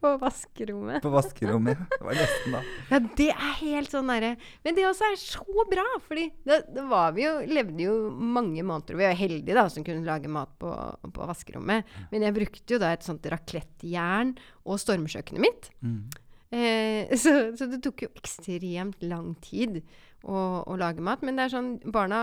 på 0.00 0.12
vaskerommet. 0.20 1.02
på 1.04 1.12
vaskerommet. 1.12 1.80
Det 1.92 2.04
var 2.06 2.16
nesten, 2.18 2.54
da. 2.56 2.62
Ja, 2.90 3.00
det 3.20 3.28
er 3.34 3.52
helt 3.60 3.92
sånn 3.92 4.10
derre 4.10 4.32
Men 4.64 4.76
det 4.76 4.86
også 4.88 5.10
er 5.10 5.18
så 5.20 5.66
bra, 5.70 5.84
fordi 6.06 6.26
da, 6.46 6.60
da 6.64 6.86
var 6.88 7.14
vi 7.16 7.26
jo 7.26 7.34
Levde 7.50 7.84
jo 7.84 7.94
mange 8.10 8.64
måneder 8.66 8.98
Vi 8.98 9.06
var 9.06 9.18
heldige, 9.18 9.56
da, 9.56 9.66
som 9.72 9.84
kunne 9.86 10.06
lage 10.06 10.30
mat 10.32 10.52
på, 10.60 10.72
på 11.14 11.28
vaskerommet. 11.28 11.88
Men 12.12 12.26
jeg 12.26 12.36
brukte 12.36 12.76
jo 12.76 12.80
da 12.82 12.94
et 12.94 13.06
sånt 13.06 13.26
raklettjern 13.30 14.34
og 14.64 14.80
stormkjøkkenet 14.80 15.44
mitt. 15.44 15.70
Mm. 15.84 16.02
Eh, 16.50 17.16
så, 17.22 17.34
så 17.56 17.68
det 17.70 17.82
tok 17.84 18.06
jo 18.06 18.12
ekstremt 18.18 19.04
lang 19.06 19.34
tid 19.44 19.80
å, 20.26 20.36
å 20.66 20.78
lage 20.80 21.04
mat. 21.04 21.24
Men 21.26 21.38
det 21.38 21.46
er 21.46 21.54
sånn 21.54 21.74
Barna, 21.92 22.22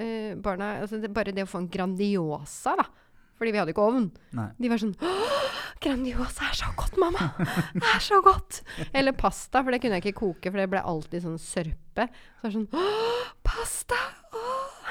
eh, 0.00 0.32
barna 0.34 0.76
altså 0.82 1.00
det, 1.02 1.12
Bare 1.14 1.34
det 1.34 1.46
å 1.46 1.50
få 1.50 1.62
en 1.62 1.70
Grandiosa, 1.72 2.76
da. 2.78 2.88
Fordi 3.38 3.54
vi 3.54 3.60
hadde 3.60 3.74
ikke 3.74 3.86
ovn. 3.86 4.08
Nei. 4.36 4.48
De 4.58 4.70
var 4.72 4.82
sånn 4.82 4.94
«Åh, 4.98 5.34
Grandiosa 5.82 6.48
er 6.48 6.56
så 6.58 6.72
godt, 6.74 6.96
mamma! 6.98 7.28
Det 7.78 7.86
er 7.86 8.00
så 8.02 8.18
godt! 8.24 8.62
Eller 8.90 9.14
pasta, 9.14 9.62
for 9.62 9.70
det 9.70 9.78
kunne 9.82 10.00
jeg 10.00 10.08
ikke 10.08 10.20
koke, 10.24 10.50
for 10.50 10.58
det 10.58 10.70
ble 10.72 10.82
alltid 10.82 11.22
sånn 11.22 11.38
sørpe. 11.38 12.08
Så 12.10 12.42
det 12.42 12.50
er 12.50 12.56
sånn 12.56 12.68
Åh, 12.74 13.28
pasta! 13.46 13.98
Åh! 14.34 14.88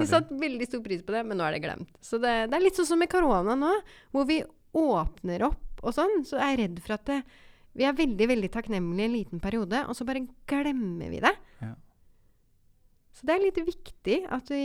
De 0.00 0.06
satte 0.08 0.38
veldig 0.40 0.66
stor 0.66 0.80
pris 0.84 1.02
på 1.04 1.14
det, 1.14 1.20
men 1.28 1.38
nå 1.38 1.44
er 1.46 1.56
det 1.58 1.62
glemt. 1.66 1.90
Så 2.04 2.18
det, 2.22 2.32
det 2.48 2.56
er 2.56 2.64
litt 2.64 2.78
sånn 2.78 2.88
som 2.88 3.02
med 3.02 3.10
korona 3.12 3.54
nå, 3.58 3.74
hvor 4.16 4.26
vi 4.28 4.40
åpner 4.78 5.44
opp 5.48 5.84
og 5.84 5.94
sånn, 5.94 6.24
så 6.26 6.40
er 6.40 6.54
jeg 6.54 6.60
redd 6.64 6.80
for 6.82 6.96
at 6.96 7.04
det, 7.06 7.18
vi 7.78 7.86
er 7.86 7.94
veldig, 7.94 8.26
veldig 8.32 8.50
takknemlige 8.54 9.06
en 9.06 9.14
liten 9.14 9.42
periode, 9.42 9.84
og 9.86 9.94
så 9.94 10.06
bare 10.08 10.24
glemmer 10.50 11.12
vi 11.12 11.20
det. 11.22 11.34
Ja. 11.62 11.74
Så 13.14 13.26
det 13.28 13.36
er 13.36 13.44
litt 13.44 13.60
viktig 13.66 14.18
at 14.34 14.50
vi, 14.50 14.64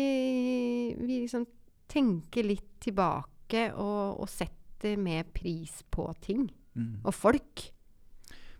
vi 0.98 1.20
liksom 1.26 1.46
tenker 1.92 2.48
litt 2.48 2.70
tilbake 2.84 3.70
og, 3.76 4.22
og 4.24 4.30
setter 4.32 5.00
mer 5.00 5.26
pris 5.34 5.82
på 5.94 6.10
ting. 6.24 6.48
Mm. 6.76 7.02
Og 7.04 7.14
folk. 7.16 7.66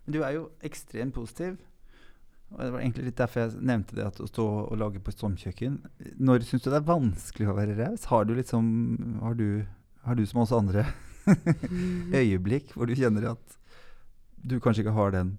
Men 0.04 0.16
du 0.16 0.20
er 0.22 0.36
jo 0.36 0.48
ekstremt 0.64 1.16
positiv. 1.16 1.56
Og 2.54 2.60
det 2.60 2.70
var 2.70 2.82
egentlig 2.84 3.08
litt 3.08 3.18
derfor 3.18 3.42
jeg 3.42 3.64
nevnte 3.66 3.96
det 3.98 4.04
at 4.06 4.20
å 4.22 4.28
stå 4.30 4.44
og 4.68 4.76
lage 4.78 5.00
på 5.02 5.10
et 5.10 5.18
stormkjøkken. 5.18 5.78
Når 6.22 6.44
syns 6.46 6.62
du 6.64 6.70
det 6.70 6.78
er 6.78 6.90
vanskelig 6.90 7.48
å 7.50 7.56
være 7.56 7.78
raus? 7.80 8.06
Har 8.12 8.28
du 8.28 8.34
liksom 8.36 8.66
Har 9.22 9.34
du, 9.38 9.64
har 10.06 10.14
du 10.14 10.24
som 10.28 10.44
oss 10.44 10.54
andre 10.54 10.86
øyeblikk 12.20 12.74
hvor 12.76 12.86
du 12.86 12.94
kjenner 12.94 13.32
at 13.32 13.58
du 14.44 14.58
kanskje 14.60 14.84
ikke 14.84 14.94
har 14.94 15.14
den 15.14 15.38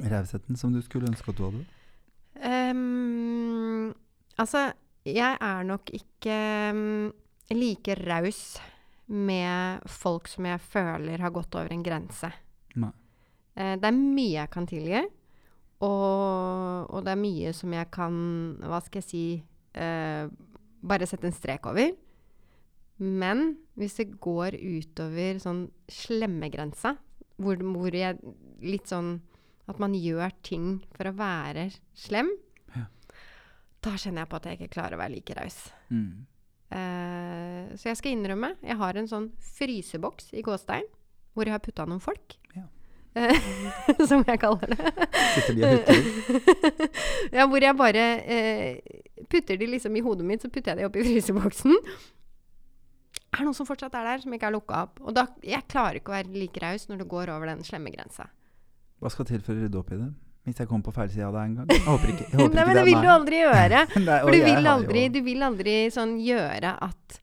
rausheten 0.00 0.56
som 0.56 0.72
du 0.72 0.80
skulle 0.82 1.10
ønske 1.10 1.30
at 1.30 1.38
du 1.38 1.44
hadde? 1.44 1.64
Um, 2.40 3.92
altså, 4.40 4.70
jeg 5.08 5.38
er 5.40 5.62
nok 5.68 5.92
ikke 5.96 6.34
ehm, 6.34 7.12
like 7.54 7.96
raus 8.02 8.58
med 9.10 9.86
folk 9.90 10.28
som 10.30 10.46
jeg 10.46 10.62
føler 10.62 11.22
har 11.22 11.32
gått 11.34 11.56
over 11.58 11.72
en 11.74 11.84
grense. 11.84 12.30
Nei. 12.78 12.92
Eh, 13.56 13.74
det 13.80 13.88
er 13.88 13.96
mye 13.96 14.36
jeg 14.36 14.52
kan 14.52 14.68
tilgi, 14.70 15.00
og, 15.80 16.92
og 16.92 17.02
det 17.06 17.14
er 17.14 17.22
mye 17.24 17.54
som 17.56 17.72
jeg 17.74 17.88
kan, 17.94 18.14
hva 18.60 18.82
skal 18.84 19.00
jeg 19.00 19.08
si, 19.08 19.24
uh, 19.80 20.28
bare 20.84 21.08
sette 21.08 21.24
en 21.28 21.34
strek 21.34 21.64
over. 21.70 21.94
Men 23.00 23.54
hvis 23.80 23.96
det 23.96 24.10
går 24.20 24.58
utover 24.60 25.40
sånn 25.40 25.64
slemmegrensa, 25.88 26.98
hvor, 27.40 27.56
hvor 27.64 27.96
jeg 27.96 28.20
litt 28.60 28.92
sånn 28.92 29.14
at 29.70 29.80
man 29.80 29.94
gjør 29.96 30.34
ting 30.44 30.66
for 30.96 31.08
å 31.08 31.16
være 31.16 31.70
slem. 31.96 32.28
Da 33.84 33.94
kjenner 33.96 34.24
jeg 34.24 34.30
på 34.30 34.38
at 34.40 34.48
jeg 34.48 34.58
ikke 34.58 34.74
klarer 34.76 34.96
å 34.96 35.00
være 35.00 35.14
like 35.14 35.36
raus. 35.38 35.58
Mm. 35.88 36.26
Uh, 36.70 37.70
så 37.80 37.90
jeg 37.90 37.98
skal 37.98 38.14
innrømme, 38.14 38.52
jeg 38.62 38.78
har 38.78 38.98
en 38.98 39.08
sånn 39.10 39.30
fryseboks 39.56 40.30
i 40.38 40.44
gåstein, 40.46 40.86
hvor 41.34 41.48
jeg 41.48 41.56
har 41.56 41.64
putta 41.64 41.86
noen 41.88 42.02
folk. 42.02 42.36
Ja. 42.54 42.66
Uh, 43.16 44.04
som 44.10 44.22
jeg 44.22 44.38
kaller 44.42 44.70
det. 44.76 44.92
Sitter 45.34 45.56
de 45.56 45.66
og 45.66 45.74
hutrer? 45.74 46.70
ja, 47.40 47.48
hvor 47.50 47.66
jeg 47.66 47.78
bare 47.80 48.06
uh, 48.22 48.96
putter 49.32 49.58
de 49.58 49.70
liksom 49.74 49.98
i 49.98 50.04
hodet 50.06 50.28
mitt, 50.28 50.44
så 50.44 50.52
putter 50.52 50.74
jeg 50.74 50.82
de 50.82 50.90
oppi 50.90 51.06
fryseboksen. 51.08 51.76
Er 53.30 53.42
det 53.42 53.46
noen 53.46 53.56
som 53.56 53.66
fortsatt 53.66 53.94
er 53.94 54.06
der, 54.06 54.22
som 54.22 54.34
ikke 54.34 54.50
er 54.50 54.54
lukka 54.54 54.84
opp? 54.86 55.02
Og 55.06 55.14
da, 55.16 55.26
jeg 55.46 55.66
klarer 55.70 55.98
ikke 56.00 56.12
å 56.12 56.18
være 56.18 56.34
like 56.34 56.62
raus 56.62 56.86
når 56.90 57.02
det 57.02 57.10
går 57.10 57.32
over 57.34 57.50
den 57.50 57.62
slemme 57.66 57.92
grensa. 57.94 58.28
Hva 59.00 59.10
skal 59.10 59.26
til 59.30 59.42
for 59.42 59.56
å 59.56 59.64
rydde 59.64 59.80
opp 59.80 59.92
i 59.94 59.98
det? 60.00 60.10
Hvis 60.48 60.60
jeg 60.62 60.70
kommer 60.70 60.86
på 60.88 60.94
feil 60.96 61.10
side 61.12 61.26
av 61.26 61.34
deg 61.36 61.48
en 61.50 61.56
gang? 61.58 61.72
Jeg 61.74 61.82
håper 61.84 62.12
ikke, 62.14 62.26
jeg 62.26 62.38
håper 62.40 62.54
Nei, 62.56 62.62
men 62.64 62.76
det 62.76 62.82
er 62.82 62.86
vil 62.88 63.02
du 63.04 63.10
aldri 63.12 63.40
gjøre. 63.42 63.80
Nei, 64.06 64.20
For 64.22 64.32
du 64.36 64.44
vil 64.46 64.70
aldri, 64.74 65.02
du 65.12 65.18
vil 65.26 65.42
aldri 65.46 65.74
sånn 65.92 66.14
gjøre 66.24 66.70
at 66.86 67.18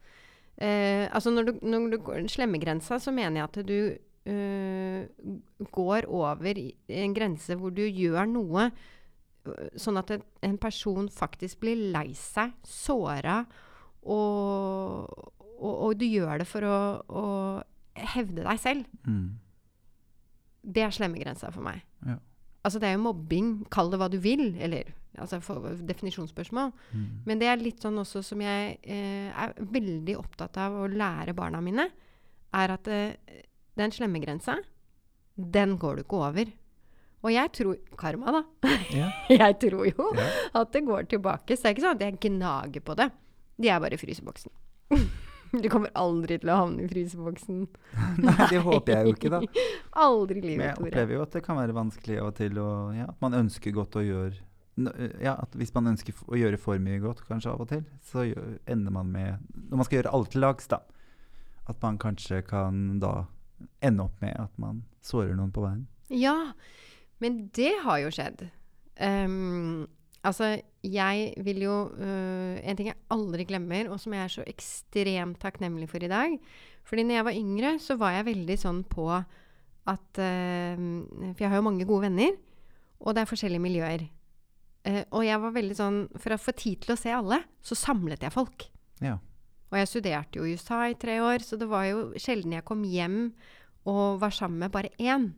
uh, 0.62 1.06
Altså 1.08 1.34
når 1.34 1.48
du, 1.48 1.54
når 1.66 1.88
du 1.96 1.98
går 2.06 2.28
slemmegrensa, 2.32 3.00
så 3.02 3.14
mener 3.16 3.42
jeg 3.42 3.48
at 3.48 3.58
du 3.68 3.80
uh, 4.30 5.34
går 5.74 6.08
over 6.14 6.62
en 6.62 7.18
grense 7.18 7.58
hvor 7.58 7.74
du 7.74 7.82
gjør 7.88 8.30
noe 8.30 8.68
øh, 8.70 9.74
sånn 9.80 9.98
at 9.98 10.14
en, 10.14 10.28
en 10.46 10.60
person 10.62 11.10
faktisk 11.10 11.64
blir 11.64 11.88
lei 11.96 12.12
seg, 12.18 12.54
såra, 12.68 13.40
og, 14.06 15.10
og, 15.58 15.74
og 15.74 15.98
du 15.98 16.06
gjør 16.06 16.44
det 16.44 16.48
for 16.48 16.68
å, 16.68 16.78
å 17.10 17.26
hevde 18.14 18.46
deg 18.46 18.62
selv. 18.62 18.86
Mm. 19.08 19.40
Det 20.68 20.84
er 20.86 20.94
slemmegrensa 20.94 21.50
for 21.56 21.66
meg. 21.66 21.82
Ja. 22.06 22.20
Altså 22.68 22.82
det 22.84 22.90
er 22.90 22.98
jo 22.98 23.04
mobbing, 23.06 23.52
kall 23.72 23.90
det 23.94 24.00
hva 24.02 24.10
du 24.12 24.18
vil, 24.20 24.50
eller 24.60 24.90
altså 25.18 25.40
definisjonsspørsmål. 25.88 26.74
Mm. 26.92 27.06
Men 27.30 27.40
det 27.42 27.48
er 27.48 27.62
litt 27.62 27.82
sånn 27.84 27.98
også 28.02 28.22
som 28.28 28.42
jeg 28.44 28.76
eh, 28.84 29.30
er 29.32 29.54
veldig 29.58 30.18
opptatt 30.20 30.60
av 30.62 30.76
å 30.84 30.90
lære 30.92 31.36
barna 31.38 31.62
mine, 31.64 31.88
er 32.58 32.74
at 32.76 32.90
eh, 32.92 33.44
den 33.80 33.94
slemmegrensa, 33.96 34.58
den 35.38 35.78
går 35.80 36.00
du 36.00 36.04
ikke 36.04 36.20
over. 36.28 36.52
Og 37.26 37.32
jeg 37.34 37.52
tror 37.56 37.80
Karma, 37.98 38.36
da. 38.36 38.74
Ja. 38.94 39.08
jeg 39.42 39.58
tror 39.64 39.88
jo 39.90 40.12
Ja. 40.18 40.28
at 40.62 40.76
det 40.76 40.84
går 40.86 41.08
tilbake. 41.16 41.56
Så 41.58 41.64
det 41.66 41.72
er 41.72 41.78
ikke 41.78 41.86
sånn 41.88 41.98
at 41.98 42.06
jeg 42.06 42.20
gnager 42.28 42.84
på 42.86 42.98
det. 43.00 43.10
De 43.58 43.72
er 43.74 43.82
bare 43.82 43.98
i 43.98 44.02
fryseboksen. 44.02 44.54
du 45.64 45.70
kommer 45.72 45.94
aldri 45.98 46.38
til 46.42 46.52
å 46.52 46.58
havne 46.64 46.84
i 46.86 46.90
fryseboksen. 46.92 47.64
Nei, 48.26 48.36
det 48.52 48.62
håper 48.66 48.94
jeg 48.94 49.08
jo 49.08 49.16
ikke, 49.16 49.32
da. 49.34 49.40
Aldri 50.08 50.42
i 50.42 50.58
Men 50.58 50.70
jeg 50.72 50.82
opplever 50.82 51.18
jo 51.18 51.24
at 51.24 51.38
det 51.38 51.44
kan 51.46 51.60
være 51.60 51.78
vanskelig 51.78 52.20
av 52.22 52.30
og 52.32 52.36
til 52.38 52.60
å 52.62 52.68
Ja, 52.98 53.08
at 53.12 53.24
man 53.24 53.38
ønsker 53.38 53.76
godt 53.76 53.98
å 53.98 54.04
gjøre 54.06 54.36
Ja, 55.24 55.34
at 55.40 55.56
hvis 55.58 55.74
man 55.74 55.90
ønsker 55.94 56.18
å 56.28 56.38
gjøre 56.38 56.60
for 56.62 56.82
mye 56.82 57.00
godt, 57.02 57.24
kanskje 57.26 57.54
av 57.54 57.64
og 57.64 57.72
til, 57.72 57.82
så 58.06 58.28
ender 58.70 58.94
man 58.94 59.10
med 59.14 59.42
Når 59.56 59.82
man 59.82 59.88
skal 59.90 60.02
gjøre 60.02 60.14
alt 60.14 60.34
til 60.36 60.46
lags, 60.46 60.70
da, 60.70 60.84
at 61.68 61.82
man 61.82 61.98
kanskje 62.02 62.44
kan 62.46 63.00
da 63.02 63.16
ende 63.82 64.06
opp 64.06 64.22
med 64.22 64.36
at 64.38 64.54
man 64.62 64.84
sårer 65.02 65.34
noen 65.34 65.50
på 65.56 65.64
veien. 65.66 65.88
Ja, 66.14 66.54
men 67.24 67.48
det 67.58 67.74
har 67.84 67.98
jo 68.04 68.12
skjedd. 68.14 68.46
Ehm, 69.02 69.88
altså, 70.28 70.50
jeg 70.86 71.34
vil 71.46 71.64
jo 71.66 71.76
uh, 71.96 72.56
En 72.62 72.78
ting 72.78 72.92
jeg 72.92 73.00
aldri 73.14 73.46
glemmer, 73.48 73.90
og 73.92 74.00
som 74.02 74.16
jeg 74.16 74.24
er 74.24 74.34
så 74.34 74.46
ekstremt 74.48 75.40
takknemlig 75.42 75.90
for 75.92 76.04
i 76.04 76.12
dag 76.12 76.36
Fordi 76.88 77.06
når 77.08 77.20
jeg 77.20 77.28
var 77.28 77.40
yngre, 77.42 77.74
så 77.84 77.98
var 78.00 78.16
jeg 78.18 78.30
veldig 78.32 78.58
sånn 78.62 78.84
på 78.88 79.08
at 79.14 80.22
uh, 80.22 80.86
For 81.32 81.46
jeg 81.46 81.52
har 81.52 81.60
jo 81.62 81.68
mange 81.70 81.88
gode 81.88 82.10
venner, 82.10 82.36
og 83.00 83.14
det 83.16 83.24
er 83.24 83.30
forskjellige 83.30 83.64
miljøer. 83.64 84.08
Uh, 84.88 85.04
og 85.16 85.24
jeg 85.28 85.44
var 85.44 85.56
veldig 85.56 85.78
sånn 85.78 86.02
For 86.20 86.36
å 86.36 86.42
få 86.42 86.56
tid 86.58 86.84
til 86.84 86.96
å 86.96 87.00
se 87.00 87.14
alle, 87.14 87.42
så 87.64 87.78
samlet 87.80 88.28
jeg 88.28 88.36
folk. 88.36 88.68
Ja. 89.04 89.18
Og 89.68 89.80
jeg 89.82 89.92
studerte 89.92 90.40
jo 90.40 90.48
i 90.48 90.56
USA 90.56 90.86
i 90.88 90.98
tre 91.00 91.20
år, 91.24 91.44
så 91.44 91.60
det 91.60 91.68
var 91.72 91.88
jo 91.90 92.10
sjelden 92.20 92.56
jeg 92.56 92.66
kom 92.68 92.86
hjem 92.88 93.34
og 93.88 94.20
var 94.22 94.36
sammen 94.36 94.64
med 94.64 94.72
bare 94.72 94.92
én 95.00 95.32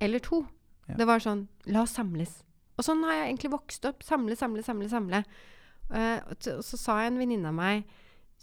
eller 0.00 0.22
to. 0.24 0.42
Ja. 0.88 0.96
Det 1.00 1.06
var 1.08 1.22
sånn 1.24 1.46
La 1.68 1.84
oss 1.84 1.94
samles. 1.96 2.40
Og 2.80 2.86
sånn 2.86 3.02
har 3.04 3.18
jeg 3.18 3.26
egentlig 3.28 3.52
vokst 3.52 3.84
opp. 3.90 4.04
Samle, 4.06 4.36
samle, 4.40 4.64
samle. 4.64 4.88
samle. 4.88 5.24
Uh, 5.90 6.16
og 6.30 6.46
så, 6.64 6.78
sa 6.78 7.00
en 7.04 7.18
venninne 7.20 7.50
av 7.50 7.56
meg 7.56 7.82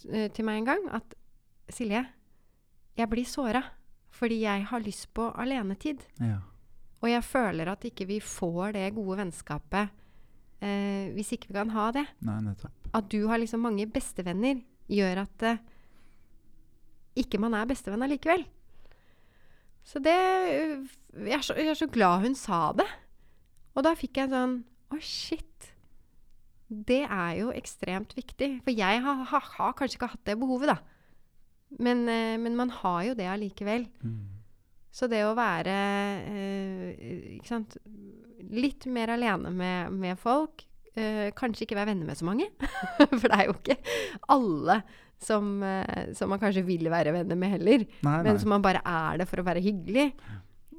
uh, 0.06 0.28
til 0.30 0.46
meg 0.46 0.60
en 0.60 0.68
gang 0.68 0.84
at 1.00 1.16
Silje, 1.72 2.02
jeg 2.96 3.10
blir 3.10 3.28
såra 3.28 3.62
fordi 4.18 4.40
jeg 4.40 4.64
har 4.70 4.82
lyst 4.84 5.10
på 5.16 5.28
alenetid. 5.36 6.04
ja. 6.22 6.40
Og 6.98 7.06
jeg 7.06 7.22
føler 7.22 7.68
at 7.70 7.84
ikke 7.86 8.08
vi 8.08 8.16
får 8.18 8.72
det 8.74 8.88
gode 8.96 9.20
vennskapet 9.20 9.92
uh, 9.92 11.04
hvis 11.14 11.30
ikke 11.36 11.52
vi 11.52 11.58
kan 11.60 11.70
ha 11.70 11.84
det 11.94 12.04
Nei, 12.26 12.40
at 12.90 13.10
du 13.12 13.20
har 13.30 13.38
liksom 13.38 13.62
mange 13.62 13.86
bestevenner, 13.86 14.64
gjør 14.90 15.22
at 15.22 15.44
uh, 15.46 15.60
ikke 17.18 17.38
man 17.42 17.54
er 17.54 17.68
bestevenn 17.70 18.02
allikevel. 18.06 18.42
Så 19.86 20.02
det 20.02 20.16
jeg 20.16 21.34
er, 21.34 21.44
så, 21.44 21.54
jeg 21.56 21.70
er 21.72 21.78
så 21.78 21.88
glad 21.90 22.24
hun 22.26 22.34
sa 22.38 22.72
det. 22.76 22.86
Og 23.76 23.84
da 23.86 23.94
fikk 23.98 24.22
jeg 24.22 24.32
sånn 24.32 24.60
Å, 24.88 24.96
shit. 25.04 25.66
Det 26.68 27.02
er 27.04 27.32
jo 27.42 27.50
ekstremt 27.52 28.14
viktig. 28.16 28.62
For 28.64 28.72
jeg 28.72 29.02
har, 29.04 29.18
har, 29.28 29.50
har 29.58 29.74
kanskje 29.76 29.98
ikke 29.98 30.08
hatt 30.14 30.24
det 30.24 30.38
behovet, 30.40 30.72
da. 30.72 30.78
Men, 31.76 32.06
eh, 32.08 32.36
men 32.40 32.56
man 32.56 32.72
har 32.72 33.02
jo 33.10 33.16
det 33.18 33.26
allikevel. 33.28 33.84
Mm. 34.00 34.38
Så 34.88 35.10
det 35.12 35.20
å 35.26 35.36
være 35.36 35.74
eh, 36.32 37.36
sant 37.44 37.76
litt 38.48 38.86
mer 38.88 39.12
alene 39.12 39.52
med, 39.52 39.92
med 39.92 40.20
folk. 40.20 40.64
Eh, 40.98 41.28
kanskje 41.36 41.66
ikke 41.66 41.76
være 41.78 41.92
venner 41.92 42.08
med 42.08 42.18
så 42.18 42.26
mange. 42.26 42.48
For 43.20 43.28
det 43.28 43.36
er 43.36 43.46
jo 43.50 43.58
ikke 43.58 43.78
alle 44.32 44.80
som, 45.22 45.58
eh, 45.62 46.12
som 46.18 46.30
man 46.32 46.40
kanskje 46.42 46.64
vil 46.66 46.88
være 46.90 47.14
venner 47.14 47.38
med 47.38 47.56
heller. 47.56 47.86
Nei, 48.06 48.18
Men 48.26 48.40
som 48.40 48.52
man 48.54 48.64
bare 48.64 48.82
er 48.86 49.20
det 49.20 49.28
for 49.30 49.42
å 49.42 49.46
være 49.46 49.62
hyggelig. 49.62 50.12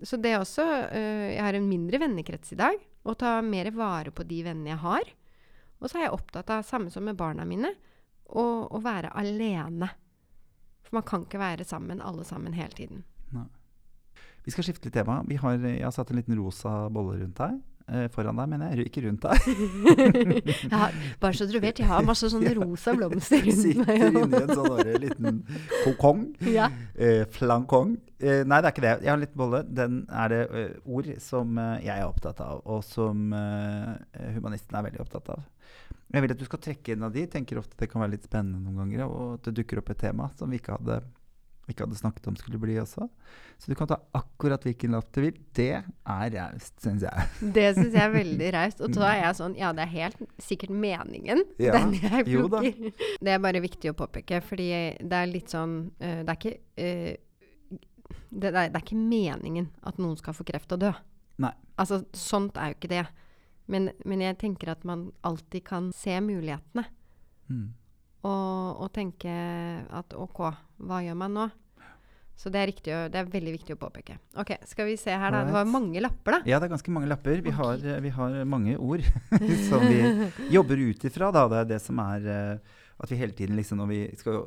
Så 0.06 0.20
det 0.22 0.32
er 0.32 0.39
også 0.39 0.64
eh, 0.95 1.36
Jeg 1.36 1.43
har 1.43 1.58
en 1.58 1.70
mindre 1.70 2.00
vennekrets 2.02 2.54
i 2.56 2.60
dag. 2.60 2.78
Og 3.08 3.18
ta 3.20 3.39
mer 3.43 3.72
vare 3.76 4.14
på 4.16 4.26
de 4.28 4.41
vennene 4.45 4.74
jeg 4.74 4.84
har. 4.84 5.14
Og 5.80 5.88
så 5.88 6.00
er 6.00 6.08
jeg 6.08 6.16
opptatt 6.18 6.52
av, 6.52 6.66
samme 6.68 6.91
som 6.91 7.06
med 7.08 7.18
barna 7.20 7.45
mine, 7.47 7.72
å, 8.28 8.43
å 8.68 8.82
være 8.84 9.14
alene. 9.18 9.88
For 10.84 11.00
man 11.00 11.06
kan 11.08 11.24
ikke 11.24 11.39
være 11.39 11.68
sammen, 11.68 12.04
alle 12.04 12.26
sammen, 12.28 12.58
hele 12.58 12.76
tiden. 12.76 13.06
Vi 14.43 14.54
skal 14.54 14.66
skifte 14.66 14.88
litt 14.88 14.95
tema. 14.97 15.20
Har, 15.41 15.60
jeg 15.62 15.84
har 15.84 15.93
satt 15.95 16.12
en 16.12 16.20
liten 16.20 16.38
rosa 16.39 16.88
bolle 16.93 17.20
rundt 17.20 17.39
deg. 17.39 17.60
Eh, 17.90 18.06
foran 18.14 18.38
deg, 18.38 18.50
mener 18.52 18.74
jeg. 18.76 18.86
Ikke 18.90 19.02
rundt 19.08 19.24
deg. 19.26 19.48
ja, 20.74 20.90
bare 21.22 21.34
så 21.38 21.48
du 21.50 21.58
vet, 21.64 21.80
jeg 21.82 21.90
har 21.90 22.06
masse 22.06 22.30
sånne 22.30 22.52
rosa 22.60 22.94
blomster 22.98 23.42
rundt 23.46 23.62
Sitter 23.64 23.82
meg. 23.88 24.04
inni 24.10 24.42
en 24.44 24.54
sånn 24.54 24.76
der 24.78 25.00
liten 25.06 25.40
kokong. 25.84 26.24
Ja. 26.54 26.70
Eh, 26.94 27.24
flankong. 27.34 27.96
Eh, 28.20 28.44
nei, 28.46 28.60
det 28.62 28.70
er 28.70 28.74
ikke 28.76 28.86
det. 28.86 28.96
Jeg 29.06 29.10
har 29.12 29.18
en 29.18 29.24
liten 29.26 29.42
bolle. 29.42 29.64
Den 29.82 30.02
er 30.22 30.34
det 30.34 30.42
eh, 30.50 30.74
ord 30.86 31.10
som 31.24 31.58
eh, 31.58 31.78
jeg 31.88 31.96
er 31.96 32.08
opptatt 32.10 32.44
av, 32.46 32.62
og 32.70 32.84
som 32.86 33.34
eh, 33.34 34.28
humanisten 34.36 34.78
er 34.78 34.90
veldig 34.90 35.04
opptatt 35.06 35.34
av. 35.38 35.48
Jeg 36.10 36.26
vil 36.26 36.34
at 36.34 36.40
du 36.42 36.46
skal 36.48 36.62
trekke 36.66 36.94
inn 36.96 37.06
av 37.06 37.14
de. 37.14 37.26
Tenker 37.30 37.62
ofte 37.62 37.78
det 37.80 37.90
kan 37.92 38.02
være 38.04 38.16
litt 38.18 38.26
spennende 38.30 38.62
noen 38.66 38.84
ganger, 38.84 39.06
og 39.10 39.38
at 39.38 39.50
det 39.50 39.60
dukker 39.62 39.82
opp 39.82 39.92
et 39.94 40.02
tema 40.08 40.30
som 40.38 40.50
vi 40.50 40.58
ikke 40.62 40.78
hadde, 40.78 41.02
ikke 41.74 41.86
hadde 41.86 41.99
snakket 41.99 42.28
om 42.32 42.38
skulle 42.39 42.59
bli 42.61 42.76
også. 42.82 43.07
Så 43.59 43.72
du 43.72 43.76
kan 43.78 43.89
ta 43.89 43.97
akkurat 44.17 44.63
hvilken 44.65 44.95
lapp 44.95 45.09
du 45.15 45.22
vil. 45.24 45.38
Det 45.55 45.72
er 45.80 46.34
raust, 46.36 46.76
syns 46.84 47.05
jeg. 47.05 47.28
Det 47.57 47.67
syns 47.78 47.93
jeg 47.93 48.03
er 48.03 48.13
veldig 48.13 48.51
raust. 48.57 48.84
Og 48.86 48.95
så 48.95 49.05
er 49.09 49.22
jeg 49.22 49.39
sånn 49.39 49.57
Ja, 49.59 49.72
det 49.76 49.86
er 49.86 49.93
helt 49.95 50.22
sikkert 50.41 50.74
meningen, 50.74 51.43
Ja, 51.61 51.76
den 51.78 51.95
jeg 51.99 52.28
plukker. 52.30 53.07
Det 53.20 53.34
er 53.36 53.41
bare 53.43 53.63
viktig 53.63 53.93
å 53.93 53.97
påpeke, 53.99 54.41
fordi 54.45 54.70
det 54.99 55.24
er 55.24 55.32
litt 55.32 55.53
sånn 55.53 55.80
eh, 55.99 56.22
Det 56.24 56.36
er 56.36 56.39
ikke 56.39 56.55
uh, 56.59 57.26
det, 58.30 58.49
det, 58.51 58.53
er, 58.53 58.70
det 58.70 58.78
er 58.78 58.84
ikke 58.84 58.99
meningen 58.99 59.72
at 59.89 59.97
noen 60.01 60.17
skal 60.20 60.36
få 60.38 60.45
kreft 60.47 60.72
og 60.76 60.82
dø. 60.82 60.91
Nei. 61.41 61.51
Altså, 61.80 62.03
sånt 62.17 62.57
er 62.59 62.72
jo 62.72 62.78
ikke 62.78 62.91
det. 62.91 63.03
Men, 63.70 63.91
men 64.05 64.24
jeg 64.24 64.38
tenker 64.41 64.72
at 64.74 64.86
man 64.88 65.09
alltid 65.26 65.63
kan 65.67 65.91
se 65.95 66.15
mulighetene. 66.26 66.86
Mm. 67.49 67.67
Og, 68.28 68.82
og 68.84 68.89
tenke 68.95 69.32
at 69.86 70.15
OK, 70.17 70.41
hva 70.80 71.02
gjør 71.06 71.18
man 71.20 71.36
nå? 71.36 71.50
Så 72.40 72.48
det 72.48 72.60
er, 72.62 72.70
riktig, 72.72 72.94
det 73.12 73.20
er 73.20 73.28
veldig 73.28 73.52
viktig 73.58 73.76
å 73.76 73.80
påpeke. 73.82 74.14
Ok, 74.40 74.54
Skal 74.70 74.88
vi 74.88 74.94
se 74.96 75.12
her, 75.12 75.34
da. 75.36 75.42
Det 75.44 75.52
var 75.52 75.66
mange 75.68 76.00
lapper, 76.00 76.38
da. 76.38 76.40
Ja, 76.48 76.62
det 76.62 76.70
er 76.70 76.72
ganske 76.72 76.94
mange 76.96 77.10
lapper. 77.12 77.42
Vi, 77.44 77.52
har, 77.52 77.82
eh, 77.84 77.98
vi 78.06 78.14
har 78.16 78.38
mange 78.48 78.78
ord 78.80 79.04
som 79.68 79.84
vi 79.84 80.00
jobber 80.56 80.80
ut 80.80 81.04
ifra. 81.10 81.34
Da. 81.36 81.50
Det 81.52 81.60
er 81.66 81.68
det 81.74 81.82
som 81.84 82.00
er 82.00 82.30
eh, 82.32 82.78
at 83.00 83.12
vi 83.12 83.16
hele 83.20 83.32
tiden 83.36 83.56
liksom, 83.56 83.80
når 83.80 83.88
vi 83.92 84.00
skal 84.20 84.40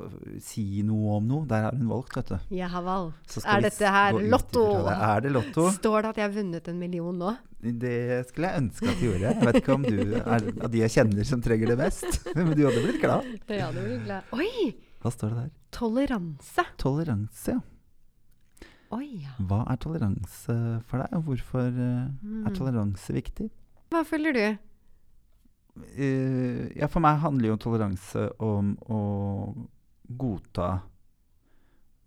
si 0.45 0.83
noe 0.85 1.15
om 1.17 1.25
noe 1.25 1.47
Der 1.49 1.63
har 1.67 1.77
hun 1.77 1.87
valgt, 1.89 2.17
vet 2.19 2.33
du. 2.33 2.55
Ja 2.59 2.67
vel. 2.73 2.85
valgt. 2.85 3.37
Er 3.45 3.63
dette 3.65 3.93
her 3.95 4.17
lotto? 4.29 4.65
det. 4.85 4.97
Er 5.09 5.23
det 5.25 5.31
lotto? 5.33 5.67
Står 5.73 6.05
det 6.05 6.11
at 6.13 6.21
jeg 6.21 6.27
har 6.27 6.35
vunnet 6.35 6.69
en 6.69 6.79
million 6.81 7.17
nå? 7.17 7.33
Det 7.63 8.25
skulle 8.29 8.51
jeg 8.51 8.61
ønske 8.65 8.89
at 8.91 8.99
du 8.99 9.05
gjorde. 9.07 9.31
Jeg 9.31 9.45
vet 9.47 9.59
ikke 9.61 9.77
om 9.77 9.85
du 9.87 9.99
er 10.19 10.49
av 10.65 10.69
de 10.73 10.81
jeg 10.83 10.93
kjenner 10.97 11.29
som 11.29 11.41
trenger 11.41 11.73
det 11.73 11.79
mest. 11.81 12.19
Men 12.35 12.51
du 12.53 12.65
hadde 12.67 12.83
blitt 12.83 13.01
glad. 13.01 13.29
Ja, 13.47 13.69
hadde 13.71 13.85
blitt 13.87 14.03
glad. 14.05 14.33
Oi! 14.37 14.73
Hva 15.03 15.11
står 15.11 15.33
det 15.33 15.37
der? 15.41 15.49
Toleranse. 15.75 16.63
Toleranse, 16.79 17.57
ja. 17.57 17.59
Oi, 18.93 19.07
ja. 19.25 19.33
Hva 19.41 19.63
er 19.73 19.79
toleranse 19.81 20.55
for 20.87 21.01
deg, 21.01 21.13
og 21.17 21.23
hvorfor 21.27 21.71
Mm. 21.73 22.45
er 22.47 22.51
toleranse 22.55 23.13
viktig? 23.15 23.49
Hva 23.91 24.03
føler 24.05 24.33
du? 24.37 24.43
Uh, 25.97 26.69
ja, 26.77 26.85
for 26.87 27.01
meg 27.01 27.17
handler 27.23 27.49
jo 27.53 27.57
toleranse 27.57 28.27
om 28.43 28.75
å 28.93 28.99
godta 30.19 30.81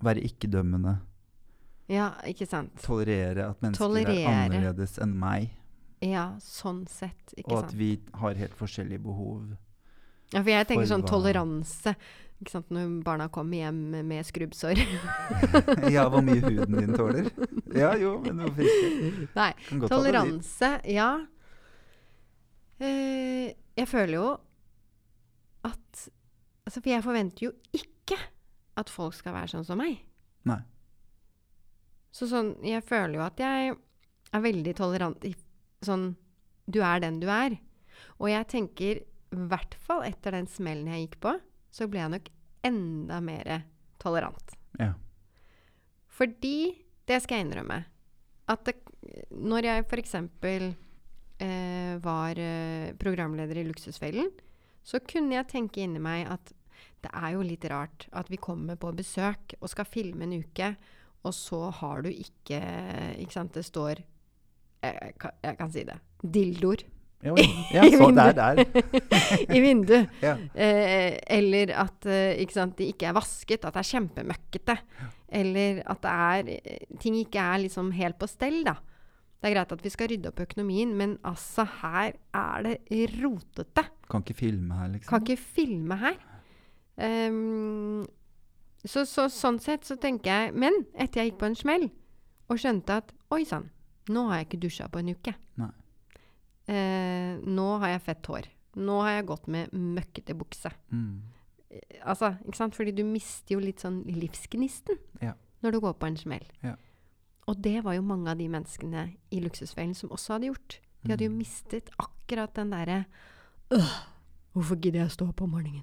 Være 0.04 0.20
ikke-dømmende. 0.28 0.98
Ja, 1.88 2.10
ikke 2.28 2.44
sant. 2.46 2.74
Tolerere 2.84 3.46
at 3.48 3.62
mennesker 3.64 3.86
Tolerere. 3.86 4.18
er 4.28 4.42
annerledes 4.50 4.98
enn 5.00 5.14
meg. 5.18 5.46
Ja, 6.04 6.34
sånn 6.38 6.82
sett. 6.86 7.32
Ikke 7.34 7.48
Og 7.50 7.64
at 7.64 7.72
vi 7.72 7.94
har 8.12 8.34
helt 8.36 8.52
forskjellige 8.58 9.00
behov. 9.02 9.54
Ja, 10.34 10.42
for 10.42 10.50
jeg 10.50 10.66
tenker 10.68 10.84
for 10.84 10.92
sånn 10.92 11.02
hva- 11.06 11.14
toleranse. 11.14 11.96
Ikke 12.36 12.52
sant, 12.52 12.68
Når 12.74 12.90
barna 13.04 13.28
kommer 13.32 13.56
hjem 13.64 13.78
med 14.04 14.26
skrubbsår. 14.28 14.80
ja, 15.94 16.04
hvor 16.12 16.20
mye 16.24 16.42
huden 16.44 16.76
din 16.76 16.92
tåler. 16.96 17.30
Ja, 17.72 17.94
jo, 17.96 18.18
men 18.24 18.42
hvorfor 18.44 18.66
ikke? 18.66 19.28
Nei, 19.38 19.50
toleranse, 19.88 20.72
ja. 20.92 21.10
Uh, 22.76 23.48
jeg 23.76 23.88
føler 23.88 24.18
jo 24.18 24.26
at 25.64 26.02
Altså, 26.66 26.80
for 26.82 26.90
jeg 26.90 27.04
forventer 27.04 27.46
jo 27.46 27.52
ikke 27.78 28.16
at 28.76 28.90
folk 28.90 29.14
skal 29.14 29.36
være 29.36 29.52
sånn 29.52 29.64
som 29.64 29.78
meg. 29.78 30.00
Nei. 30.50 30.58
Så 32.10 32.26
sånn, 32.26 32.56
jeg 32.66 32.82
føler 32.84 33.20
jo 33.20 33.22
at 33.22 33.40
jeg 33.40 33.76
er 34.34 34.42
veldig 34.42 34.72
tolerant 34.76 35.26
i 35.28 35.30
sånn 35.86 36.14
Du 36.66 36.80
er 36.82 36.98
den 37.04 37.20
du 37.22 37.28
er. 37.30 37.54
Og 38.18 38.32
jeg 38.32 38.48
tenker, 38.50 39.00
i 39.06 39.44
hvert 39.52 39.76
fall 39.86 40.02
etter 40.08 40.34
den 40.34 40.48
smellen 40.50 40.90
jeg 40.90 41.04
gikk 41.04 41.20
på, 41.22 41.36
så 41.76 41.88
ble 41.90 42.00
jeg 42.00 42.14
nok 42.14 42.30
enda 42.66 43.20
mer 43.20 43.52
tolerant. 44.02 44.56
Ja. 44.80 44.94
Fordi, 46.16 46.72
det 47.06 47.20
skal 47.22 47.40
jeg 47.40 47.46
innrømme, 47.46 47.82
at 48.48 48.66
det, 48.66 48.76
når 49.30 49.70
jeg 49.70 49.86
f.eks. 49.86 50.16
Eh, 51.36 51.94
var 52.00 52.38
eh, 52.40 52.94
programleder 52.96 53.58
i 53.60 53.66
Luksusfellen, 53.66 54.30
så 54.86 55.02
kunne 55.04 55.36
jeg 55.36 55.50
tenke 55.50 55.82
inni 55.84 56.00
meg 56.00 56.30
at 56.32 56.52
det 57.04 57.10
er 57.12 57.34
jo 57.34 57.44
litt 57.44 57.66
rart 57.68 58.06
at 58.16 58.30
vi 58.32 58.38
kommer 58.40 58.78
på 58.80 58.94
besøk 58.96 59.52
og 59.60 59.68
skal 59.68 59.88
filme 59.88 60.24
en 60.24 60.38
uke, 60.40 60.70
og 61.26 61.34
så 61.36 61.66
har 61.80 62.06
du 62.06 62.08
ikke 62.08 62.60
Ikke 63.18 63.34
sant, 63.34 63.52
det 63.52 63.64
står 63.66 63.98
Jeg, 64.80 65.14
kan, 65.18 65.32
jeg 65.42 65.56
kan 65.58 65.72
si 65.74 65.82
det. 65.84 65.96
Dildoer 66.22 66.84
Ja, 67.26 67.34
ja 67.76 67.84
så 67.92 68.10
der, 68.14 68.32
der. 68.36 68.60
i 69.56 69.62
vinduet. 69.62 70.10
Ja. 70.26 70.34
Eh, 70.54 71.18
eller 71.38 71.72
at 71.84 72.06
eh, 72.10 72.42
sant, 72.52 72.76
de 72.78 72.90
ikke 72.92 73.10
er 73.10 73.16
vasket, 73.16 73.64
at 73.64 73.74
det 73.74 73.82
er 73.82 73.90
kjempemøkkete. 73.92 74.76
Eller 75.40 75.82
at 75.86 76.02
det 76.02 76.12
er, 76.12 76.52
eh, 76.56 76.98
ting 77.02 77.18
ikke 77.20 77.42
er 77.42 77.64
liksom 77.66 77.90
helt 77.96 78.18
på 78.20 78.28
stell, 78.30 78.62
da. 78.66 78.76
Det 79.36 79.50
er 79.50 79.54
greit 79.58 79.74
at 79.74 79.84
vi 79.84 79.92
skal 79.92 80.08
rydde 80.10 80.30
opp 80.32 80.40
økonomien, 80.46 80.94
men 80.96 81.18
altså, 81.26 81.66
her 81.82 82.16
er 82.34 82.64
det 82.64 83.10
rotete. 83.18 83.84
Kan 84.10 84.24
ikke 84.24 84.38
filme 84.38 84.78
her, 84.78 84.88
liksom. 84.94 85.10
Kan 85.10 85.26
ikke 85.26 85.42
filme 85.58 85.98
her. 86.00 86.16
Um, 86.96 88.06
så, 88.86 89.04
så 89.04 89.26
sånn 89.28 89.58
sett 89.60 89.84
så 89.84 89.98
tenker 90.00 90.30
jeg 90.30 90.52
Men 90.56 90.78
etter 90.94 91.20
jeg 91.20 91.28
gikk 91.28 91.40
på 91.42 91.48
en 91.50 91.58
smell 91.58 91.82
og 92.46 92.60
skjønte 92.62 92.94
at 93.02 93.10
oi 93.34 93.42
sann, 93.44 93.66
nå 94.08 94.22
har 94.30 94.40
jeg 94.40 94.46
ikke 94.46 94.60
dusja 94.62 94.86
på 94.88 95.02
en 95.02 95.10
uke. 95.12 95.32
Nei. 95.60 95.72
Eh, 96.68 97.38
nå 97.46 97.66
har 97.80 97.88
jeg 97.94 98.02
fett 98.02 98.26
hår. 98.26 98.46
Nå 98.76 99.00
har 99.02 99.10
jeg 99.20 99.26
gått 99.26 99.46
med 99.48 99.70
møkkete 99.72 100.34
bukse. 100.36 100.72
Mm. 100.92 101.22
Eh, 101.70 102.00
Altså, 102.04 102.32
ikke 102.46 102.56
sant? 102.56 102.74
Fordi 102.74 102.92
du 102.94 103.04
mister 103.04 103.54
jo 103.54 103.60
litt 103.60 103.78
sånn 103.80 104.02
livsgnisten 104.06 104.98
Ja. 105.22 105.34
når 105.62 105.72
du 105.72 105.80
går 105.80 105.94
på 105.98 106.06
en 106.06 106.16
smell. 106.16 106.44
Ja. 106.62 106.74
Og 107.48 107.60
det 107.62 107.82
var 107.84 107.94
jo 107.94 108.02
mange 108.02 108.28
av 108.30 108.38
de 108.38 108.48
menneskene 108.48 109.16
i 109.30 109.40
Luksusfellen 109.40 109.94
som 109.94 110.10
også 110.10 110.32
hadde 110.34 110.46
gjort. 110.52 110.80
De 111.04 111.10
hadde 111.12 111.24
jo 111.24 111.30
Mm. 111.30 111.38
mistet 111.38 111.90
akkurat 111.98 112.52
den 112.54 112.70
derre 112.70 113.06
øh, 113.70 114.02
Hvorfor 114.54 114.76
gidder 114.80 115.00
jeg 115.00 115.08
å 115.08 115.12
stå 115.16 115.28
opp 115.28 115.40
om 115.42 115.50
morgenen? 115.50 115.82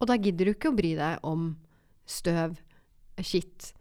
Og 0.00 0.06
da 0.08 0.16
gidder 0.16 0.44
du 0.46 0.50
ikke 0.54 0.72
å 0.72 0.76
bry 0.76 0.94
deg 0.96 1.18
om 1.22 1.56
støv, 2.04 2.58
skitt. 3.22 3.72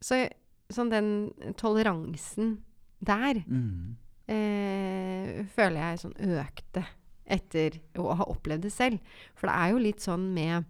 Så 0.00 0.30
sånn 0.70 0.90
den 0.90 1.32
toleransen 1.56 2.62
der 3.02 3.42
Mm. 3.48 3.96
Eh, 4.30 5.42
føler 5.54 5.80
jeg 5.80 6.02
sånn 6.04 6.18
økte 6.38 6.84
etter 7.24 7.78
å 8.00 8.12
ha 8.18 8.26
opplevd 8.28 8.66
det 8.66 8.72
selv. 8.74 9.16
For 9.36 9.48
det 9.48 9.56
er 9.56 9.72
jo 9.72 9.84
litt 9.86 10.04
sånn 10.04 10.28
med 10.36 10.68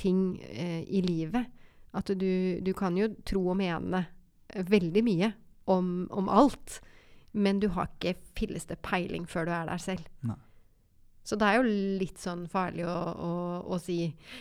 ting 0.00 0.40
eh, 0.48 0.82
i 0.88 1.04
livet 1.04 1.50
at 1.94 2.10
du, 2.18 2.58
du 2.64 2.72
kan 2.74 2.96
jo 2.98 3.12
tro 3.26 3.44
og 3.52 3.58
mene 3.60 4.06
veldig 4.54 5.02
mye 5.06 5.30
om, 5.70 6.08
om 6.10 6.28
alt, 6.28 6.80
men 7.32 7.60
du 7.62 7.68
har 7.74 7.90
ikke 7.92 8.16
filleste 8.38 8.76
peiling 8.82 9.28
før 9.30 9.48
du 9.48 9.54
er 9.54 9.70
der 9.70 9.82
selv. 9.82 10.08
Nei. 10.26 10.38
Så 11.24 11.38
det 11.40 11.48
er 11.48 11.56
jo 11.56 11.76
litt 12.02 12.20
sånn 12.20 12.44
farlig 12.52 12.84
å, 12.84 12.92
å, 12.92 13.30
å 13.72 13.78
si 13.80 13.96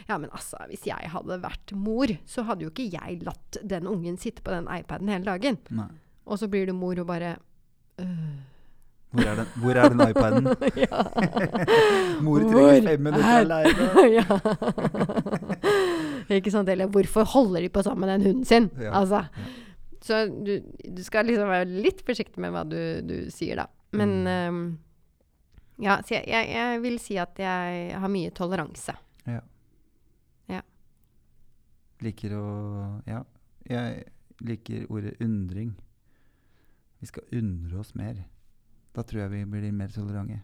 Ja, 0.10 0.18
men 0.20 0.28
altså, 0.36 0.60
hvis 0.68 0.84
jeg 0.90 1.12
hadde 1.14 1.40
vært 1.40 1.72
mor, 1.80 2.12
så 2.28 2.44
hadde 2.50 2.68
jo 2.68 2.74
ikke 2.74 2.90
jeg 2.92 3.22
latt 3.24 3.60
den 3.64 3.88
ungen 3.88 4.20
sitte 4.20 4.44
på 4.44 4.52
den 4.52 4.68
iPaden 4.68 5.12
hele 5.14 5.30
dagen. 5.32 5.62
Nei. 5.72 5.88
Og 6.28 6.42
så 6.42 6.50
blir 6.52 6.68
du 6.68 6.76
mor 6.76 7.00
og 7.00 7.08
bare. 7.08 7.38
Hvor 9.14 9.28
er 9.30 9.36
den, 9.38 9.50
hvor 9.62 9.78
er 9.78 9.90
den 9.94 10.02
iPaden? 10.10 10.48
ja. 10.86 11.02
Mor 12.26 12.40
trenger 12.50 12.88
fem 12.88 13.04
minutter 13.06 13.30
er- 13.30 13.44
aleine. 13.44 13.84
ja. 14.18 14.26
Ikke 16.34 16.52
sant? 16.54 16.70
Eller 16.74 16.90
hvorfor 16.90 17.24
holder 17.36 17.62
de 17.62 17.70
på 17.70 17.84
sammen 17.86 18.08
med 18.08 18.14
den 18.16 18.26
hunden 18.30 18.46
sin? 18.50 18.70
Ja, 18.82 18.92
Altså. 19.02 19.24
Så 20.04 20.26
du, 20.28 20.58
du 20.98 21.04
skal 21.06 21.26
liksom 21.30 21.48
være 21.48 21.70
litt 21.70 22.02
forsiktig 22.04 22.42
med 22.44 22.52
hva 22.52 22.66
du, 22.68 22.76
du 23.08 23.14
sier, 23.32 23.56
da. 23.62 23.68
Men 23.96 24.10
ehm, 24.28 24.58
ja, 25.80 26.00
så 26.04 26.18
jeg, 26.18 26.26
jeg, 26.28 26.50
jeg 26.58 26.82
vil 26.84 26.98
si 27.00 27.16
at 27.22 27.40
jeg 27.40 27.94
har 28.02 28.12
mye 28.12 28.34
toleranse. 28.36 28.98
Ja. 29.30 29.40
Ja. 30.52 30.60
Liker 32.04 32.36
å 32.36 32.44
Ja, 33.08 33.22
jeg 33.70 34.04
liker 34.44 34.90
ordet 34.92 35.16
undring. 35.24 35.72
Vi 37.04 37.10
skal 37.10 37.26
undre 37.36 37.82
oss 37.82 37.92
mer. 38.00 38.22
Da 38.96 39.04
tror 39.04 39.26
jeg 39.26 39.32
vi 39.34 39.42
blir 39.52 39.74
mer 39.76 39.92
tolerante. 39.92 40.38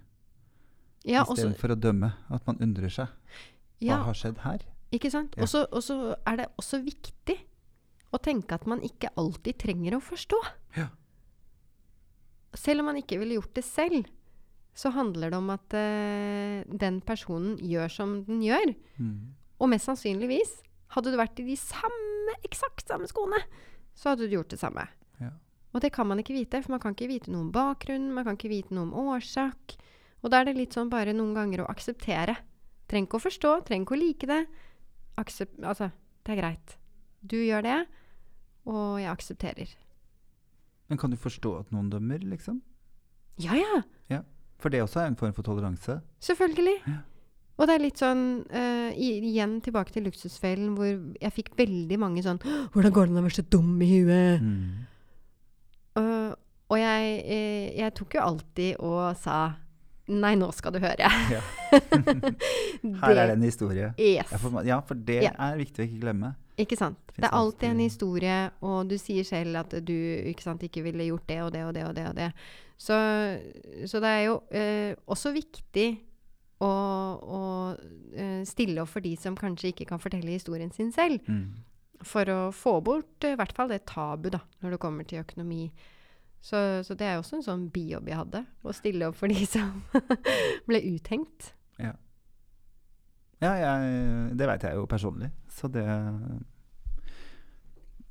Ja, 1.08 1.22
Istedenfor 1.24 1.72
å 1.72 1.80
dømme. 1.80 2.10
At 2.28 2.44
man 2.50 2.60
undrer 2.60 2.92
seg. 2.92 3.08
Hva 3.80 3.88
ja 3.88 4.00
har 4.04 4.18
skjedd 4.18 4.42
her? 4.44 4.66
ikke 4.92 5.12
sant? 5.14 5.38
Ja. 5.38 5.46
Og 5.46 5.84
så- 5.84 6.18
er 6.28 6.36
det 6.36 6.48
også 6.58 6.84
viktig 6.84 7.38
å 8.12 8.20
tenke 8.20 8.58
at 8.58 8.66
man 8.68 8.82
ikke 8.82 9.14
alltid 9.16 9.58
trenger 9.58 9.96
å 9.96 10.02
forstå. 10.02 10.40
Ja. 10.76 10.90
Selv 12.54 12.82
om 12.82 12.86
man 12.88 12.98
ikke 12.98 13.20
ville 13.20 13.38
gjort 13.40 13.54
det 13.54 13.64
selv, 13.64 14.06
så 14.74 14.92
handler 14.92 15.30
det 15.30 15.38
om 15.38 15.50
at 15.50 15.74
uh, 15.74 16.64
den 16.78 17.00
personen 17.02 17.58
gjør 17.58 17.88
som 17.88 18.24
den 18.26 18.42
gjør. 18.42 18.76
Mm. 18.98 19.36
Og 19.60 19.70
mest 19.70 19.86
sannsynligvis, 19.86 20.64
hadde 20.90 21.12
du 21.12 21.18
vært 21.18 21.40
i 21.40 21.46
de 21.46 21.56
samme, 21.56 22.36
eksakt 22.44 22.88
samme 22.88 23.08
skoene, 23.08 23.40
så 23.94 24.10
hadde 24.10 24.28
du 24.28 24.36
gjort 24.36 24.50
det 24.50 24.60
samme. 24.60 24.88
Og 25.74 25.84
det 25.84 25.92
kan 25.94 26.08
man 26.10 26.20
ikke 26.22 26.34
vite, 26.34 26.62
for 26.64 26.74
man 26.74 26.82
kan 26.82 26.96
ikke 26.96 27.12
vite 27.12 27.32
noe 27.32 27.46
om 27.46 27.52
bakgrunnen, 27.54 28.14
man 28.16 28.26
kan 28.26 28.38
ikke 28.40 28.52
vite 28.52 28.74
noe 28.74 28.88
om 28.88 29.12
årsak. 29.14 29.76
Og 30.24 30.32
da 30.34 30.42
er 30.42 30.50
det 30.50 30.58
litt 30.58 30.76
sånn 30.76 30.90
bare 30.92 31.14
noen 31.16 31.36
ganger 31.38 31.64
å 31.64 31.70
akseptere. 31.72 32.36
Trenger 32.90 33.08
ikke 33.08 33.20
å 33.20 33.26
forstå, 33.28 33.52
trenger 33.68 33.86
ikke 33.86 33.98
å 33.98 34.02
like 34.02 34.30
det. 34.30 34.40
Aksep 35.22 35.60
altså, 35.62 35.92
det 36.26 36.34
er 36.34 36.42
greit. 36.42 36.76
Du 37.22 37.38
gjør 37.38 37.66
det, 37.68 37.78
og 38.72 38.98
jeg 39.02 39.12
aksepterer. 39.12 39.78
Men 40.90 40.98
kan 40.98 41.14
du 41.14 41.20
forstå 41.22 41.54
at 41.60 41.72
noen 41.76 41.92
dømmer, 41.94 42.24
liksom? 42.26 42.64
Ja, 43.40 43.54
ja! 43.56 43.84
ja. 44.10 44.24
For 44.60 44.74
det 44.74 44.82
også 44.84 45.04
er 45.04 45.12
en 45.12 45.20
form 45.20 45.36
for 45.38 45.46
toleranse. 45.46 46.00
Selvfølgelig. 46.26 46.80
Ja. 46.90 47.00
Og 47.60 47.68
det 47.68 47.76
er 47.76 47.84
litt 47.84 48.00
sånn 48.00 48.22
uh, 48.48 48.92
Igjen 48.96 49.58
tilbake 49.64 49.92
til 49.92 50.06
Luksusfellen, 50.08 50.74
hvor 50.78 50.88
jeg 50.90 51.36
fikk 51.36 51.52
veldig 51.60 51.98
mange 52.00 52.24
sånn 52.24 52.40
'Hvordan 52.40 52.94
går 52.96 53.06
det 53.06 53.12
an 53.12 53.20
å 53.20 53.26
være 53.28 53.36
så 53.36 53.48
dum 53.52 53.82
i 53.84 53.90
huet?' 53.92 54.40
Mm. 54.42 54.88
Øh, 55.98 56.34
og 56.70 56.78
jeg, 56.80 57.24
eh, 57.26 57.78
jeg 57.80 57.94
tok 57.98 58.16
jo 58.16 58.22
alltid 58.22 58.76
og 58.80 59.18
sa 59.18 59.40
'Nei, 60.10 60.36
nå 60.36 60.52
skal 60.52 60.74
du 60.74 60.80
høre'. 60.80 61.06
Ja. 61.30 61.42
Her 63.04 63.14
er 63.14 63.28
det 63.28 63.34
en 63.36 63.44
historie. 63.44 63.94
Yes. 64.00 64.32
Ja, 64.32 64.38
for, 64.38 64.62
ja, 64.66 64.80
for 64.80 64.94
det 64.96 65.22
Ja. 65.24 65.32
er 65.38 65.58
viktig 65.58 65.84
å 65.84 65.86
ikke 65.86 66.02
glemme. 66.02 66.34
Ikke 66.58 66.76
sant? 66.76 66.98
Det 67.08 67.16
Det 67.16 67.24
er 67.26 67.38
alltid 67.38 67.70
en 67.70 67.80
historie, 67.80 68.50
og 68.62 68.90
du 68.90 68.98
sier 68.98 69.24
selv 69.24 69.56
at 69.58 69.70
du 69.86 69.94
ikke, 69.94 70.42
sant, 70.42 70.64
ikke 70.64 70.82
ville 70.84 71.06
gjort 71.06 71.28
det 71.30 71.42
og 71.42 71.54
det 71.54 71.64
og 71.64 71.74
det 71.76 71.86
og 71.86 71.96
det. 71.96 72.08
og 72.08 72.16
det. 72.16 72.34
Så, 72.78 72.96
så 73.86 74.00
det 74.00 74.10
er 74.10 74.24
jo 74.24 74.34
uh, 74.34 74.96
også 75.08 75.32
viktig 75.34 76.00
å, 76.60 76.72
å 77.22 77.76
uh, 77.76 78.44
stille 78.46 78.82
opp 78.82 78.90
for 78.90 79.00
de 79.00 79.16
som 79.16 79.36
kanskje 79.36 79.68
ikke 79.74 79.86
kan 79.86 80.00
fortelle 80.00 80.32
historien 80.32 80.72
sin 80.72 80.92
selv. 80.92 81.20
Mm. 81.28 81.54
For 82.08 82.30
å 82.32 82.40
få 82.56 82.78
bort 82.86 83.24
eh, 83.28 83.34
i 83.34 83.40
hvert 83.40 83.52
fall 83.58 83.70
det 83.72 83.82
tabu 83.90 84.30
da, 84.32 84.40
når 84.64 84.76
det 84.76 84.80
kommer 84.84 85.04
til 85.08 85.20
økonomi. 85.24 85.66
Så, 86.42 86.56
så 86.88 86.96
det 86.96 87.04
er 87.10 87.18
også 87.20 87.36
en 87.40 87.44
sånn 87.44 87.66
bijobb 87.76 88.08
jeg 88.08 88.16
hadde. 88.16 88.46
Å 88.64 88.72
stille 88.76 89.10
opp 89.10 89.18
for 89.20 89.28
de 89.28 89.44
som 89.50 89.82
ble 90.70 90.80
uthengt. 90.96 91.54
Ja, 93.40 93.54
jeg, 93.56 94.36
det 94.36 94.48
veit 94.50 94.64
jeg 94.68 94.76
jo 94.76 94.82
personlig. 94.92 95.30
Så 95.48 95.70
det 95.72 95.86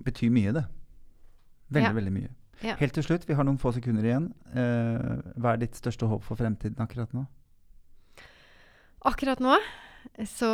betyr 0.04 0.30
mye, 0.32 0.52
det. 0.56 0.62
Veldig, 1.68 1.88
Ja. 1.88 1.92
veldig 1.92 2.12
mye. 2.14 2.30
Ja. 2.64 2.74
Helt 2.80 2.94
til 2.96 3.04
slutt, 3.04 3.26
vi 3.28 3.34
har 3.36 3.44
noen 3.44 3.58
få 3.60 3.72
sekunder 3.76 4.02
igjen. 4.08 4.30
Eh, 4.56 5.34
hva 5.36 5.52
er 5.52 5.60
ditt 5.60 5.76
største 5.76 6.08
håp 6.08 6.24
for 6.24 6.34
fremtiden 6.40 6.80
akkurat 6.80 7.12
nå? 7.14 7.26
Akkurat 9.04 9.38
nå 9.40 9.54
så, 10.26 10.48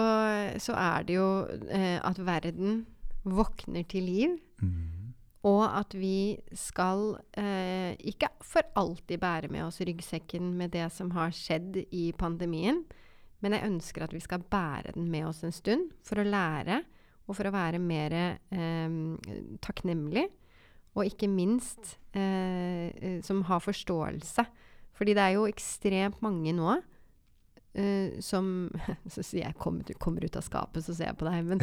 så 0.61 0.75
er 0.77 1.07
det 1.07 1.15
jo 1.17 1.29
eh, 1.71 2.01
at 2.05 2.19
verden 2.27 2.85
våkner 3.25 3.87
til 3.89 4.07
liv. 4.09 4.37
Mm. 4.63 5.15
Og 5.45 5.63
at 5.67 5.93
vi 5.97 6.41
skal 6.57 7.19
eh, 7.37 7.93
ikke 8.01 8.31
for 8.45 8.65
alltid 8.81 9.21
bære 9.21 9.51
med 9.53 9.67
oss 9.67 9.83
ryggsekken 9.85 10.55
med 10.57 10.73
det 10.73 10.87
som 10.95 11.11
har 11.17 11.35
skjedd 11.37 11.83
i 11.93 12.07
pandemien, 12.17 12.81
men 13.45 13.53
jeg 13.53 13.69
ønsker 13.69 14.07
at 14.07 14.15
vi 14.17 14.23
skal 14.25 14.45
bære 14.49 14.95
den 14.97 15.11
med 15.13 15.27
oss 15.29 15.43
en 15.45 15.53
stund 15.53 15.91
for 16.07 16.23
å 16.23 16.25
lære 16.25 16.81
og 17.29 17.37
for 17.37 17.49
å 17.49 17.53
være 17.53 17.81
mer 17.81 18.15
eh, 18.17 18.97
takknemlig. 19.65 20.25
Og 20.95 21.11
ikke 21.11 21.29
minst 21.29 21.97
eh, 22.15 22.89
eh, 22.95 23.21
som 23.27 23.43
har 23.49 23.61
forståelse. 23.65 24.45
Fordi 24.95 25.15
det 25.17 25.25
er 25.25 25.37
jo 25.37 25.49
ekstremt 25.51 26.21
mange 26.25 26.55
nå 26.55 26.79
eh, 27.75 28.21
som 28.25 28.71
Så 29.15 29.23
sier 29.23 29.45
jeg 29.45 29.59
kommer, 29.61 29.87
kommer 30.01 30.25
ut 30.25 30.37
av 30.39 30.45
skapet, 30.47 30.85
så 30.87 30.95
ser 30.97 31.11
jeg 31.11 31.19
på 31.21 31.29
deg, 31.29 31.45
men 31.53 31.63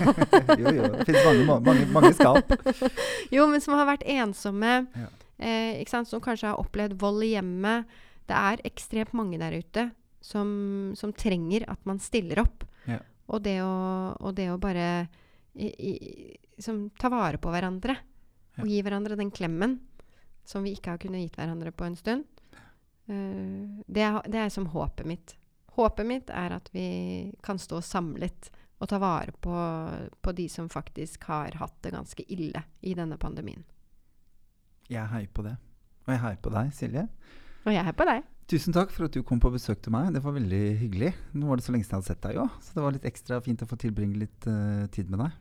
jo, 0.60 0.72
jo. 0.78 0.88
Det 0.92 1.06
finnes 1.08 1.26
mange, 1.26 1.60
mange, 1.66 1.86
mange 1.94 2.12
skap. 2.16 2.52
Jo, 3.34 3.46
men 3.50 3.62
som 3.64 3.76
har 3.78 3.88
vært 3.94 4.06
ensomme, 4.16 4.82
Ja. 4.96 5.12
Uh, 5.36 5.76
ikke 5.82 5.92
sant? 5.92 6.08
som 6.08 6.20
kanskje 6.24 6.48
har 6.48 6.56
opplevd 6.56 6.94
vold 6.96 7.20
i 7.26 7.34
hjemmet. 7.34 7.90
Det 8.24 8.32
er 8.32 8.62
ekstremt 8.64 9.12
mange 9.12 9.36
der 9.36 9.52
ute 9.52 9.82
som, 10.24 10.48
som 10.96 11.12
trenger 11.12 11.66
at 11.68 11.82
man 11.84 12.00
stiller 12.00 12.40
opp. 12.40 12.64
Ja. 12.88 13.02
Og, 13.28 13.42
det 13.44 13.58
å, 13.60 14.16
og 14.16 14.32
det 14.38 14.46
å 14.48 14.56
bare 14.56 14.86
i, 15.52 15.68
i, 15.68 15.92
som, 16.56 16.86
ta 16.96 17.10
vare 17.12 17.36
på 17.36 17.52
hverandre. 17.52 17.98
Ja. 18.56 18.64
Og 18.64 18.72
gi 18.72 18.80
hverandre 18.86 19.20
den 19.20 19.28
klemmen 19.34 19.76
som 20.48 20.64
vi 20.64 20.72
ikke 20.72 20.94
har 20.94 21.04
kunnet 21.04 21.26
gitt 21.26 21.36
hverandre 21.36 21.74
på 21.76 21.84
en 21.84 22.00
stund. 22.00 22.24
Uh, 23.04 23.84
det, 23.84 24.08
er, 24.08 24.22
det 24.24 24.40
er 24.40 24.56
som 24.56 24.70
håpet 24.72 25.04
mitt. 25.04 25.36
Håpet 25.76 26.08
mitt 26.08 26.30
er 26.32 26.54
at 26.56 26.70
vi 26.72 26.86
kan 27.44 27.58
stå 27.60 27.82
samlet 27.84 28.50
og 28.80 28.88
ta 28.88 29.00
vare 29.00 29.32
på, 29.40 29.56
på 30.20 30.32
de 30.36 30.48
som 30.52 30.68
faktisk 30.72 31.28
har 31.30 31.56
hatt 31.60 31.76
det 31.84 31.92
ganske 31.94 32.24
ille 32.32 32.62
i 32.80 32.94
denne 32.96 33.18
pandemien. 33.20 33.64
Jeg 34.88 35.08
heier 35.10 35.28
på 35.32 35.44
det. 35.44 35.56
Og 36.06 36.14
jeg 36.14 36.22
heier 36.22 36.40
på 36.40 36.52
deg, 36.54 36.72
Silje. 36.76 37.06
Og 37.66 37.74
jeg 37.74 37.82
er 37.82 37.96
på 37.96 38.06
deg. 38.08 38.26
Tusen 38.46 38.76
takk 38.76 38.92
for 38.94 39.08
at 39.08 39.16
du 39.16 39.24
kom 39.26 39.40
på 39.42 39.50
besøk 39.50 39.80
til 39.82 39.90
meg. 39.90 40.12
Det 40.14 40.22
var 40.22 40.36
veldig 40.36 40.62
hyggelig. 40.78 41.10
Nå 41.34 41.48
var 41.48 41.58
det 41.58 41.66
så 41.66 41.74
lenge 41.74 41.88
siden 41.88 41.96
jeg 41.96 42.04
hadde 42.04 42.12
sett 42.12 42.22
deg 42.28 42.38
òg, 42.44 42.60
så 42.62 42.76
det 42.76 42.84
var 42.84 42.94
litt 42.94 43.08
ekstra 43.10 43.40
fint 43.42 43.64
å 43.64 43.68
få 43.68 43.80
tilbringe 43.82 44.20
litt 44.22 44.46
uh, 44.46 44.86
tid 44.94 45.10
med 45.10 45.24
deg. 45.24 45.34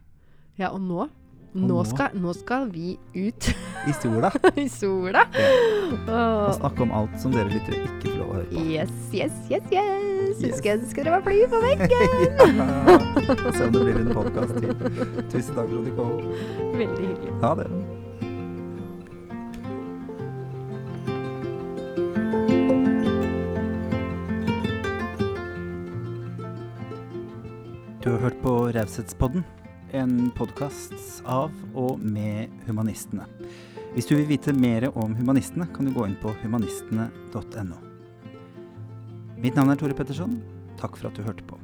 Ja, 0.63 0.71
og 0.71 0.81
nå? 0.81 1.05
nå? 1.53 1.67
Nå 1.69 1.83
skal, 1.85 2.17
nå 2.17 2.33
skal 2.33 2.67
vi 2.73 2.95
ut 3.13 3.51
I 3.85 3.95
sola. 3.99 4.33
i 4.63 4.65
sola. 4.71 5.27
Og 6.01 6.57
snakke 6.57 6.87
om 6.87 6.97
alt 6.97 7.21
som 7.21 7.35
dere 7.35 7.53
lyttere 7.53 7.85
ikke 7.85 8.09
får 8.09 8.19
lov 8.23 8.27
å 8.33 8.37
høre 8.39 8.51
på. 8.55 8.67
Yes, 8.73 8.99
yes, 9.13 9.41
yes, 9.53 9.69
yes. 9.69 10.14
Jeg 10.39 10.49
Yes. 10.51 10.57
skulle 10.59 10.73
ønske 10.79 11.03
dere 11.03 11.11
var 11.15 11.21
fly 11.25 11.37
på 11.51 11.59
veggen. 11.63 11.89
Ja. 13.25 13.51
Se 13.55 13.63
om 13.65 13.71
det 13.73 13.81
blir 13.85 13.99
en 14.01 14.09
podkast 14.13 14.57
til. 14.59 14.73
Tusen 15.31 15.55
takk 15.55 15.69
for 15.69 15.77
at 15.79 15.85
du 15.85 15.93
kom. 15.95 16.11
Veldig 16.75 17.07
hyggelig. 17.07 17.31
Ha 17.41 17.53
det. 17.61 17.69
Du 28.03 28.11
har 28.11 28.17
hørt 28.19 28.41
på 28.41 28.51
Raushetspodden, 28.75 29.43
en 29.91 30.31
podkast 30.37 30.93
av 31.25 31.51
og 31.73 31.99
med 32.03 32.51
Humanistene. 32.67 33.25
Hvis 33.95 34.05
du 34.09 34.15
vil 34.19 34.27
vite 34.29 34.53
mer 34.53 34.89
om 34.97 35.15
Humanistene, 35.17 35.67
kan 35.73 35.87
du 35.87 35.93
gå 35.95 36.05
inn 36.09 36.17
på 36.21 36.33
humanistene.no. 36.43 37.79
Mitt 39.45 39.53
navn 39.53 39.69
er 39.69 39.77
Tore 39.77 39.93
Petterson. 39.93 40.31
Takk 40.79 40.95
for 40.97 41.11
at 41.11 41.17
du 41.19 41.21
hørte 41.21 41.43
på. 41.45 41.59